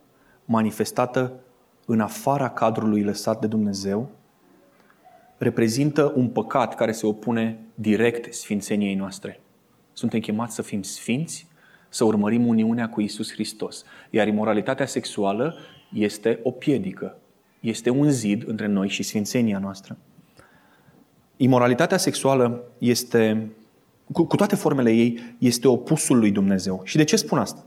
manifestată 0.53 1.33
în 1.87 2.01
afara 2.01 2.49
cadrului 2.49 3.03
lăsat 3.03 3.41
de 3.41 3.47
Dumnezeu 3.47 4.11
reprezintă 5.39 6.13
un 6.15 6.29
păcat 6.29 6.75
care 6.75 6.93
se 6.93 7.07
opune 7.07 7.59
direct 7.75 8.35
sfințeniei 8.35 8.95
noastre. 8.95 9.41
Suntem 9.93 10.21
chemați 10.21 10.55
să 10.55 10.63
fim 10.63 10.83
sfinți 10.83 11.47
să 11.89 12.05
urmărim 12.05 12.47
uniunea 12.47 12.89
cu 12.89 13.01
Isus 13.01 13.33
Hristos. 13.33 13.85
Iar 14.11 14.27
imoralitatea 14.27 14.87
sexuală 14.87 15.57
este 15.93 16.41
o 16.43 16.51
piedică, 16.51 17.17
este 17.61 17.91
un 17.91 18.11
zid 18.11 18.49
între 18.49 18.67
noi 18.67 18.89
și 18.89 19.03
sfințenia 19.03 19.59
noastră. 19.59 19.97
Imoralitatea 21.37 21.97
sexuală 21.97 22.63
este, 22.79 23.51
cu, 24.13 24.25
cu 24.25 24.37
toate 24.37 24.57
formele 24.57 24.91
ei, 24.91 25.37
este 25.39 25.69
opusul 25.69 26.19
lui 26.19 26.31
Dumnezeu. 26.31 26.81
Și 26.85 26.97
de 26.97 27.05
ce 27.05 27.17
spun 27.17 27.39
asta? 27.39 27.65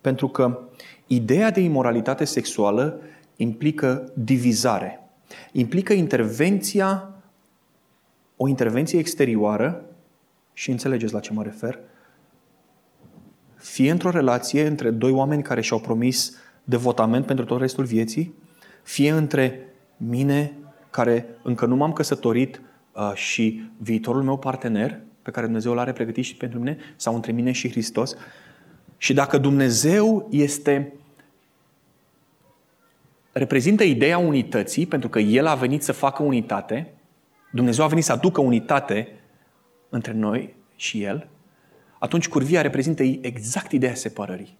Pentru 0.00 0.28
că 0.28 0.60
ideea 1.06 1.50
de 1.50 1.60
imoralitate 1.60 2.24
sexuală 2.24 3.00
implică 3.36 4.12
divizare, 4.14 5.00
implică 5.52 5.92
intervenția, 5.92 7.10
o 8.36 8.48
intervenție 8.48 8.98
exterioară, 8.98 9.84
și 10.52 10.70
înțelegeți 10.70 11.12
la 11.12 11.20
ce 11.20 11.32
mă 11.32 11.42
refer, 11.42 11.78
fie 13.56 13.90
într-o 13.90 14.10
relație 14.10 14.66
între 14.66 14.90
doi 14.90 15.10
oameni 15.10 15.42
care 15.42 15.60
și-au 15.60 15.80
promis 15.80 16.36
devotament 16.64 17.26
pentru 17.26 17.44
tot 17.44 17.60
restul 17.60 17.84
vieții, 17.84 18.34
fie 18.82 19.10
între 19.10 19.68
mine, 19.96 20.52
care 20.90 21.26
încă 21.42 21.66
nu 21.66 21.76
m-am 21.76 21.92
căsătorit, 21.92 22.60
uh, 22.92 23.12
și 23.14 23.70
viitorul 23.78 24.22
meu 24.22 24.38
partener, 24.38 25.00
pe 25.22 25.30
care 25.30 25.46
Dumnezeu 25.46 25.72
îl 25.72 25.78
are 25.78 25.92
pregătit 25.92 26.24
și 26.24 26.36
pentru 26.36 26.58
mine, 26.58 26.76
sau 26.96 27.14
între 27.14 27.32
mine 27.32 27.52
și 27.52 27.70
Hristos. 27.70 28.14
Și 28.96 29.12
dacă 29.14 29.38
Dumnezeu 29.38 30.28
este 30.30 30.92
reprezintă 33.32 33.84
ideea 33.84 34.18
unității, 34.18 34.86
pentru 34.86 35.08
că 35.08 35.18
El 35.18 35.46
a 35.46 35.54
venit 35.54 35.82
să 35.82 35.92
facă 35.92 36.22
unitate, 36.22 36.92
Dumnezeu 37.52 37.84
a 37.84 37.88
venit 37.88 38.04
să 38.04 38.12
aducă 38.12 38.40
unitate 38.40 39.08
între 39.88 40.12
noi 40.12 40.54
și 40.76 41.02
El, 41.02 41.28
atunci 41.98 42.28
curvia 42.28 42.60
reprezintă 42.60 43.02
exact 43.02 43.72
ideea 43.72 43.94
separării. 43.94 44.56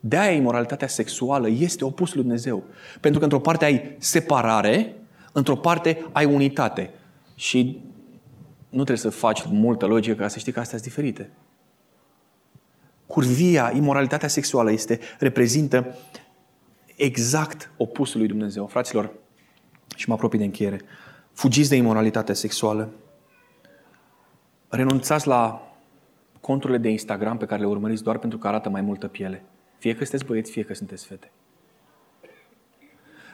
De-aia 0.00 0.30
imoralitatea 0.30 0.88
sexuală 0.88 1.48
este 1.48 1.84
opusul 1.84 2.14
lui 2.14 2.24
Dumnezeu. 2.24 2.64
Pentru 3.00 3.18
că 3.18 3.24
într-o 3.24 3.40
parte 3.40 3.64
ai 3.64 3.96
separare, 3.98 4.94
într-o 5.32 5.56
parte 5.56 6.06
ai 6.12 6.24
unitate. 6.24 6.90
Și 7.34 7.80
nu 8.68 8.84
trebuie 8.84 8.96
să 8.96 9.10
faci 9.10 9.44
multă 9.50 9.86
logică 9.86 10.14
ca 10.14 10.28
să 10.28 10.38
știi 10.38 10.52
că 10.52 10.60
astea 10.60 10.78
sunt 10.78 10.90
diferite. 10.90 11.30
Curvia, 13.12 13.72
imoralitatea 13.74 14.28
sexuală 14.28 14.70
este, 14.70 14.98
reprezintă 15.18 15.96
exact 16.96 17.72
opusul 17.76 18.18
lui 18.18 18.28
Dumnezeu. 18.28 18.66
Fraților, 18.66 19.12
și 19.96 20.08
mă 20.08 20.14
apropii 20.14 20.38
de 20.38 20.44
încheiere, 20.44 20.80
fugiți 21.32 21.68
de 21.68 21.76
imoralitatea 21.76 22.34
sexuală. 22.34 22.90
Renunțați 24.68 25.26
la 25.26 25.72
conturile 26.40 26.78
de 26.78 26.88
Instagram 26.88 27.36
pe 27.36 27.44
care 27.44 27.60
le 27.60 27.66
urmăriți 27.66 28.02
doar 28.02 28.18
pentru 28.18 28.38
că 28.38 28.48
arată 28.48 28.68
mai 28.68 28.80
multă 28.80 29.08
piele. 29.08 29.44
Fie 29.78 29.94
că 29.94 30.04
sunteți 30.04 30.24
băieți, 30.24 30.50
fie 30.50 30.62
că 30.62 30.74
sunteți 30.74 31.06
fete. 31.06 31.30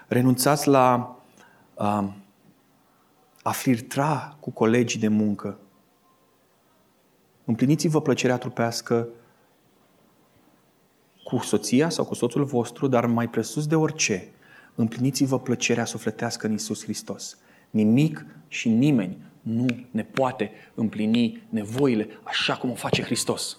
Renunțați 0.09 0.69
la 0.69 1.17
uh, 1.75 2.09
a 3.43 3.51
flirtra 3.51 4.37
cu 4.41 4.51
colegii 4.51 5.01
de 5.01 5.09
muncă. 5.09 5.59
Împliniți-vă 7.45 8.01
plăcerea 8.01 8.37
trupească 8.39 9.09
cu 11.29 11.39
soția 11.39 11.89
sau 11.89 12.05
cu 12.05 12.15
soțul 12.15 12.45
vostru, 12.45 12.87
dar 12.87 13.07
mai 13.07 13.29
presus 13.29 13.67
de 13.67 13.75
orice, 13.75 14.29
împliniți-vă 14.75 15.39
plăcerea 15.39 15.85
sufletească 15.85 16.47
în 16.47 16.53
Isus 16.53 16.83
Hristos. 16.83 17.39
Nimic 17.71 18.27
și 18.47 18.69
nimeni 18.69 19.19
nu 19.43 19.67
ne 19.91 20.03
poate 20.03 20.51
împlini 20.75 21.43
nevoile 21.49 22.09
așa 22.23 22.57
cum 22.57 22.71
o 22.71 22.75
face 22.75 23.03
Hristos. 23.03 23.59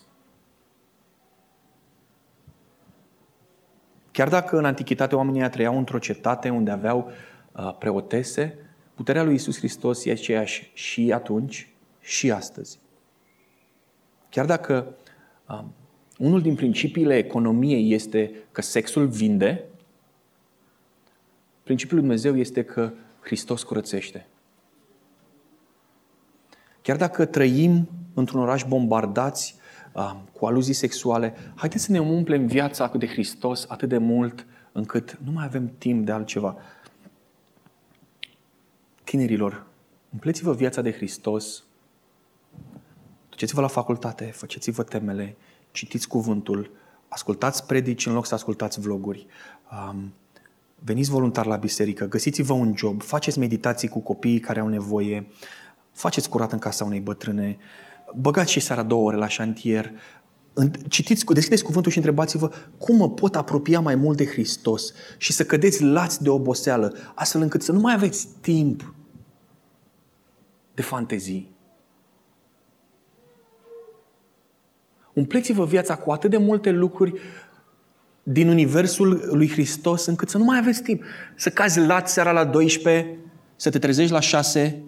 Chiar 4.11 4.29
dacă 4.29 4.57
în 4.57 4.65
antichitate 4.65 5.15
oamenii 5.15 5.49
trăiau 5.49 5.77
într-o 5.77 5.99
cetate 5.99 6.49
unde 6.49 6.71
aveau 6.71 7.11
uh, 7.51 7.75
preotese, 7.77 8.57
puterea 8.95 9.23
lui 9.23 9.33
Isus 9.33 9.57
Hristos 9.57 10.05
e 10.05 10.11
aceeași 10.11 10.71
și 10.73 11.11
atunci 11.13 11.73
și 12.01 12.31
astăzi. 12.31 12.79
Chiar 14.29 14.45
dacă 14.45 14.95
uh, 15.47 15.63
unul 16.19 16.41
din 16.41 16.55
principiile 16.55 17.17
economiei 17.17 17.93
este 17.93 18.31
că 18.51 18.61
sexul 18.61 19.07
vinde, 19.07 19.63
principiul 21.63 21.99
lui 21.99 22.07
Dumnezeu 22.07 22.37
este 22.37 22.63
că 22.63 22.91
Hristos 23.19 23.63
curățește. 23.63 24.27
Chiar 26.81 26.97
dacă 26.97 27.25
trăim 27.25 27.89
într-un 28.13 28.41
oraș 28.41 28.63
bombardați 28.63 29.55
uh, 29.93 30.15
cu 30.33 30.45
aluzii 30.45 30.73
sexuale, 30.73 31.33
haideți 31.55 31.83
să 31.83 31.91
ne 31.91 31.99
umplem 31.99 32.45
viața 32.45 32.91
de 32.97 33.07
Hristos 33.07 33.65
atât 33.67 33.89
de 33.89 33.97
mult 33.97 34.45
încât 34.71 35.17
nu 35.23 35.31
mai 35.31 35.45
avem 35.45 35.71
timp 35.77 36.05
de 36.05 36.11
altceva. 36.11 36.57
Tinerilor, 39.03 39.65
umpleți-vă 40.13 40.53
viața 40.53 40.81
de 40.81 40.91
Hristos, 40.91 41.63
duceți-vă 43.29 43.61
la 43.61 43.67
facultate, 43.67 44.25
faceți-vă 44.25 44.83
temele, 44.83 45.35
citiți 45.71 46.07
cuvântul, 46.07 46.71
ascultați 47.07 47.65
predici 47.65 48.05
în 48.05 48.13
loc 48.13 48.25
să 48.25 48.33
ascultați 48.33 48.79
vloguri, 48.79 49.27
um, 49.71 50.13
veniți 50.83 51.09
voluntar 51.09 51.45
la 51.45 51.55
biserică, 51.55 52.05
găsiți-vă 52.05 52.53
un 52.53 52.73
job, 52.77 53.01
faceți 53.01 53.39
meditații 53.39 53.87
cu 53.87 53.99
copiii 53.99 54.39
care 54.39 54.59
au 54.59 54.67
nevoie, 54.67 55.27
faceți 55.91 56.29
curat 56.29 56.51
în 56.51 56.59
casa 56.59 56.85
unei 56.85 56.99
bătrâne, 56.99 57.57
băgați 58.15 58.51
și 58.51 58.59
seara 58.59 58.83
două 58.83 59.03
ore 59.03 59.15
la 59.15 59.27
șantier, 59.27 59.91
citiți, 60.87 61.25
deschideți 61.25 61.63
cuvântul 61.63 61.91
și 61.91 61.97
întrebați-vă 61.97 62.51
cum 62.77 62.95
mă 62.95 63.09
pot 63.09 63.35
apropia 63.35 63.79
mai 63.79 63.95
mult 63.95 64.17
de 64.17 64.25
Hristos 64.25 64.93
și 65.17 65.33
să 65.33 65.45
cădeți 65.45 65.83
lați 65.83 66.23
de 66.23 66.29
oboseală, 66.29 66.95
astfel 67.15 67.41
încât 67.41 67.61
să 67.61 67.71
nu 67.71 67.79
mai 67.79 67.93
aveți 67.93 68.27
timp 68.41 68.93
de 70.73 70.81
fantezii. 70.81 71.57
Umpleți-vă 75.19 75.65
viața 75.65 75.95
cu 75.95 76.11
atât 76.11 76.29
de 76.29 76.37
multe 76.37 76.71
lucruri 76.71 77.13
din 78.23 78.47
universul 78.47 79.29
lui 79.31 79.49
Hristos 79.49 80.05
încât 80.05 80.29
să 80.29 80.37
nu 80.37 80.43
mai 80.43 80.57
aveți 80.57 80.81
timp. 80.81 81.03
Să 81.35 81.49
cazi 81.49 81.79
lat 81.79 82.09
seara 82.09 82.31
la 82.31 82.45
12, 82.45 83.17
să 83.55 83.69
te 83.69 83.79
trezești 83.79 84.11
la 84.11 84.19
6 84.19 84.83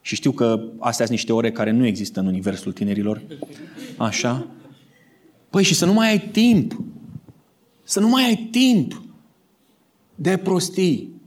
și 0.00 0.14
știu 0.14 0.32
că 0.32 0.60
astea 0.78 1.06
sunt 1.06 1.16
niște 1.16 1.32
ore 1.32 1.52
care 1.52 1.70
nu 1.70 1.86
există 1.86 2.20
în 2.20 2.26
universul 2.26 2.72
tinerilor. 2.72 3.22
Așa. 3.96 4.46
Păi 5.50 5.62
și 5.62 5.74
să 5.74 5.84
nu 5.84 5.92
mai 5.92 6.08
ai 6.08 6.18
timp. 6.18 6.82
Să 7.82 8.00
nu 8.00 8.08
mai 8.08 8.24
ai 8.24 8.48
timp 8.50 9.02
de 10.14 10.36
prostii. 10.36 11.20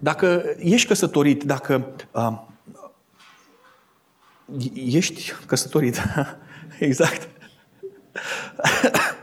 Dacă 0.00 0.42
ești 0.58 0.86
căsătorit, 0.86 1.42
dacă 1.42 1.94
uh, 2.12 2.38
ești 4.74 5.32
căsătorit, 5.46 6.00
exact. 6.78 7.28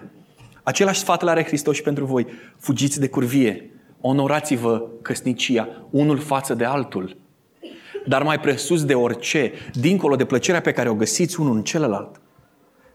Același 0.64 0.99
sfat 0.99 1.22
îl 1.22 1.28
are 1.28 1.43
Hristos 1.43 1.76
și 1.76 1.82
pentru 1.82 2.06
voi. 2.06 2.28
Fugiți 2.58 2.99
de 2.99 3.08
curvie. 3.08 3.72
Onorați-vă 4.01 4.84
căsnicia, 5.01 5.88
unul 5.89 6.20
față 6.20 6.54
de 6.54 6.66
altul. 6.66 7.18
Dar 8.06 8.24
mai 8.24 8.39
presus 8.39 8.86
de 8.86 8.93
orice, 8.93 9.51
dincolo 9.74 10.16
de 10.16 10.26
plăcerea 10.26 10.62
pe 10.62 10.72
care 10.72 10.89
o 10.89 10.95
găsiți 10.95 11.39
unul 11.39 11.56
în 11.56 11.64
celălalt, 11.64 12.22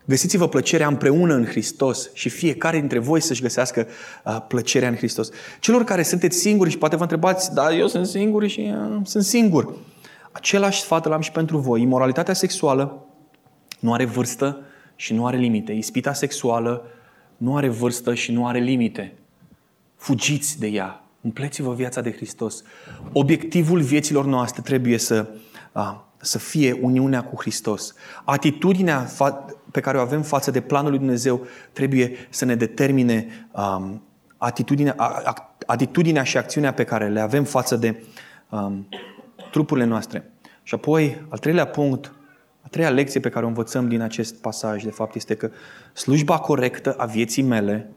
Găsiți-vă 0.08 0.48
plăcerea 0.48 0.86
împreună 0.86 1.34
în 1.34 1.44
Hristos 1.44 2.10
și 2.12 2.28
fiecare 2.28 2.78
dintre 2.78 2.98
voi 2.98 3.20
să-și 3.20 3.42
găsească 3.42 3.86
uh, 4.24 4.36
plăcerea 4.48 4.88
în 4.88 4.96
Hristos. 4.96 5.30
Celor 5.60 5.84
care 5.84 6.02
sunteți 6.02 6.38
singuri 6.38 6.70
și 6.70 6.78
poate 6.78 6.96
vă 6.96 7.02
întrebați, 7.02 7.54
da, 7.54 7.74
eu 7.74 7.86
sunt 7.86 8.06
singur 8.06 8.46
și 8.46 8.72
uh, 8.72 9.00
sunt 9.04 9.24
singur. 9.24 9.74
Același 10.32 10.80
sfat 10.80 11.06
îl 11.06 11.12
am 11.12 11.20
și 11.20 11.30
pentru 11.30 11.58
voi. 11.58 11.82
Imoralitatea 11.82 12.34
sexuală 12.34 13.07
nu 13.78 13.92
are 13.92 14.04
vârstă 14.04 14.60
și 14.96 15.14
nu 15.14 15.26
are 15.26 15.36
limite. 15.36 15.72
Ispita 15.72 16.12
sexuală 16.12 16.86
nu 17.36 17.56
are 17.56 17.68
vârstă 17.68 18.14
și 18.14 18.32
nu 18.32 18.46
are 18.46 18.58
limite. 18.58 19.14
Fugiți 19.96 20.58
de 20.58 20.66
ea. 20.66 21.02
Împleți-vă 21.20 21.74
viața 21.74 22.00
de 22.00 22.12
Hristos. 22.12 22.62
Obiectivul 23.12 23.80
vieților 23.80 24.24
noastre 24.24 24.62
trebuie 24.62 24.98
să, 24.98 25.28
a, 25.72 26.08
să 26.16 26.38
fie 26.38 26.78
uniunea 26.80 27.24
cu 27.24 27.40
Hristos. 27.40 27.94
Atitudinea 28.24 29.08
pe 29.70 29.80
care 29.80 29.98
o 29.98 30.00
avem 30.00 30.22
față 30.22 30.50
de 30.50 30.60
planul 30.60 30.90
lui 30.90 30.98
Dumnezeu 30.98 31.46
trebuie 31.72 32.12
să 32.28 32.44
ne 32.44 32.54
determine 32.54 33.26
um, 33.52 34.02
atitudinea, 34.36 34.94
atitudinea 35.66 36.22
și 36.22 36.36
acțiunea 36.36 36.72
pe 36.72 36.84
care 36.84 37.08
le 37.08 37.20
avem 37.20 37.44
față 37.44 37.76
de 37.76 38.02
um, 38.48 38.88
trupurile 39.50 39.86
noastre. 39.86 40.30
Și 40.62 40.74
apoi, 40.74 41.24
al 41.28 41.38
treilea 41.38 41.66
punct, 41.66 42.12
a 42.68 42.70
treia 42.70 42.90
lecție 42.90 43.20
pe 43.20 43.28
care 43.28 43.44
o 43.44 43.48
învățăm 43.48 43.88
din 43.88 44.00
acest 44.00 44.40
pasaj, 44.40 44.82
de 44.82 44.90
fapt, 44.90 45.14
este 45.14 45.34
că 45.34 45.50
slujba 45.92 46.38
corectă 46.38 46.92
a 46.92 47.04
vieții 47.04 47.42
mele 47.42 47.90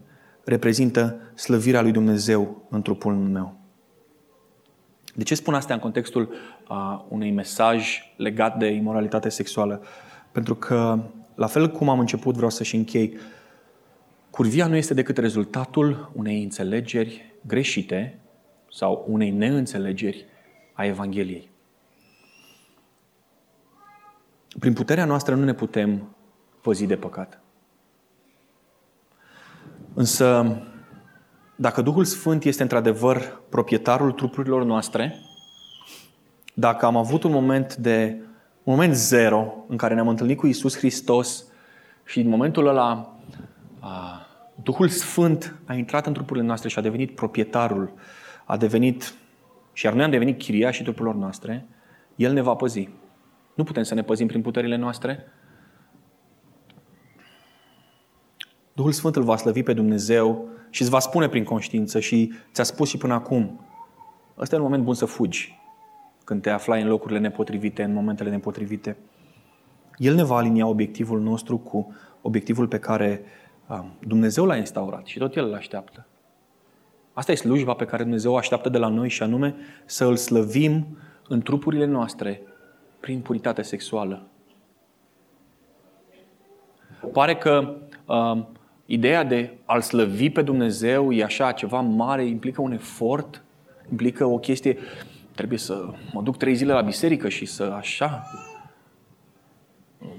reprezintă 0.44 1.20
slăvirea 1.34 1.82
lui 1.82 1.92
Dumnezeu 1.92 2.66
în 2.70 2.82
trupul 2.82 3.14
meu. 3.14 3.56
De 5.14 5.22
ce 5.22 5.34
spun 5.34 5.54
asta 5.54 5.74
în 5.74 5.80
contextul 5.80 6.32
uh, 6.68 7.04
unui 7.08 7.30
mesaj 7.30 8.02
legat 8.16 8.58
de 8.58 8.66
imoralitate 8.66 9.28
sexuală? 9.28 9.82
Pentru 10.32 10.54
că, 10.54 10.98
la 11.34 11.46
fel 11.46 11.70
cum 11.70 11.88
am 11.88 11.98
început, 11.98 12.34
vreau 12.34 12.50
să 12.50 12.62
și 12.62 12.76
închei, 12.76 13.16
curvia 14.30 14.66
nu 14.66 14.76
este 14.76 14.94
decât 14.94 15.16
rezultatul 15.16 16.12
unei 16.14 16.42
înțelegeri 16.42 17.34
greșite 17.46 18.18
sau 18.70 19.04
unei 19.08 19.30
neînțelegeri 19.30 20.26
a 20.72 20.84
Evangheliei. 20.84 21.51
Prin 24.58 24.72
puterea 24.72 25.04
noastră 25.04 25.34
nu 25.34 25.44
ne 25.44 25.54
putem 25.54 26.16
păzi 26.60 26.86
de 26.86 26.96
păcat. 26.96 27.40
Însă, 29.94 30.56
dacă 31.56 31.82
Duhul 31.82 32.04
Sfânt 32.04 32.44
este 32.44 32.62
într-adevăr 32.62 33.42
proprietarul 33.48 34.12
trupurilor 34.12 34.64
noastre, 34.64 35.14
dacă 36.54 36.86
am 36.86 36.96
avut 36.96 37.22
un 37.22 37.30
moment 37.30 37.76
de 37.76 38.16
un 38.62 38.74
moment 38.74 38.94
zero 38.94 39.64
în 39.68 39.76
care 39.76 39.94
ne-am 39.94 40.08
întâlnit 40.08 40.38
cu 40.38 40.46
Isus 40.46 40.76
Hristos 40.76 41.44
și 42.04 42.20
în 42.20 42.28
momentul 42.28 42.66
ăla 42.66 43.16
a, 43.80 44.26
Duhul 44.62 44.88
Sfânt 44.88 45.54
a 45.64 45.74
intrat 45.74 46.06
în 46.06 46.12
trupurile 46.12 46.46
noastre 46.46 46.68
și 46.68 46.78
a 46.78 46.82
devenit 46.82 47.14
proprietarul, 47.14 47.92
a 48.44 48.56
devenit, 48.56 49.14
și 49.72 49.84
iar 49.84 49.94
noi 49.94 50.04
am 50.04 50.10
devenit 50.10 50.38
chiria 50.38 50.70
și 50.70 50.82
trupurilor 50.82 51.14
noastre, 51.14 51.66
El 52.16 52.32
ne 52.32 52.40
va 52.40 52.54
păzi. 52.54 52.88
Nu 53.54 53.64
putem 53.64 53.82
să 53.82 53.94
ne 53.94 54.02
păzim 54.02 54.26
prin 54.26 54.42
puterile 54.42 54.76
noastre. 54.76 55.24
Duhul 58.72 58.92
Sfânt 58.92 59.16
îl 59.16 59.22
va 59.22 59.36
slăvi 59.36 59.62
pe 59.62 59.72
Dumnezeu 59.72 60.48
și 60.70 60.82
îți 60.82 60.90
va 60.90 60.98
spune 60.98 61.28
prin 61.28 61.44
conștiință 61.44 62.00
și 62.00 62.32
ți-a 62.52 62.64
spus 62.64 62.88
și 62.88 62.96
până 62.96 63.14
acum, 63.14 63.66
ăsta 64.38 64.54
e 64.54 64.58
un 64.58 64.64
moment 64.64 64.84
bun 64.84 64.94
să 64.94 65.04
fugi 65.04 65.60
când 66.24 66.42
te 66.42 66.50
aflai 66.50 66.82
în 66.82 66.88
locurile 66.88 67.18
nepotrivite, 67.18 67.82
în 67.82 67.92
momentele 67.92 68.30
nepotrivite. 68.30 68.96
El 69.96 70.14
ne 70.14 70.24
va 70.24 70.36
alinia 70.36 70.66
obiectivul 70.66 71.20
nostru 71.20 71.58
cu 71.58 71.94
obiectivul 72.22 72.68
pe 72.68 72.78
care 72.78 73.24
Dumnezeu 74.06 74.44
l-a 74.44 74.56
instaurat 74.56 75.06
și 75.06 75.18
tot 75.18 75.36
El 75.36 75.44
îl 75.44 75.54
așteaptă. 75.54 76.06
Asta 77.12 77.32
e 77.32 77.34
slujba 77.34 77.74
pe 77.74 77.84
care 77.84 78.02
Dumnezeu 78.02 78.32
o 78.32 78.36
așteaptă 78.36 78.68
de 78.68 78.78
la 78.78 78.88
noi 78.88 79.08
și 79.08 79.22
anume 79.22 79.54
să 79.84 80.04
îl 80.04 80.16
slăvim 80.16 80.98
în 81.28 81.40
trupurile 81.40 81.84
noastre 81.84 82.42
prin 83.02 83.20
puritate 83.20 83.62
sexuală. 83.62 84.22
Pare 87.12 87.36
că 87.36 87.76
uh, 88.06 88.42
ideea 88.86 89.24
de 89.24 89.52
a-L 89.64 89.80
slăvi 89.80 90.30
pe 90.30 90.42
Dumnezeu 90.42 91.12
e 91.12 91.24
așa 91.24 91.52
ceva 91.52 91.80
mare, 91.80 92.24
implică 92.26 92.60
un 92.60 92.72
efort, 92.72 93.42
implică 93.90 94.24
o 94.24 94.38
chestie, 94.38 94.78
trebuie 95.34 95.58
să 95.58 95.88
mă 96.12 96.22
duc 96.22 96.36
trei 96.36 96.54
zile 96.54 96.72
la 96.72 96.80
biserică 96.80 97.28
și 97.28 97.44
să 97.44 97.62
așa, 97.62 98.22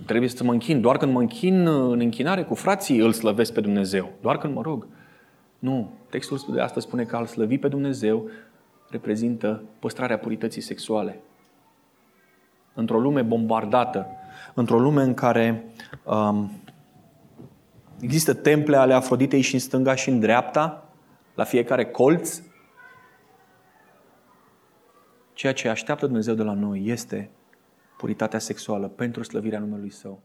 trebuie 0.05 0.29
să 0.29 0.43
mă 0.43 0.51
închin. 0.51 0.81
Doar 0.81 0.97
când 0.97 1.11
mă 1.11 1.19
închin 1.19 1.67
în 1.67 1.99
închinare 1.99 2.43
cu 2.43 2.53
frații 2.53 2.97
îl 2.97 3.11
slăvesc 3.11 3.53
pe 3.53 3.61
Dumnezeu. 3.61 4.11
Doar 4.21 4.37
când 4.37 4.53
mă 4.53 4.61
rog. 4.61 4.87
Nu. 5.59 5.91
Textul 6.09 6.39
de 6.53 6.61
astăzi 6.61 6.85
spune 6.85 7.03
că 7.03 7.15
al 7.15 7.25
slăvi 7.25 7.57
pe 7.57 7.67
Dumnezeu 7.67 8.29
reprezintă 8.89 9.63
păstrarea 9.79 10.17
purității 10.17 10.61
sexuale 10.61 11.19
într-o 12.73 12.99
lume 12.99 13.21
bombardată, 13.21 14.07
într-o 14.53 14.79
lume 14.79 15.03
în 15.03 15.13
care 15.13 15.65
um, 16.03 16.51
există 17.99 18.33
temple 18.33 18.77
ale 18.77 18.93
Afroditei 18.93 19.41
și 19.41 19.53
în 19.53 19.59
stânga 19.59 19.95
și 19.95 20.09
în 20.09 20.19
dreapta, 20.19 20.89
la 21.35 21.43
fiecare 21.43 21.85
colț, 21.85 22.41
ceea 25.33 25.53
ce 25.53 25.69
așteaptă 25.69 26.05
Dumnezeu 26.05 26.33
de 26.33 26.43
la 26.43 26.53
noi 26.53 26.83
este 26.85 27.29
puritatea 27.97 28.39
sexuală 28.39 28.87
pentru 28.87 29.23
slăvirea 29.23 29.59
numelui 29.59 29.91
Său. 29.91 30.21